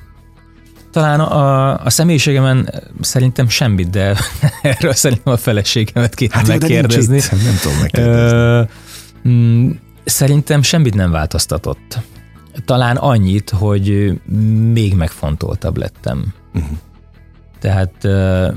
Talán 0.92 1.20
a, 1.20 1.86
a 1.86 1.90
személyiségemen 1.90 2.70
szerintem 3.02 3.50
semmit, 3.50 3.90
de 3.90 4.18
erről 4.62 4.94
szerintem 4.94 5.34
a 5.34 5.38
feleségemet 5.38 6.16
kéne 6.16 6.34
hát 6.34 6.48
megkérdezni. 6.48 7.18
Itt, 7.18 7.32
nem 7.32 7.58
tudom 7.62 7.78
megkérdezni. 7.78 8.68
Mm, 9.28 9.70
szerintem 10.06 10.62
semmit 10.62 10.94
nem 10.96 11.12
változtatott. 11.12 12.00
Talán 12.66 12.96
annyit, 12.96 13.50
hogy 13.50 14.20
még 14.72 14.96
megfontoltabb 14.96 15.78
lettem. 15.78 16.34
Uh-huh. 16.54 16.78
Tehát 17.60 18.08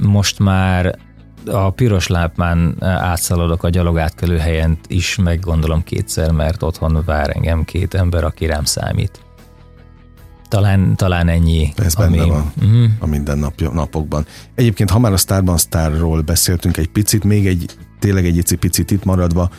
most 0.02 0.38
már 0.38 0.98
a 1.46 1.70
piros 1.70 2.06
lápmán 2.06 2.76
átszaladok 2.80 3.62
a 3.62 3.68
gyalogátkelő 3.68 4.36
helyen 4.36 4.78
is, 4.86 5.16
meg 5.16 5.40
gondolom 5.40 5.82
kétszer, 5.82 6.30
mert 6.30 6.62
otthon 6.62 7.02
vár 7.04 7.30
engem 7.36 7.64
két 7.64 7.94
ember, 7.94 8.24
aki 8.24 8.46
rám 8.46 8.64
számít. 8.64 9.20
Talán, 10.48 10.96
talán 10.96 11.28
ennyi. 11.28 11.72
Ez 11.76 11.94
ami... 11.94 12.16
benne 12.16 12.28
van 12.28 12.52
uh-huh. 12.56 12.90
a 12.98 13.06
minden 13.06 13.52
napokban. 13.56 14.26
Egyébként, 14.54 14.90
ha 14.90 14.98
már 14.98 15.12
a 15.12 15.16
Starban 15.16 15.58
Starról 15.58 16.20
beszéltünk 16.20 16.76
egy 16.76 16.88
picit, 16.88 17.24
még 17.24 17.46
egy, 17.46 17.76
tényleg 17.98 18.26
egy 18.26 18.56
picit 18.60 18.90
itt 18.90 19.04
maradva, 19.04 19.50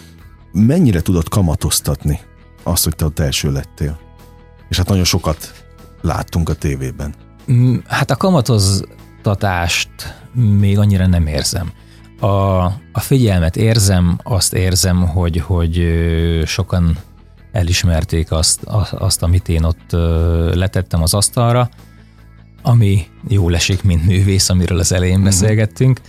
mennyire 0.51 1.01
tudod 1.01 1.29
kamatoztatni 1.29 2.19
azt, 2.63 2.83
hogy 2.83 2.95
te 2.95 3.05
ott 3.05 3.19
első 3.19 3.51
lettél? 3.51 3.99
És 4.69 4.77
hát 4.77 4.87
nagyon 4.87 5.03
sokat 5.03 5.65
láttunk 6.01 6.49
a 6.49 6.53
tévében. 6.53 7.13
Mm, 7.51 7.75
hát 7.87 8.11
a 8.11 8.15
kamatoztatást 8.15 9.89
még 10.33 10.77
annyira 10.77 11.07
nem 11.07 11.27
érzem. 11.27 11.71
A, 12.19 12.27
a 12.91 12.99
figyelmet 12.99 13.55
érzem, 13.55 14.19
azt 14.23 14.53
érzem, 14.53 15.07
hogy, 15.07 15.37
hogy 15.37 15.87
sokan 16.45 16.97
elismerték 17.51 18.31
azt, 18.31 18.63
azt, 18.91 19.23
amit 19.23 19.49
én 19.49 19.63
ott 19.63 19.91
letettem 20.55 21.01
az 21.01 21.13
asztalra, 21.13 21.69
ami 22.61 23.05
jól 23.27 23.55
esik, 23.55 23.83
mint 23.83 24.05
művész, 24.05 24.49
amiről 24.49 24.79
az 24.79 24.91
elején 24.91 25.13
uh-huh. 25.13 25.29
beszélgettünk. 25.29 26.01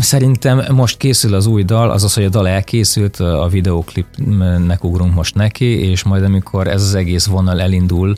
Szerintem 0.00 0.64
most 0.74 0.96
készül 0.96 1.34
az 1.34 1.46
új 1.46 1.62
dal, 1.62 1.90
azaz, 1.90 2.14
hogy 2.14 2.24
a 2.24 2.28
dal 2.28 2.48
elkészült, 2.48 3.16
a 3.16 3.48
videoklipnek 3.50 4.84
ugrunk 4.84 5.14
most 5.14 5.34
neki, 5.34 5.88
és 5.88 6.02
majd 6.02 6.24
amikor 6.24 6.68
ez 6.68 6.82
az 6.82 6.94
egész 6.94 7.26
vonal 7.26 7.60
elindul, 7.60 8.14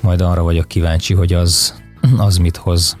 majd 0.00 0.20
arra 0.20 0.42
vagyok 0.42 0.68
kíváncsi, 0.68 1.14
hogy 1.14 1.32
az, 1.32 1.82
az 2.16 2.36
mit 2.36 2.56
hoz 2.56 2.96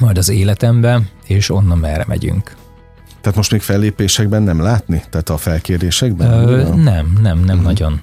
majd 0.00 0.18
az 0.18 0.28
életembe, 0.28 1.00
és 1.26 1.50
onnan 1.50 1.78
merre 1.78 2.04
megyünk. 2.08 2.56
Tehát 3.20 3.36
most 3.36 3.50
még 3.50 3.60
fellépésekben 3.60 4.42
nem 4.42 4.60
látni? 4.60 5.02
Tehát 5.10 5.28
a 5.28 5.36
felkérésekben? 5.36 6.48
Ö, 6.48 6.74
nem, 6.74 7.18
nem, 7.22 7.38
nem 7.38 7.40
uh-huh. 7.42 7.62
nagyon. 7.62 8.00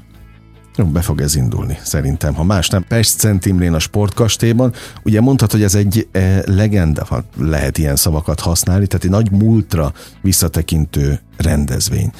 Jó, 0.77 0.85
be 0.85 1.01
fog 1.01 1.21
ez 1.21 1.35
indulni, 1.35 1.77
szerintem. 1.83 2.33
Ha 2.33 2.43
más 2.43 2.69
nem, 2.69 2.85
Pest 2.87 3.19
Szent 3.19 3.45
Imrén 3.45 3.73
a 3.73 3.79
sportkastélyban. 3.79 4.73
Ugye 5.03 5.21
mondtad, 5.21 5.51
hogy 5.51 5.63
ez 5.63 5.75
egy 5.75 6.07
e, 6.11 6.41
legenda, 6.45 7.05
ha 7.05 7.23
lehet 7.37 7.77
ilyen 7.77 7.95
szavakat 7.95 8.39
használni, 8.39 8.87
tehát 8.87 9.05
egy 9.05 9.11
nagy 9.11 9.31
múltra 9.31 9.93
visszatekintő 10.21 11.19
rendezvény. 11.37 12.11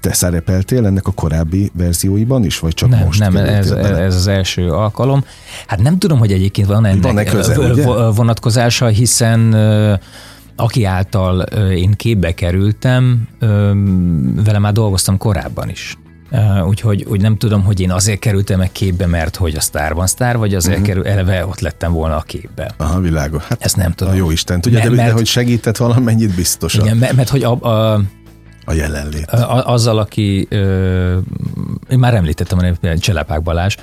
Te 0.00 0.12
szerepeltél 0.12 0.86
ennek 0.86 1.06
a 1.06 1.12
korábbi 1.12 1.70
verzióiban 1.74 2.44
is, 2.44 2.58
vagy 2.58 2.74
csak 2.74 2.88
nem, 2.88 3.04
most? 3.04 3.20
Nem, 3.20 3.36
ez, 3.36 3.70
ez 3.70 4.14
az 4.14 4.26
első 4.26 4.70
alkalom. 4.70 5.24
Hát 5.66 5.82
nem 5.82 5.98
tudom, 5.98 6.18
hogy 6.18 6.32
egyébként 6.32 6.66
van 6.66 6.84
ennek 6.86 7.02
van 7.02 7.24
közel, 7.24 8.12
vonatkozása, 8.12 8.86
hiszen 8.86 9.54
aki 10.56 10.84
által 10.84 11.40
én 11.70 11.92
képbe 11.92 12.34
kerültem, 12.34 13.28
vele 14.44 14.58
már 14.58 14.72
dolgoztam 14.72 15.18
korábban 15.18 15.68
is. 15.68 15.98
Úgyhogy 16.68 17.04
úgy 17.08 17.20
nem 17.20 17.36
tudom, 17.36 17.62
hogy 17.62 17.80
én 17.80 17.90
azért 17.90 18.18
kerültem 18.18 18.58
meg 18.58 18.72
képbe, 18.72 19.06
mert 19.06 19.36
hogy 19.36 19.54
a 19.54 19.60
sztárban 19.60 20.06
sztár, 20.06 20.36
vagy 20.36 20.54
azért 20.54 20.78
uh-huh. 20.78 20.88
kerül, 20.88 21.06
eleve 21.06 21.46
ott 21.46 21.60
lettem 21.60 21.92
volna 21.92 22.16
a 22.16 22.20
képbe. 22.20 22.74
Aha, 22.76 23.00
világos. 23.00 23.44
Hát, 23.44 23.64
Ezt 23.64 23.76
nem 23.76 23.92
tudom. 23.92 24.12
A 24.12 24.16
jó 24.16 24.30
Isten 24.30 24.60
tudja, 24.60 24.78
mert, 24.78 24.90
de, 24.90 25.04
de 25.04 25.12
hogy 25.12 25.26
segített 25.26 25.76
valamennyit 25.76 26.34
biztosan. 26.34 26.84
Igen, 26.84 26.96
mert, 26.96 27.12
mert 27.12 27.28
hogy 27.28 27.42
a, 27.42 27.50
a 27.50 28.02
a 28.70 28.74
jelenlét. 28.74 29.30
A, 29.30 29.66
azzal, 29.66 29.98
aki, 29.98 30.46
ö, 30.50 31.18
én 31.90 31.98
már 31.98 32.14
említettem, 32.14 32.58
hogy 32.58 32.98
Cselepák 32.98 33.42
Balázs, 33.42 33.76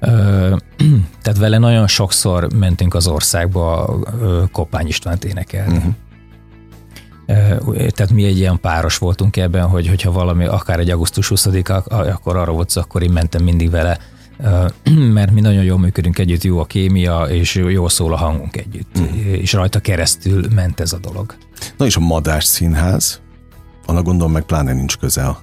ö, 0.00 0.56
tehát 1.22 1.38
vele 1.38 1.58
nagyon 1.58 1.86
sokszor 1.86 2.52
mentünk 2.54 2.94
az 2.94 3.06
országba 3.06 3.96
ö, 4.20 4.42
Koppány 4.52 4.86
Istvánt 4.86 5.24
énekelni. 5.24 5.76
Uh-huh. 5.76 5.94
Tehát 7.66 8.12
mi 8.12 8.24
egy 8.24 8.38
ilyen 8.38 8.60
páros 8.60 8.98
voltunk 8.98 9.36
ebben, 9.36 9.66
hogy 9.68 9.88
hogyha 9.88 10.12
valami, 10.12 10.44
akár 10.44 10.78
egy 10.78 10.90
augusztus 10.90 11.28
20 11.28 11.46
akkor 11.86 12.36
arra 12.36 12.52
volt 12.52 12.72
akkor 12.72 13.02
én 13.02 13.10
mentem 13.10 13.42
mindig 13.42 13.70
vele, 13.70 13.98
mert 15.18 15.30
mi 15.30 15.40
nagyon 15.40 15.62
jól 15.62 15.78
működünk 15.78 16.18
együtt, 16.18 16.44
jó 16.44 16.58
a 16.58 16.64
kémia, 16.64 17.22
és 17.22 17.54
jó 17.54 17.88
szól 17.88 18.12
a 18.12 18.16
hangunk 18.16 18.56
együtt. 18.56 18.98
Mm. 19.00 19.32
És 19.32 19.52
rajta 19.52 19.80
keresztül 19.80 20.44
ment 20.54 20.80
ez 20.80 20.92
a 20.92 20.98
dolog. 20.98 21.34
Na 21.76 21.84
és 21.84 21.96
a 21.96 22.00
Madás 22.00 22.44
Színház, 22.44 23.20
annak 23.86 24.04
gondolom 24.04 24.32
meg 24.32 24.42
pláne 24.42 24.72
nincs 24.72 24.96
köze 24.96 25.24
a, 25.24 25.38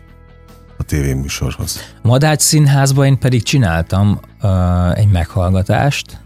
a 0.78 0.84
tévéműsorhoz. 0.84 1.80
Madács 2.02 2.42
Színházban 2.42 3.06
én 3.06 3.20
pedig 3.20 3.44
csináltam 3.44 4.20
uh, 4.42 4.98
egy 4.98 5.08
meghallgatást, 5.08 6.22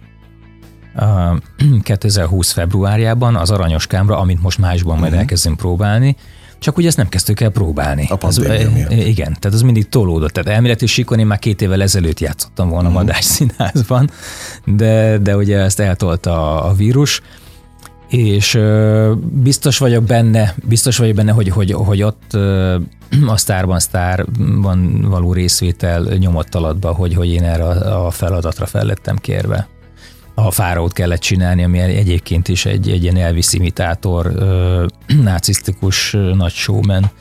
2020 1.82 2.52
februárjában 2.60 3.36
az 3.36 3.52
Aranyos 3.52 3.88
Kámra, 3.88 4.20
amit 4.20 4.42
most 4.42 4.58
májusban 4.58 4.94
majd 4.94 5.06
uh-huh. 5.06 5.20
elkezdünk 5.20 5.58
próbálni, 5.58 6.16
csak 6.60 6.78
ugye 6.78 6.88
ezt 6.88 6.98
nem 6.98 7.10
kezdtük 7.10 7.40
el 7.40 7.50
próbálni. 7.50 8.08
A 8.10 8.26
az, 8.26 8.38
Igen, 8.90 9.38
tehát 9.40 9.54
az 9.54 9.62
mindig 9.62 9.90
tolódott. 9.90 10.32
Tehát 10.32 10.50
elméleti 10.50 10.86
síkon 10.86 11.20
én 11.20 11.26
már 11.26 11.40
két 11.40 11.62
évvel 11.62 11.82
ezelőtt 11.82 12.20
játszottam 12.20 12.70
volna 12.70 12.88
uh-huh. 12.88 13.04
Madás 13.04 13.26
színházban, 13.26 14.10
de, 14.66 15.18
de 15.18 15.36
ugye 15.36 15.58
ezt 15.58 15.80
eltolta 15.80 16.64
a 16.64 16.74
vírus, 16.74 17.22
és 18.10 18.60
biztos 19.20 19.78
vagyok 19.78 20.04
benne, 20.04 20.56
biztos 20.64 20.98
vagyok 20.98 21.16
benne, 21.16 21.32
hogy, 21.32 21.50
hogy, 21.50 21.72
hogy 21.72 22.04
ott 22.04 22.34
a 23.28 23.38
Sztárban 23.38 23.80
Sztárban 23.80 25.02
való 25.02 25.34
részvétel 25.34 26.02
nyomott 26.02 26.56
alatba, 26.56 26.94
hogy, 26.94 27.14
hogy 27.14 27.30
én 27.30 27.44
erre 27.44 27.64
a 27.66 28.12
feladatra 28.12 28.66
fellettem 28.66 29.16
kérve 29.16 29.68
a 30.40 30.52
fáraót 30.52 30.94
kellett 30.94 31.20
csinálni, 31.20 31.64
ami 31.64 31.80
egyébként 31.80 32.48
is 32.48 32.66
egy, 32.66 32.90
egy 32.90 33.04
ilyen 33.04 33.18
Elvis 33.18 33.54
imitátor, 33.54 34.32
nácisztikus 35.08 36.12
nagy 36.34 36.52
showman. 36.52 37.12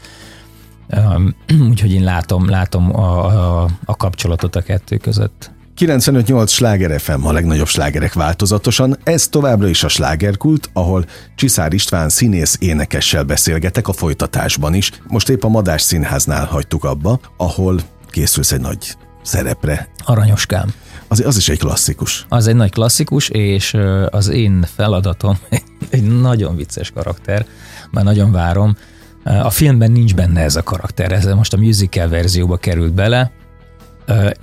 Úgyhogy 1.70 1.92
én 1.92 2.04
látom, 2.04 2.48
látom 2.48 2.96
a, 2.96 3.24
a, 3.24 3.68
a 3.84 3.96
kapcsolatot 3.96 4.56
a 4.56 4.60
kettő 4.60 4.96
között. 4.96 5.50
95-8 5.76 6.48
sláger 6.48 7.00
FM, 7.00 7.24
a 7.24 7.32
legnagyobb 7.32 7.66
slágerek 7.66 8.12
változatosan. 8.12 8.96
Ez 9.04 9.28
továbbra 9.28 9.68
is 9.68 9.84
a 9.84 9.88
slágerkult, 9.88 10.70
ahol 10.72 11.04
Csiszár 11.34 11.72
István 11.72 12.08
színész 12.08 12.56
énekessel 12.60 13.24
beszélgetek 13.24 13.88
a 13.88 13.92
folytatásban 13.92 14.74
is. 14.74 14.90
Most 15.06 15.28
épp 15.28 15.42
a 15.44 15.48
Madás 15.48 15.82
Színháznál 15.82 16.44
hagytuk 16.46 16.84
abba, 16.84 17.20
ahol 17.36 17.80
készülsz 18.10 18.52
egy 18.52 18.60
nagy 18.60 18.96
szerepre. 19.22 19.88
Aranyoskám. 20.04 20.72
Az, 21.08 21.22
az 21.26 21.36
is 21.36 21.48
egy 21.48 21.58
klasszikus. 21.58 22.26
Az 22.28 22.46
egy 22.46 22.56
nagy 22.56 22.70
klasszikus, 22.70 23.28
és 23.28 23.76
az 24.10 24.28
én 24.28 24.66
feladatom 24.74 25.38
egy 25.90 26.20
nagyon 26.20 26.56
vicces 26.56 26.90
karakter, 26.90 27.46
már 27.90 28.04
nagyon 28.04 28.32
várom. 28.32 28.76
A 29.24 29.50
filmben 29.50 29.92
nincs 29.92 30.14
benne 30.14 30.40
ez 30.40 30.56
a 30.56 30.62
karakter, 30.62 31.12
ez 31.12 31.24
most 31.24 31.52
a 31.52 31.56
musical 31.56 32.08
verzióba 32.08 32.56
került 32.56 32.94
bele. 32.94 33.32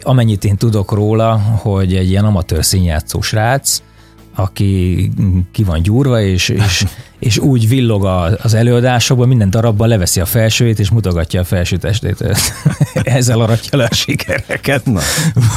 Amennyit 0.02 0.44
én 0.44 0.58
tudok 0.58 0.92
róla, 0.92 1.38
hogy 1.38 1.96
egy 1.96 2.10
ilyen 2.10 2.26
amatőr 2.26 2.66
színjátszó 2.66 3.22
srác, 3.22 3.82
aki 4.36 5.12
ki 5.52 5.64
van 5.64 5.82
gyúrva, 5.82 6.22
és, 6.22 6.50
és, 6.50 6.86
és 7.20 7.38
úgy 7.38 7.68
villog 7.68 8.06
az 8.42 8.54
előadásokban, 8.54 9.28
minden 9.28 9.50
darabban 9.50 9.88
leveszi 9.88 10.20
a 10.20 10.26
felsőjét, 10.26 10.80
és 10.80 10.90
mutogatja 10.90 11.40
a 11.42 11.44
felső 11.44 11.78
testét. 11.78 12.24
Ezzel 13.04 13.42
aratja 13.42 13.78
le 13.78 13.88
a 13.90 13.94
sikereket. 13.94 14.86
Na. 14.86 15.00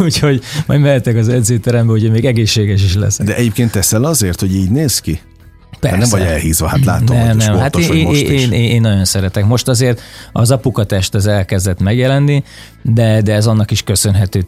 Úgyhogy 0.01 0.43
majd 0.67 0.81
mehetek 0.81 1.17
az 1.17 1.29
edzőterembe, 1.29 1.93
hogy 1.93 2.11
még 2.11 2.25
egészséges 2.25 2.85
is 2.85 2.95
lesz. 2.95 3.19
De 3.23 3.37
egyébként 3.37 3.71
teszel 3.71 4.05
azért, 4.05 4.41
hogy 4.41 4.55
így 4.55 4.71
néz 4.71 4.99
ki? 4.99 5.21
Persze. 5.81 5.97
Nem 5.97 6.09
vagy 6.09 6.23
elhízva, 6.23 6.67
hát 6.67 6.85
látom, 6.85 7.17
nem, 7.17 7.27
hogy 7.27 7.37
nem. 7.37 7.59
Hát 7.59 7.77
én, 7.77 7.87
hogy 7.87 8.03
most 8.03 8.21
én, 8.21 8.33
is. 8.33 8.45
Én, 8.45 8.53
én, 8.53 8.81
nagyon 8.81 9.05
szeretek. 9.05 9.45
Most 9.45 9.69
azért 9.69 10.01
az 10.33 10.51
apukatest 10.51 11.15
az 11.15 11.27
elkezdett 11.27 11.81
megjelenni, 11.81 12.45
de, 12.83 13.21
de 13.21 13.35
ez 13.35 13.47
annak 13.47 13.71
is 13.71 13.83
köszönhető, 13.83 14.45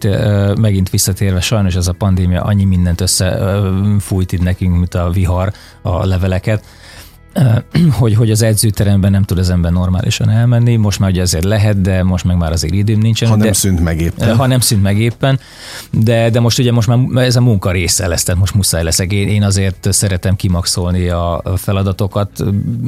megint 0.61 0.91
visszatérve, 0.91 1.41
sajnos 1.41 1.75
ez 1.75 1.87
a 1.87 1.93
pandémia 1.93 2.43
annyi 2.43 2.65
mindent 2.65 3.01
összefújt 3.01 4.33
itt 4.33 4.43
nekünk, 4.43 4.77
mint 4.77 4.95
a 4.95 5.11
vihar, 5.11 5.53
a 5.83 6.07
leveleket, 6.07 6.65
hogy, 8.01 8.15
hogy 8.15 8.31
az 8.31 8.43
edzőteremben 8.43 9.11
nem 9.11 9.23
tud 9.23 9.39
az 9.39 9.51
ember 9.51 9.73
normálisan 9.73 10.31
elmenni, 10.31 10.77
most 10.77 10.99
már 10.99 11.11
ugye 11.11 11.23
azért 11.23 11.45
lehet, 11.45 11.81
de 11.81 12.03
most 12.03 12.25
meg 12.25 12.37
már 12.37 12.53
azért 12.53 12.75
időm 12.75 12.99
nincsen. 12.99 13.29
Ha 13.29 13.37
nem 13.37 13.47
de, 13.47 13.53
szűnt 13.53 13.81
meg 13.81 14.01
éppen. 14.01 14.37
Ha 14.37 14.47
nem 14.47 14.61
szűnt 14.61 14.83
meg 14.83 14.99
éppen, 14.99 15.41
de, 15.91 16.31
de 16.31 16.41
most 16.41 16.59
ugye 16.59 16.73
most 16.73 16.89
már 16.89 17.25
ez 17.25 17.37
a 17.37 17.41
munka 17.41 17.71
része 17.71 18.07
lesz, 18.07 18.23
tehát 18.23 18.41
most 18.41 18.55
muszáj 18.55 18.83
leszek. 18.83 19.13
Én, 19.13 19.29
én 19.29 19.43
azért 19.43 19.93
szeretem 19.93 20.37
kimaxolni 20.37 21.09
a 21.09 21.43
feladatokat. 21.57 22.31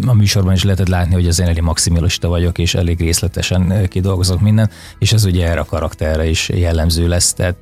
A 0.07 0.14
műsorban 0.14 0.53
is 0.53 0.64
lehetett 0.64 0.88
látni, 0.88 1.14
hogy 1.14 1.26
azért 1.26 1.48
elég 1.48 1.62
maximalista 1.62 2.28
vagyok, 2.28 2.59
és 2.59 2.74
elég 2.74 2.98
részletesen 3.01 3.88
kidolgozok 3.88 4.40
minden, 4.40 4.70
és 4.98 5.12
ez 5.12 5.24
ugye 5.24 5.46
erre 5.46 5.61
a 5.61 5.64
karakterre 5.64 6.28
is 6.28 6.48
jellemző 6.48 7.09
lesz, 7.09 7.32
tehát 7.32 7.57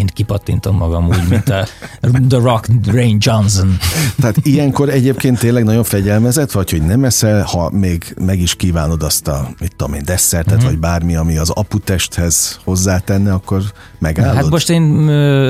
én 0.00 0.06
kipattintom 0.06 0.76
magam 0.76 1.06
úgy, 1.06 1.28
mint 1.28 1.48
a 1.48 1.66
The 2.28 2.38
Rock 2.38 2.68
Rain 2.86 3.16
Johnson. 3.20 3.76
Tehát 4.20 4.36
ilyenkor 4.42 4.88
egyébként 4.88 5.38
tényleg 5.38 5.64
nagyon 5.64 5.84
fegyelmezett 5.84 6.52
vagy, 6.52 6.70
hogy 6.70 6.82
nem 6.82 7.04
eszel, 7.04 7.42
ha 7.42 7.70
még 7.70 8.14
meg 8.20 8.38
is 8.38 8.54
kívánod 8.54 9.02
azt 9.02 9.28
a, 9.28 9.48
mit 9.60 9.76
tudom 9.76 9.94
én, 9.94 10.02
desszertet, 10.04 10.56
mm-hmm. 10.56 10.64
vagy 10.66 10.78
bármi, 10.78 11.16
ami 11.16 11.36
az 11.36 11.50
aputesthez 11.50 12.60
hozzátenne, 12.64 13.32
akkor 13.32 13.62
megállod? 13.98 14.34
Hát 14.34 14.50
most 14.50 14.70
én 14.70 15.04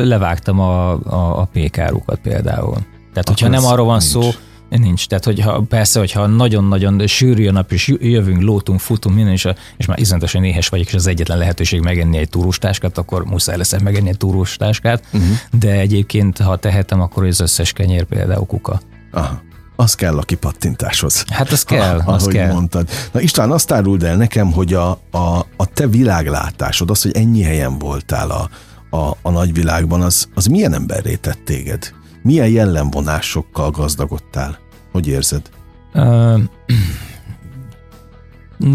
levágtam 0.06 0.60
a, 0.60 0.90
a, 0.92 1.40
a 1.40 1.48
pékárukat 1.52 2.18
például. 2.22 2.76
Tehát, 3.12 3.28
hogyha 3.28 3.48
nem 3.48 3.64
arról 3.64 3.86
van 3.86 3.98
nincs. 3.98 4.10
szó, 4.10 4.30
Nincs. 4.70 5.06
Tehát, 5.06 5.24
hogyha 5.24 5.60
persze, 5.68 5.98
hogyha 5.98 6.26
nagyon-nagyon 6.26 7.06
sűrű 7.06 7.48
a 7.48 7.52
nap, 7.52 7.72
és 7.72 7.94
jövünk, 7.98 8.42
lótunk, 8.42 8.80
futunk, 8.80 9.14
minden, 9.14 9.32
és, 9.32 9.48
és 9.76 9.86
már 9.86 9.98
iszonyatosan 9.98 10.44
éhes 10.44 10.68
vagyok, 10.68 10.86
és 10.86 10.94
az 10.94 11.06
egyetlen 11.06 11.38
lehetőség 11.38 11.80
megenni 11.80 12.18
egy 12.18 12.28
túrustáskát, 12.28 12.98
akkor 12.98 13.24
muszáj 13.24 13.56
lesz 13.56 13.80
megenni 13.82 14.08
egy 14.08 14.16
túrustáskát, 14.16 15.04
uh-huh. 15.12 15.30
de 15.58 15.70
egyébként, 15.70 16.38
ha 16.38 16.56
tehetem, 16.56 17.00
akkor 17.00 17.24
az 17.24 17.40
összes 17.40 17.72
kenyér 17.72 18.04
például 18.04 18.46
kuka. 18.46 18.80
Aha. 19.12 19.42
Az 19.76 19.94
kell 19.94 20.18
a 20.18 20.22
kipattintáshoz. 20.22 21.24
Hát 21.28 21.50
az 21.50 21.62
kell, 21.62 22.00
ha, 22.00 22.12
az 22.12 22.22
ahogy 22.22 22.34
kell. 22.34 22.52
mondtad. 22.52 22.88
Na 23.12 23.20
István, 23.20 23.50
azt 23.50 23.72
áruld 23.72 24.02
el 24.02 24.16
nekem, 24.16 24.52
hogy 24.52 24.74
a, 24.74 24.90
a, 25.10 25.46
a 25.56 25.66
te 25.74 25.86
világlátásod, 25.86 26.90
az, 26.90 27.02
hogy 27.02 27.16
ennyi 27.16 27.42
helyen 27.42 27.78
voltál 27.78 28.30
a, 28.30 28.50
a, 28.96 29.16
a 29.22 29.30
nagyvilágban, 29.30 30.02
az, 30.02 30.28
az 30.34 30.46
milyen 30.46 30.74
emberré 30.74 31.14
tett 31.14 31.40
téged? 31.44 31.92
Milyen 32.22 32.48
jellemvonásokkal 32.48 33.70
gazdagodtál? 33.70 34.58
Hogy 34.92 35.08
érzed? 35.08 35.50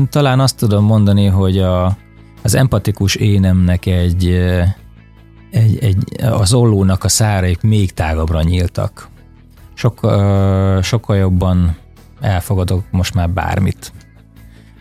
Talán 0.09 0.39
azt 0.39 0.57
tudom 0.57 0.85
mondani, 0.85 1.25
hogy 1.25 1.57
a, 1.57 1.97
az 2.43 2.55
empatikus 2.55 3.15
énemnek 3.15 3.85
egy, 3.85 4.27
egy, 5.51 5.77
egy, 5.81 6.23
az 6.23 6.53
ollónak 6.53 7.03
a 7.03 7.07
száraik 7.07 7.61
még 7.61 7.93
tágabbra 7.93 8.41
nyíltak. 8.41 9.07
Sok, 9.73 9.99
sokkal 10.81 11.15
jobban 11.15 11.75
elfogadok 12.21 12.83
most 12.91 13.13
már 13.13 13.29
bármit. 13.29 13.91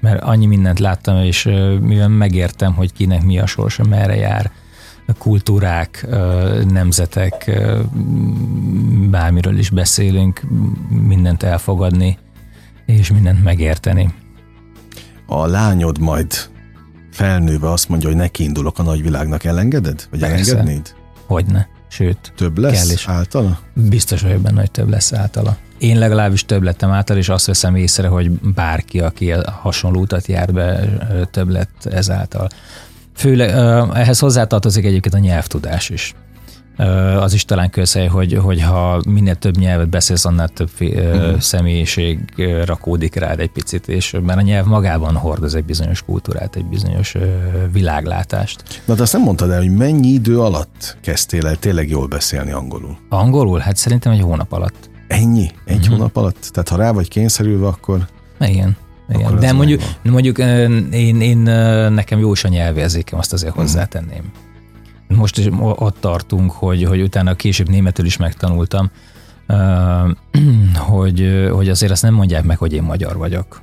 Mert 0.01 0.23
annyi 0.23 0.47
mindent 0.47 0.79
láttam, 0.79 1.17
és 1.17 1.45
mivel 1.81 2.09
megértem, 2.09 2.75
hogy 2.75 2.93
kinek 2.93 3.25
mi 3.25 3.39
a 3.39 3.47
sorsa, 3.47 3.85
merre 3.85 4.17
jár, 4.17 4.51
kultúrák, 5.19 6.07
nemzetek, 6.69 7.61
bármiről 9.11 9.59
is 9.59 9.71
beszélünk, 9.71 10.43
mindent 10.89 11.43
elfogadni, 11.43 12.19
és 12.87 13.13
mindent 13.13 13.43
megérteni. 13.43 14.15
A 15.27 15.47
lányod 15.47 15.99
majd 15.99 16.33
felnőve 17.11 17.71
azt 17.71 17.89
mondja, 17.89 18.09
hogy 18.09 18.19
neki 18.19 18.43
indulok 18.43 18.79
a 18.79 18.83
nagyvilágnak, 18.83 19.45
elengeded? 19.45 20.07
Vagy 20.11 20.21
Persze. 20.21 20.53
elengednéd? 20.53 20.95
Hogyne. 21.27 21.69
Sőt, 21.89 22.33
Több 22.37 22.59
lesz 22.59 22.83
kell 22.83 22.95
is. 22.95 23.09
általa? 23.09 23.59
Biztos 23.73 24.23
vagyok 24.23 24.41
benne, 24.41 24.61
hogy 24.61 24.71
több 24.71 24.89
lesz 24.89 25.13
általa. 25.13 25.57
Én 25.79 25.99
legalábbis 25.99 26.45
több 26.45 26.63
lettem 26.63 26.91
által, 26.91 27.17
és 27.17 27.29
azt 27.29 27.47
veszem 27.47 27.77
észre, 27.77 28.09
hogy 28.09 28.31
bárki, 28.31 29.01
aki 29.01 29.31
hasonló 29.31 30.01
utat 30.01 30.27
jár 30.27 30.53
be, 30.53 30.89
több 31.31 31.49
lett 31.49 31.85
ezáltal. 31.85 32.49
Főleg 33.15 33.51
ehhez 33.95 34.19
hozzátartozik 34.19 34.85
egyébként 34.85 35.15
a 35.15 35.19
nyelvtudás 35.19 35.91
is. 35.91 36.15
Az 37.21 37.35
is 37.35 37.45
talán 37.45 37.71
közhely, 37.71 38.07
hogy, 38.07 38.35
hogy 38.35 38.63
ha 38.63 39.03
minél 39.09 39.35
több 39.35 39.57
nyelvet 39.57 39.89
beszélsz, 39.89 40.25
annál 40.25 40.49
több 40.49 40.71
uh-huh. 40.81 41.41
személyiség 41.41 42.19
rakódik 42.65 43.15
rád 43.15 43.41
egy 43.41 43.51
picit, 43.51 43.89
és 43.89 44.17
mert 44.23 44.39
a 44.39 44.43
nyelv 44.43 44.67
magában 44.67 45.17
hordoz 45.17 45.55
egy 45.55 45.65
bizonyos 45.65 46.03
kultúrát, 46.03 46.57
egy 46.57 46.65
bizonyos 46.65 47.17
világlátást. 47.73 48.83
Na 48.85 48.95
de 48.95 49.03
azt 49.03 49.13
nem 49.13 49.23
mondtad 49.23 49.51
el, 49.51 49.59
hogy 49.59 49.71
mennyi 49.71 50.09
idő 50.09 50.41
alatt 50.41 50.97
kezdtél 51.01 51.47
el 51.47 51.57
tényleg 51.57 51.89
jól 51.89 52.07
beszélni 52.07 52.51
angolul? 52.51 52.99
Angolul? 53.09 53.59
Hát 53.59 53.77
szerintem 53.77 54.13
egy 54.13 54.21
hónap 54.21 54.53
alatt. 54.53 54.91
Ennyi? 55.09 55.51
Egy 55.65 55.77
uh-huh. 55.77 55.97
hónap 55.97 56.17
alatt? 56.17 56.49
Tehát 56.53 56.69
ha 56.69 56.77
rá 56.77 56.93
vagy 56.93 57.09
kényszerülve, 57.09 57.67
akkor... 57.67 58.07
Igen. 58.41 58.77
Igen, 59.09 59.39
de 59.39 59.53
mondjuk, 59.53 59.83
mondjuk 60.03 60.39
én, 60.39 61.21
én, 61.21 61.39
nekem 61.93 62.19
jó 62.19 62.33
is 62.33 62.45
a 62.45 62.49
nyelvérzékem, 62.49 63.19
azt 63.19 63.33
azért 63.33 63.55
hozzátenném. 63.55 64.23
Most 65.09 65.39
is 65.39 65.49
ott 65.59 65.97
tartunk, 66.01 66.51
hogy, 66.51 66.85
hogy 66.85 67.01
utána 67.01 67.35
később 67.35 67.69
németül 67.69 68.05
is 68.05 68.17
megtanultam, 68.17 68.91
hogy, 70.91 71.49
hogy 71.53 71.69
azért 71.69 71.93
azt 71.93 72.03
nem 72.03 72.15
mondják 72.15 72.45
meg, 72.45 72.59
hogy 72.59 72.73
én 72.73 72.83
magyar 72.83 73.17
vagyok. 73.17 73.63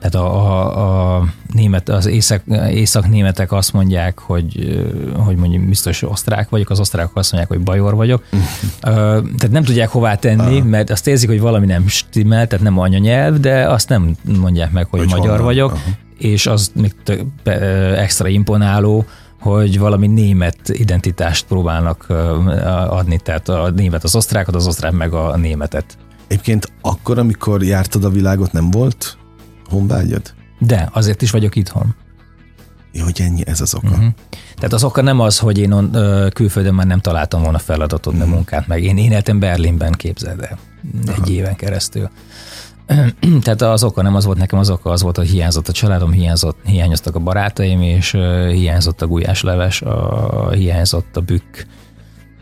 Tehát 0.00 0.14
a, 0.14 0.46
a, 0.46 1.16
a 1.16 1.24
német, 1.52 1.88
az 1.88 2.06
észak, 2.06 2.42
észak-németek 2.70 3.52
azt 3.52 3.72
mondják, 3.72 4.18
hogy, 4.18 4.82
hogy 5.16 5.36
mondjuk 5.36 5.68
biztos 5.68 6.02
osztrák 6.02 6.48
vagyok, 6.48 6.70
az 6.70 6.80
osztrákok 6.80 7.16
azt 7.16 7.32
mondják, 7.32 7.52
hogy 7.52 7.64
bajor 7.64 7.94
vagyok. 7.94 8.24
tehát 8.80 9.50
nem 9.50 9.64
tudják 9.64 9.88
hová 9.88 10.14
tenni, 10.14 10.60
mert 10.60 10.90
azt 10.90 11.06
érzik, 11.06 11.28
hogy 11.28 11.40
valami 11.40 11.66
nem 11.66 11.88
stimmel, 11.88 12.46
tehát 12.46 12.64
nem 12.64 12.78
anyanyelv, 12.78 13.36
de 13.40 13.68
azt 13.68 13.88
nem 13.88 14.16
mondják 14.40 14.70
meg, 14.72 14.86
hogy, 14.90 14.98
hogy 14.98 15.08
magyar 15.08 15.26
honnan? 15.26 15.44
vagyok, 15.44 15.70
Aha. 15.70 15.80
és 16.18 16.46
az 16.46 16.70
még 16.74 16.94
tök, 17.04 17.22
extra 17.96 18.28
imponáló, 18.28 19.04
hogy 19.40 19.78
valami 19.78 20.06
német 20.06 20.58
identitást 20.68 21.46
próbálnak 21.46 22.06
adni, 22.88 23.18
tehát 23.18 23.48
a 23.48 23.70
német 23.70 24.04
az 24.04 24.14
osztrákot, 24.14 24.54
az 24.54 24.66
osztrák 24.66 24.92
meg 24.92 25.12
a 25.12 25.36
németet. 25.36 25.98
Egyébként 26.26 26.72
akkor, 26.80 27.18
amikor 27.18 27.62
jártad 27.62 28.04
a 28.04 28.10
világot, 28.10 28.52
nem 28.52 28.70
volt 28.70 29.18
honvágyad? 29.68 30.34
De, 30.58 30.88
azért 30.92 31.22
is 31.22 31.30
vagyok 31.30 31.56
itthon. 31.56 31.94
Jó, 32.92 33.04
hogy 33.04 33.20
ennyi, 33.20 33.42
ez 33.46 33.60
az 33.60 33.74
oka. 33.74 33.88
Uh-huh. 33.88 34.06
Tehát 34.56 34.72
az 34.72 34.84
oka 34.84 35.02
nem 35.02 35.20
az, 35.20 35.38
hogy 35.38 35.58
én 35.58 35.72
on, 35.72 35.94
ö, 35.94 36.28
külföldön 36.32 36.74
már 36.74 36.86
nem 36.86 37.00
találtam 37.00 37.42
volna 37.42 37.58
feladatot, 37.58 38.14
uh-huh. 38.14 38.30
munkát 38.30 38.66
meg. 38.66 38.82
Én, 38.82 38.96
én 38.96 39.12
éltem 39.12 39.38
Berlinben, 39.38 39.92
képzeld 39.92 40.40
el, 40.40 40.58
egy 41.06 41.18
Aha. 41.18 41.26
éven 41.26 41.56
keresztül. 41.56 42.10
Tehát 43.42 43.62
az 43.62 43.84
oka 43.84 44.02
nem 44.02 44.14
az 44.14 44.24
volt 44.24 44.38
nekem, 44.38 44.58
az 44.58 44.70
oka 44.70 44.90
az 44.90 45.02
volt, 45.02 45.16
hogy 45.16 45.28
hiányzott 45.28 45.68
a 45.68 45.72
családom, 45.72 46.12
hiányzott, 46.12 46.58
hiányoztak 46.64 47.14
a 47.14 47.18
barátaim, 47.18 47.82
és 47.82 48.10
hiányzott 48.50 49.02
a 49.02 49.06
gulyásleves, 49.06 49.82
a, 49.82 50.50
hiányzott 50.50 51.16
a 51.16 51.20
bükk. 51.20 51.66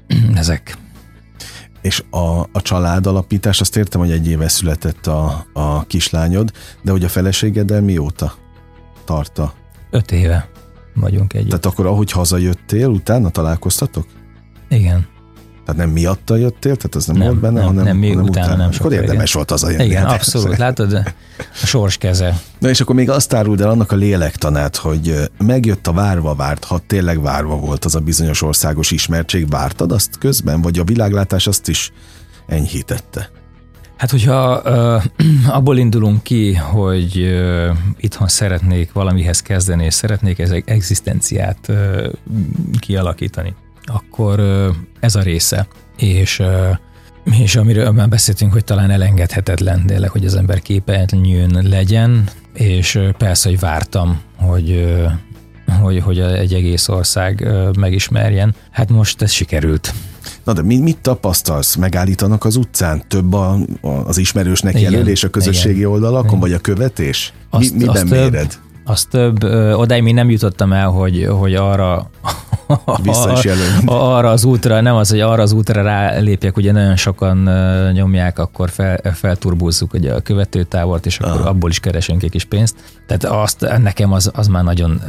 Ezek. 0.35 0.77
És 1.87 2.03
a, 2.11 2.41
a 2.53 2.63
család 2.63 3.07
alapítás, 3.07 3.61
azt 3.61 3.77
értem, 3.77 4.01
hogy 4.01 4.11
egy 4.11 4.29
éve 4.29 4.49
született 4.49 5.07
a, 5.07 5.47
a 5.53 5.85
kislányod, 5.87 6.53
de 6.83 6.91
hogy 6.91 7.05
a 7.05 7.09
feleségeddel 7.09 7.81
mióta 7.81 8.35
tarta? 9.05 9.53
Öt 9.91 10.13
éve 10.13 10.49
vagyunk 10.95 11.35
együtt. 11.35 11.49
Tehát 11.49 11.67
akkor, 11.67 11.87
ahogy 11.87 12.11
hazajöttél, 12.11 12.89
utána 12.89 13.31
találkoztatok? 13.31 14.07
Igen. 14.69 15.07
Tehát 15.67 15.81
nem 15.81 15.91
miatta 15.91 16.37
jöttél, 16.37 16.77
tehát 16.77 16.95
az 16.95 17.07
nem, 17.07 17.17
nem 17.17 17.27
volt 17.27 17.41
benne, 17.41 17.59
nem, 17.59 17.67
hanem, 17.67 17.85
nem, 17.85 17.97
mi 17.97 18.09
hanem 18.09 18.25
utána, 18.25 18.47
utána 18.47 18.63
nem 18.63 18.71
Akkor 18.79 18.93
érdemes 18.93 19.33
volt 19.33 19.51
az 19.51 19.65
a 19.65 19.71
jönni. 19.71 19.85
Igen, 19.85 20.05
abszolút, 20.05 20.57
látod, 20.57 20.93
a 20.93 21.67
sors 21.67 21.97
keze. 21.97 22.41
Na 22.59 22.69
és 22.69 22.81
akkor 22.81 22.95
még 22.95 23.11
azt 23.11 23.35
áruld 23.35 23.61
el 23.61 23.71
annak 23.71 23.93
a 23.93 23.97
lélektanát, 23.97 24.77
hogy 24.77 25.15
megjött 25.39 25.87
a 25.87 25.93
várva 25.93 26.35
várt, 26.35 26.65
ha 26.65 26.81
tényleg 26.87 27.23
várva 27.23 27.57
volt 27.57 27.85
az 27.85 27.95
a 27.95 28.01
bizonyos 28.01 28.43
országos 28.43 28.91
ismertség, 28.91 29.49
vártad 29.49 29.93
azt 29.93 30.19
közben, 30.19 30.63
vagy 30.63 30.79
a 30.79 30.85
világlátás 30.85 31.47
azt 31.47 31.69
is 31.69 31.93
enyhítette? 32.47 33.31
Hát, 33.97 34.11
hogyha 34.11 34.63
uh, 34.65 35.05
abból 35.57 35.77
indulunk 35.79 36.23
ki, 36.23 36.55
hogy 36.55 37.19
uh, 37.19 37.77
itthon 37.97 38.29
szeretnék 38.29 38.93
valamihez 38.93 39.43
kezdeni, 39.43 39.85
és 39.85 39.95
szeretnék 39.95 40.39
ezek 40.39 40.71
egzisztenciát 40.71 41.59
uh, 41.69 42.13
kialakítani, 42.79 43.55
akkor 43.87 44.41
ez 45.01 45.15
a 45.15 45.23
része. 45.23 45.69
És 45.97 46.43
és 47.41 47.57
amiről 47.57 47.91
már 47.91 48.09
beszéltünk, 48.09 48.53
hogy 48.53 48.65
talán 48.65 48.91
elengedhetetlen 48.91 49.87
tényleg, 49.87 50.11
hogy 50.11 50.25
az 50.25 50.35
ember 50.35 50.61
képernyőn 50.61 51.69
legyen, 51.69 52.29
és 52.55 53.01
persze, 53.19 53.49
hogy 53.49 53.59
vártam, 53.59 54.21
hogy, 54.37 54.97
hogy, 55.81 56.01
hogy 56.03 56.19
egy 56.19 56.55
egész 56.55 56.89
ország 56.89 57.49
megismerjen. 57.79 58.55
Hát 58.71 58.91
most 58.91 59.23
ez 59.23 59.31
sikerült. 59.31 59.95
Na 60.45 60.53
de 60.53 60.63
mit, 60.63 60.83
mit 60.83 60.99
tapasztalsz? 60.99 61.75
Megállítanak 61.75 62.45
az 62.45 62.57
utcán? 62.57 63.03
Több 63.09 63.33
a, 63.33 63.59
a, 63.81 63.89
az 63.89 64.19
ismerősnek 64.19 64.75
igen, 64.75 64.93
jelölés 64.93 65.25
a 65.25 65.31
közösségi 65.31 65.79
igen, 65.79 65.91
oldalakon, 65.91 66.29
igen. 66.29 66.41
vagy 66.41 66.53
a 66.53 66.59
követés? 66.59 67.33
Azt, 67.51 67.73
mi, 67.73 67.79
miben 67.79 67.95
azt 67.95 68.11
méred? 68.11 68.49
Több, 68.49 68.61
az 68.85 69.05
több, 69.05 69.43
odáig 69.75 70.03
még 70.03 70.15
nem 70.15 70.31
jutottam 70.31 70.73
el, 70.73 70.89
hogy, 70.89 71.27
hogy 71.31 71.55
arra 71.55 72.11
Vissza 73.03 73.33
is 73.33 73.51
arra 73.87 74.31
az 74.31 74.45
útra, 74.45 74.81
nem 74.81 74.95
az, 74.95 75.11
hogy 75.11 75.21
arra 75.21 75.43
az 75.43 75.53
útra 75.53 75.83
rálépjek, 75.83 76.57
ugye 76.57 76.73
nagyon 76.73 76.97
sokan 76.97 77.37
nyomják, 77.93 78.39
akkor 78.39 78.71
fel, 78.71 79.01
felturbúzzuk 79.15 79.93
ugye 79.93 80.13
a 80.13 80.21
követőtávot, 80.21 81.07
és 81.07 81.19
akkor 81.19 81.41
Aha. 81.41 81.49
abból 81.49 81.71
is 81.71 81.81
keresünk 81.81 82.23
egy 82.23 82.31
kis 82.31 82.45
pénzt. 82.45 82.75
Tehát 83.07 83.25
azt, 83.25 83.67
nekem 83.83 84.13
az, 84.13 84.31
az 84.35 84.47
már 84.47 84.65
nagyon 84.65 85.03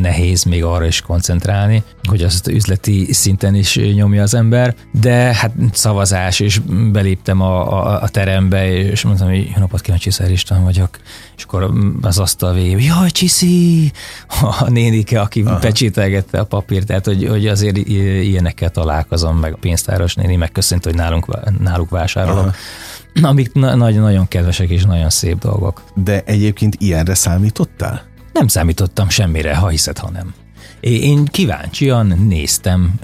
nehéz 0.00 0.44
még 0.44 0.64
arra 0.64 0.86
is 0.86 1.00
koncentrálni, 1.00 1.82
hogy 2.08 2.22
azt 2.22 2.48
üzleti 2.48 3.12
szinten 3.12 3.54
is 3.54 3.76
nyomja 3.76 4.22
az 4.22 4.34
ember, 4.34 4.74
de 5.00 5.12
hát 5.12 5.52
szavazás, 5.72 6.40
és 6.40 6.60
beléptem 6.92 7.40
a, 7.40 7.72
a, 7.72 8.02
a 8.02 8.08
terembe, 8.08 8.72
és 8.72 9.02
mondtam, 9.02 9.28
hogy 9.28 9.44
jó 9.44 9.58
napot 9.58 9.80
kívánok, 9.80 10.02
Csiszár 10.02 10.30
István 10.30 10.64
vagyok, 10.64 10.98
és 11.36 11.42
akkor 11.42 11.70
az 12.02 12.18
asztal 12.18 12.52
végén, 12.52 12.78
jaj, 12.78 13.10
Csiszi! 13.10 13.92
A 14.60 14.70
nénike, 14.70 15.20
aki 15.20 15.42
Aha. 15.42 15.58
pecsételgette 15.58 16.38
a 16.38 16.44
papírt, 16.44 16.90
tehát 17.00 17.20
hogy, 17.20 17.28
hogy 17.28 17.46
azért 17.46 17.76
ilyenekkel 17.76 18.70
találkozom, 18.70 19.36
meg 19.36 19.52
a 19.52 19.56
pénztáros 19.56 20.14
néni 20.14 20.36
megköszönt, 20.36 20.84
hogy 20.84 20.94
nálunk, 20.94 21.26
náluk 21.58 21.90
vásárolok. 21.90 22.38
Aha. 22.38 23.28
Amik 23.28 23.52
nagyon-nagyon 23.52 24.28
kedvesek 24.28 24.68
és 24.68 24.84
nagyon 24.84 25.10
szép 25.10 25.38
dolgok. 25.38 25.82
De 25.94 26.22
egyébként 26.26 26.76
ilyenre 26.78 27.14
számítottál? 27.14 28.02
Nem 28.32 28.46
számítottam 28.46 29.08
semmire, 29.08 29.56
ha 29.56 29.68
hiszed, 29.68 29.98
ha 29.98 30.10
nem. 30.10 30.34
Én 30.80 31.24
kíváncsian 31.24 32.06
néztem, 32.28 32.94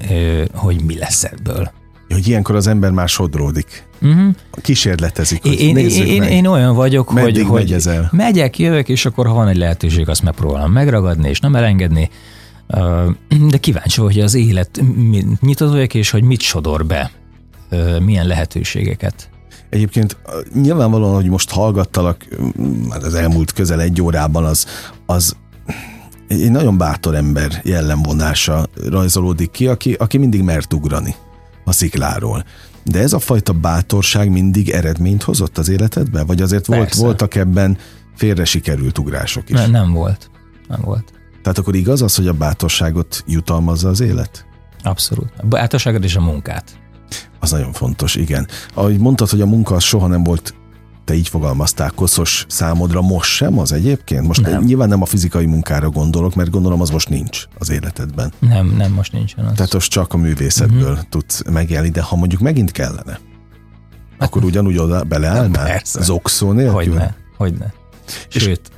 hogy 0.55 0.85
mi 0.85 0.99
lesz 0.99 1.25
ebből. 1.25 1.71
hogy 2.09 2.29
ilyenkor 2.29 2.55
az 2.55 2.67
ember 2.67 2.91
már 2.91 3.09
sodródik. 3.09 3.85
Uh-huh. 4.03 4.35
Kísérletezik, 4.63 5.43
hogy 5.43 5.61
én, 5.61 5.75
nézzük 5.75 6.07
én, 6.07 6.21
meg. 6.21 6.33
én 6.33 6.47
olyan 6.47 6.75
vagyok, 6.75 7.13
Meddig 7.13 7.47
hogy, 7.47 7.73
hogy 7.73 8.09
megyek, 8.11 8.59
jövök, 8.59 8.89
és 8.89 9.07
akkor 9.07 9.27
ha 9.27 9.33
van 9.33 9.49
egy 9.49 9.57
lehetőség, 9.57 10.09
azt 10.09 10.23
megpróbálom 10.23 10.73
megragadni, 10.73 11.29
és 11.29 11.41
nem 11.41 11.57
elengedni. 11.57 12.11
De 13.49 13.59
kíváncsi 13.61 14.01
vagyok, 14.01 14.13
hogy 14.13 14.23
az 14.23 14.35
élet 14.35 14.81
nyitott 15.41 15.71
vagyok, 15.71 15.95
és 15.95 16.11
hogy 16.11 16.23
mit 16.23 16.41
sodor 16.41 16.87
be, 16.87 17.11
milyen 18.01 18.27
lehetőségeket. 18.27 19.31
Egyébként 19.71 20.17
nyilvánvalóan, 20.55 21.15
hogy 21.15 21.29
most 21.29 21.51
hallgattalak 21.51 22.27
már 22.89 23.03
az 23.03 23.15
elmúlt 23.15 23.53
közel 23.53 23.81
egy 23.81 24.03
órában, 24.03 24.45
az, 24.45 24.67
az 25.07 25.37
egy 26.29 26.51
nagyon 26.51 26.79
bátor 26.79 27.15
ember 27.15 27.61
jellemvonása 27.65 28.67
rajzolódik 28.89 29.51
ki, 29.51 29.67
aki, 29.67 29.93
aki 29.93 30.19
mindig 30.19 30.43
mert 30.43 30.73
ugrani 30.73 31.15
a 31.65 31.73
szikláról. 31.73 32.45
De 32.83 32.99
ez 33.01 33.13
a 33.13 33.19
fajta 33.19 33.53
bátorság 33.53 34.31
mindig 34.31 34.71
eredményt 34.71 35.23
hozott 35.23 35.59
az 35.59 35.69
életedben? 35.69 36.27
Vagy 36.27 36.43
azért 36.43 36.67
volt, 36.67 36.81
Persze. 36.81 37.03
voltak 37.03 37.35
ebben 37.35 37.79
félre 38.15 38.45
sikerült 38.45 38.99
ugrások 38.99 39.51
is? 39.51 39.57
Ne, 39.57 39.67
nem 39.67 39.93
volt. 39.93 40.31
Nem 40.69 40.81
volt. 40.85 41.13
Tehát 41.47 41.61
akkor 41.61 41.75
igaz 41.75 42.03
az, 42.03 42.15
hogy 42.17 42.27
a 42.27 42.33
bátorságot 42.33 43.25
jutalmazza 43.27 43.89
az 43.89 44.01
élet? 44.01 44.47
Abszolút. 44.83 45.33
A 45.37 45.47
bátorságot 45.47 46.05
és 46.05 46.17
a 46.17 46.21
munkát. 46.21 46.79
Az 47.41 47.51
nagyon 47.51 47.73
fontos, 47.73 48.15
igen. 48.15 48.49
Ahogy 48.75 48.99
mondtad, 48.99 49.29
hogy 49.29 49.41
a 49.41 49.47
munka 49.47 49.75
az 49.75 49.83
soha 49.83 50.07
nem 50.07 50.23
volt, 50.23 50.55
te 51.05 51.15
így 51.15 51.29
fogalmaztál, 51.29 51.91
koszos 51.91 52.47
számodra, 52.49 53.01
most 53.01 53.31
sem 53.31 53.59
az 53.59 53.73
egyébként? 53.73 54.27
Most 54.27 54.41
Nem. 54.41 54.65
nyilván 54.65 54.89
nem 54.89 55.03
a 55.03 55.07
fizikai 55.07 55.47
munkára 55.47 55.91
gondolok, 55.91 56.35
mert 56.35 56.51
gondolom 56.51 56.81
az 56.81 56.91
most 56.91 57.09
nincs 57.09 57.45
az 57.59 57.71
életedben. 57.71 58.33
Nem, 58.39 58.75
nem, 58.77 58.93
most 58.93 59.13
nincsen 59.13 59.45
az. 59.45 59.53
Tehát 59.55 59.73
most 59.73 59.91
csak 59.91 60.13
a 60.13 60.17
művészetből 60.17 60.91
uh-huh. 60.91 61.09
tudsz 61.09 61.43
megélni, 61.51 61.89
de 61.89 62.03
ha 62.03 62.17
mondjuk 62.17 62.41
megint 62.41 62.71
kellene, 62.71 63.19
akkor 64.19 64.45
ugyanúgy 64.45 64.79
oda 64.79 65.05
beleállnál? 65.05 65.67
Persze. 65.67 66.03
Zokszó 66.03 66.53
nélkül? 66.53 66.75
Hogyne, 66.75 67.17
hogyne. 67.37 67.73
Sőt, 68.29 68.71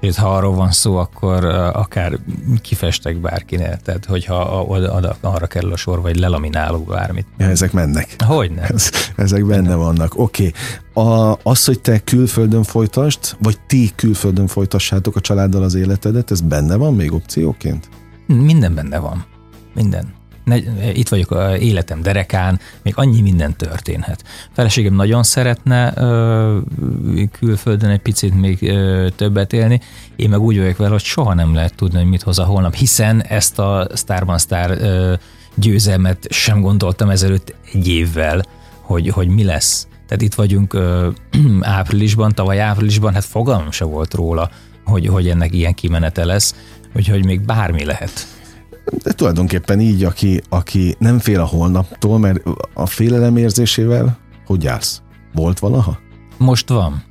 sőt, 0.00 0.16
ha 0.16 0.36
arról 0.36 0.54
van 0.54 0.70
szó, 0.70 0.96
akkor 0.96 1.44
akár 1.72 2.18
kifestek 2.62 3.20
bárkinél, 3.20 3.76
tehát 3.76 4.04
hogyha 4.04 4.34
a- 4.34 4.62
oda, 4.62 5.16
arra 5.20 5.46
kerül 5.46 5.72
a 5.72 5.76
sor, 5.76 6.00
vagy 6.00 6.18
lelaminálok 6.18 6.86
bármit. 6.86 7.26
Ja, 7.38 7.46
ezek 7.46 7.72
mennek. 7.72 8.14
Hogyne. 8.26 8.62
Ez, 8.74 8.90
ezek 9.16 9.46
benne 9.46 9.74
vannak. 9.74 10.18
Oké. 10.18 10.52
Okay. 10.94 11.34
Az, 11.42 11.64
hogy 11.64 11.80
te 11.80 11.98
külföldön 11.98 12.62
folytasd, 12.62 13.36
vagy 13.38 13.60
ti 13.66 13.92
külföldön 13.94 14.46
folytassátok 14.46 15.16
a 15.16 15.20
családdal 15.20 15.62
az 15.62 15.74
életedet, 15.74 16.30
ez 16.30 16.40
benne 16.40 16.76
van 16.76 16.94
még 16.94 17.12
opcióként? 17.12 17.88
Minden 18.26 18.74
benne 18.74 18.98
van. 18.98 19.24
Minden. 19.74 20.14
Itt 20.94 21.08
vagyok 21.08 21.30
a 21.30 21.56
életem 21.56 22.02
derekán, 22.02 22.60
még 22.82 22.92
annyi 22.96 23.20
minden 23.20 23.56
történhet. 23.56 24.24
Feleségem 24.52 24.94
nagyon 24.94 25.22
szeretne 25.22 25.94
külföldön 27.32 27.90
egy 27.90 28.00
picit 28.00 28.34
még 28.40 28.72
többet 29.16 29.52
élni, 29.52 29.80
én 30.16 30.28
meg 30.28 30.40
úgy 30.40 30.58
vagyok 30.58 30.76
vele, 30.76 30.90
hogy 30.90 31.02
soha 31.02 31.34
nem 31.34 31.54
lehet 31.54 31.74
tudni, 31.74 31.98
hogy 31.98 32.08
mit 32.08 32.22
hoz 32.22 32.38
a 32.38 32.44
holnap, 32.44 32.74
hiszen 32.74 33.22
ezt 33.22 33.58
a 33.58 33.88
Starban 33.94 34.38
Star 34.38 34.78
győzelmet 35.54 36.26
sem 36.30 36.60
gondoltam 36.60 37.10
ezelőtt 37.10 37.54
egy 37.72 37.88
évvel, 37.88 38.42
hogy, 38.80 39.08
hogy 39.08 39.28
mi 39.28 39.44
lesz. 39.44 39.88
Tehát 40.06 40.22
itt 40.22 40.34
vagyunk 40.34 40.74
ö, 40.74 41.08
áprilisban, 41.60 42.34
tavaly 42.34 42.60
áprilisban, 42.60 43.14
hát 43.14 43.24
fogalmam 43.24 43.70
se 43.70 43.84
volt 43.84 44.14
róla, 44.14 44.50
hogy, 44.84 45.06
hogy 45.06 45.28
ennek 45.28 45.54
ilyen 45.54 45.74
kimenete 45.74 46.24
lesz, 46.24 46.54
úgyhogy 46.94 47.24
még 47.24 47.40
bármi 47.40 47.84
lehet. 47.84 48.35
De 49.02 49.12
tulajdonképpen 49.12 49.80
így, 49.80 50.04
aki, 50.04 50.42
aki 50.48 50.94
nem 50.98 51.18
fél 51.18 51.40
a 51.40 51.44
holnaptól, 51.44 52.18
mert 52.18 52.42
a 52.74 52.86
félelem 52.86 53.36
érzésével 53.36 54.18
hogy 54.46 54.66
állsz? 54.66 55.02
Volt 55.34 55.58
valaha? 55.58 55.98
Most 56.36 56.68
van. 56.68 57.02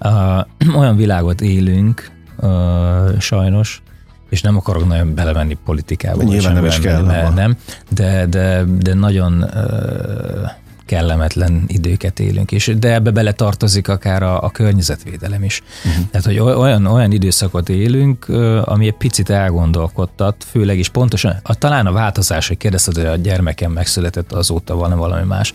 Uh, 0.00 0.76
olyan 0.80 0.96
világot 0.96 1.40
élünk, 1.40 2.10
uh, 2.38 3.18
sajnos, 3.18 3.82
és 4.30 4.40
nem 4.40 4.56
akarok 4.56 4.86
nagyon 4.86 5.14
belemenni 5.14 5.58
politikába. 5.64 6.22
Nyilván 6.22 6.52
nem 6.52 6.64
is 6.64 6.78
kell, 6.78 7.02
mert. 7.02 7.34
Nem, 7.34 7.56
de, 7.88 8.26
de, 8.26 8.64
de 8.64 8.94
nagyon 8.94 9.42
uh, 9.42 10.50
kellemetlen 10.92 11.64
időket 11.66 12.20
élünk, 12.20 12.52
és 12.52 12.72
de 12.78 12.92
ebbe 12.94 13.10
bele 13.10 13.32
tartozik 13.32 13.88
akár 13.88 14.22
a, 14.22 14.42
a 14.42 14.50
környezetvédelem 14.50 15.44
is. 15.44 15.62
Uh-huh. 15.84 16.04
Tehát, 16.10 16.26
hogy 16.26 16.38
olyan, 16.38 16.86
olyan 16.86 17.12
időszakot 17.12 17.68
élünk, 17.68 18.28
ami 18.64 18.86
egy 18.86 18.96
picit 18.96 19.30
elgondolkodtat, 19.30 20.44
főleg 20.50 20.78
is 20.78 20.88
pontosan, 20.88 21.36
a, 21.42 21.54
talán 21.54 21.86
a 21.86 21.92
változás, 21.92 22.48
hogy 22.48 22.56
kérdezted, 22.56 22.94
hogy 22.94 23.04
a 23.04 23.16
gyermekem 23.16 23.72
megszületett 23.72 24.32
azóta 24.32 24.74
valami, 24.74 25.00
valami 25.00 25.26
más, 25.26 25.54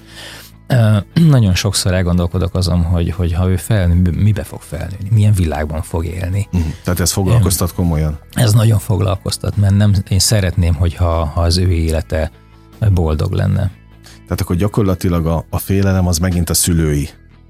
nagyon 1.38 1.56
sokszor 1.56 1.94
elgondolkodok 1.94 2.56
azon, 2.56 2.82
hogy, 2.82 3.12
hogy 3.12 3.34
ha 3.34 3.50
ő 3.50 3.56
felnő, 3.56 4.12
mibe 4.12 4.44
fog 4.44 4.62
felnőni, 4.62 5.10
milyen 5.12 5.34
világban 5.34 5.82
fog 5.82 6.06
élni. 6.06 6.48
Uh-huh. 6.52 6.72
Tehát 6.84 7.00
ez 7.00 7.12
foglalkoztat 7.12 7.74
komolyan. 7.74 8.20
Ez 8.34 8.54
nagyon 8.54 8.80
foglalkoztat, 8.80 9.58
mert 9.58 9.76
nem, 9.78 9.94
én 10.10 10.20
szeretném, 10.20 10.74
hogyha 10.74 11.26
ha 11.26 11.42
az 11.42 11.58
ő 11.58 11.72
élete 11.72 12.32
boldog 12.92 13.32
lenne. 13.32 13.72
Tehát 14.28 14.42
akkor 14.42 14.56
gyakorlatilag 14.56 15.26
a, 15.26 15.46
a 15.50 15.58
félelem 15.58 16.08
az 16.08 16.18
megint 16.18 16.50
a 16.50 16.54
szülői 16.54 17.10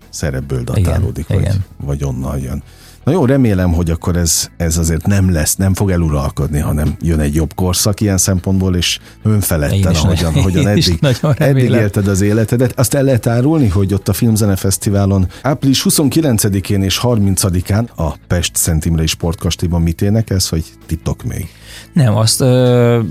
szerepből 0.09 0.63
datálódik, 0.63 1.25
Igen, 1.29 1.41
vagy, 1.41 1.49
igen. 1.51 1.65
vagy 1.77 2.03
onnan 2.03 2.39
jön. 2.39 2.63
Na 3.07 3.13
jó, 3.13 3.25
remélem, 3.25 3.73
hogy 3.73 3.89
akkor 3.89 4.15
ez, 4.15 4.49
ez 4.57 4.77
azért 4.77 5.05
nem 5.05 5.31
lesz, 5.31 5.55
nem 5.55 5.73
fog 5.73 5.91
eluralkodni, 5.91 6.59
hanem 6.59 6.95
jön 7.01 7.19
egy 7.19 7.35
jobb 7.35 7.53
korszak 7.55 8.01
ilyen 8.01 8.17
szempontból, 8.17 8.75
és 8.75 8.99
önfeledten, 9.23 9.95
ahogyan, 9.95 10.33
ahogyan 10.33 10.67
eddig, 10.67 10.99
eddig 11.37 11.69
élted 11.69 12.07
az 12.07 12.21
életedet. 12.21 12.79
Azt 12.79 12.93
el 12.93 13.03
lehet 13.03 13.27
árulni, 13.27 13.67
hogy 13.67 13.93
ott 13.93 14.07
a 14.07 14.13
Filmzene 14.13 14.55
Fesztiválon 14.55 15.27
április 15.41 15.85
29-én 15.89 16.83
és 16.83 16.99
30-án 17.03 17.87
a 17.95 18.13
Pest 18.27 18.55
Szent 18.55 18.85
Imrei 18.85 19.07
Sportkastélyban 19.07 19.81
mit 19.81 20.01
énekelsz, 20.01 20.49
hogy 20.49 20.63
titok 20.85 21.23
még? 21.23 21.47
Nem, 21.93 22.15
azt, 22.15 22.41
ö, 22.41 23.01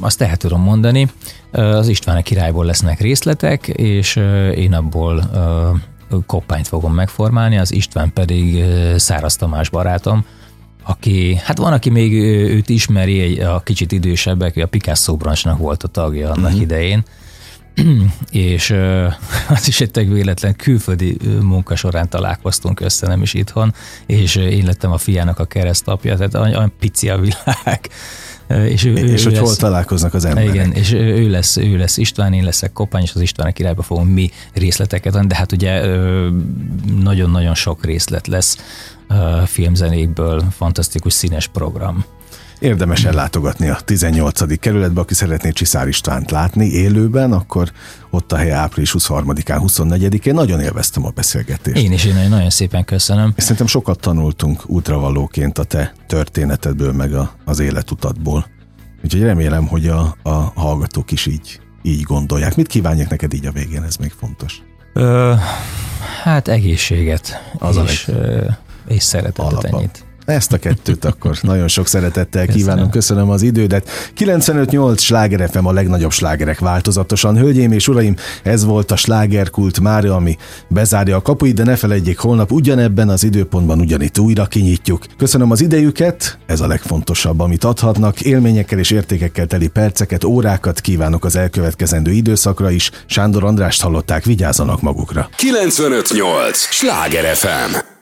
azt 0.00 0.22
el 0.22 0.36
tudom 0.36 0.60
mondani. 0.60 1.10
Az 1.50 1.88
István 1.88 2.16
a 2.16 2.22
királyból 2.22 2.64
lesznek 2.64 3.00
részletek, 3.00 3.68
és 3.68 4.16
én 4.54 4.72
abból 4.72 5.30
ö, 5.34 5.70
koppányt 6.26 6.68
fogom 6.68 6.94
megformálni, 6.94 7.58
az 7.58 7.72
István 7.72 8.12
pedig 8.12 8.64
Száraz 8.96 9.36
Tamás 9.36 9.68
barátom, 9.68 10.24
aki, 10.88 11.40
hát 11.44 11.58
van, 11.58 11.72
aki 11.72 11.90
még 11.90 12.12
őt 12.50 12.68
ismeri, 12.68 13.20
egy, 13.20 13.40
a 13.40 13.60
kicsit 13.60 13.92
idősebbek, 13.92 14.56
a 14.56 14.66
Picasso 14.66 15.16
branchnak 15.16 15.58
volt 15.58 15.82
a 15.82 15.88
tagja 15.88 16.30
annak 16.30 16.44
uh-huh. 16.44 16.60
idején, 16.60 17.04
és 18.30 18.70
az 19.48 19.68
is 19.68 19.80
egy 19.80 19.90
tök 19.90 20.08
véletlen 20.08 20.56
külföldi 20.56 21.16
munka 21.40 21.76
során 21.76 22.08
találkoztunk 22.08 22.80
össze, 22.80 23.06
nem 23.06 23.22
is 23.22 23.34
itthon, 23.34 23.74
és 24.06 24.36
én 24.36 24.64
lettem 24.64 24.92
a 24.92 24.98
fiának 24.98 25.38
a 25.38 25.44
keresztapja, 25.44 26.16
tehát 26.16 26.34
olyan 26.34 26.72
pici 26.78 27.08
a 27.08 27.18
világ. 27.18 27.88
És, 28.48 28.84
ő, 28.84 28.92
És 28.92 29.20
ő 29.20 29.28
hogy 29.28 29.38
hol 29.38 29.48
lesz, 29.48 29.56
találkoznak 29.56 30.14
az 30.14 30.24
emberek? 30.24 30.54
igen, 30.54 30.72
és 30.72 30.92
ő 30.92 31.28
lesz, 31.30 31.56
ő 31.56 31.76
lesz 31.76 31.96
István, 31.96 32.32
én 32.32 32.44
leszek 32.44 32.72
Kopány, 32.72 33.02
és 33.02 33.12
az 33.14 33.20
István 33.20 33.52
királyba 33.52 33.82
fogunk 33.82 34.12
mi 34.12 34.30
részleteket 34.52 35.14
adni, 35.14 35.26
de 35.26 35.34
hát 35.34 35.52
ugye 35.52 35.86
nagyon-nagyon 37.00 37.54
sok 37.54 37.84
részlet 37.84 38.26
lesz 38.26 38.56
filmzenékből, 39.44 40.44
fantasztikus 40.50 41.12
színes 41.12 41.46
program. 41.46 42.04
Érdemes 42.58 43.04
ellátogatni 43.04 43.68
a 43.68 43.78
18. 43.84 44.58
kerületbe, 44.58 45.00
aki 45.00 45.14
szeretné 45.14 45.50
Csiszár 45.50 45.88
Istvánt 45.88 46.30
látni 46.30 46.66
élőben, 46.66 47.32
akkor 47.32 47.72
ott 48.10 48.32
a 48.32 48.36
hely 48.36 48.52
április 48.52 48.94
23-án, 48.98 49.60
24-én. 49.66 50.34
Nagyon 50.34 50.60
élveztem 50.60 51.04
a 51.04 51.10
beszélgetést. 51.10 51.76
Én 51.76 51.92
is 51.92 52.04
én 52.04 52.14
nagyon- 52.28 52.50
szépen 52.50 52.84
köszönöm. 52.84 53.32
És 53.36 53.42
szerintem 53.42 53.66
sokat 53.66 54.00
tanultunk 54.00 54.62
útravalóként 54.66 55.58
a 55.58 55.64
te 55.64 55.92
történetedből, 56.06 56.92
meg 56.92 57.14
a, 57.14 57.30
az 57.44 57.58
életutatból. 57.58 58.46
Úgyhogy 59.04 59.22
remélem, 59.22 59.66
hogy 59.66 59.88
a, 59.88 60.16
a 60.22 60.30
hallgatók 60.54 61.12
is 61.12 61.26
így, 61.26 61.60
így 61.82 62.02
gondolják. 62.02 62.56
Mit 62.56 62.66
kívánjak 62.66 63.08
neked 63.08 63.32
így 63.32 63.46
a 63.46 63.52
végén, 63.52 63.82
ez 63.82 63.96
még 63.96 64.12
fontos. 64.18 64.62
Ö, 64.92 65.34
hát 66.22 66.48
egészséget 66.48 67.52
Az 67.58 67.76
és, 67.86 68.10
és 68.88 69.02
szeretetet 69.02 69.52
Alapon. 69.52 69.78
ennyit. 69.80 70.04
Ezt 70.26 70.52
a 70.52 70.58
kettőt 70.58 71.04
akkor 71.04 71.38
nagyon 71.40 71.68
sok 71.68 71.86
szeretettel 71.86 72.46
kívánom, 72.46 72.90
köszönöm 72.90 73.30
az 73.30 73.42
idődet. 73.42 73.88
95-8 74.18 74.98
sláger 74.98 75.50
FM 75.50 75.66
a 75.66 75.72
legnagyobb 75.72 76.12
slágerek 76.12 76.58
változatosan. 76.58 77.36
Hölgyeim 77.36 77.72
és 77.72 77.88
uraim, 77.88 78.16
ez 78.42 78.64
volt 78.64 78.90
a 78.90 78.96
slágerkult 78.96 79.80
mára, 79.80 80.14
ami 80.14 80.36
bezárja 80.68 81.16
a 81.16 81.22
kapuit, 81.22 81.54
de 81.54 81.64
ne 81.64 81.76
felejtjék, 81.76 82.18
holnap 82.18 82.52
ugyanebben 82.52 83.08
az 83.08 83.24
időpontban 83.24 83.80
ugyanitt 83.80 84.18
újra 84.18 84.46
kinyitjuk. 84.46 85.04
Köszönöm 85.16 85.50
az 85.50 85.60
idejüket, 85.60 86.38
ez 86.46 86.60
a 86.60 86.66
legfontosabb, 86.66 87.40
amit 87.40 87.64
adhatnak. 87.64 88.20
Élményekkel 88.20 88.78
és 88.78 88.90
értékekkel 88.90 89.46
teli 89.46 89.68
perceket, 89.68 90.24
órákat 90.24 90.80
kívánok 90.80 91.24
az 91.24 91.36
elkövetkezendő 91.36 92.10
időszakra 92.10 92.70
is. 92.70 92.90
Sándor 93.06 93.44
Andrást 93.44 93.82
hallották, 93.82 94.24
vigyázzanak 94.24 94.80
magukra. 94.80 95.28
958! 95.36 96.58
Sláger 96.58 97.34
FM! 97.34 97.94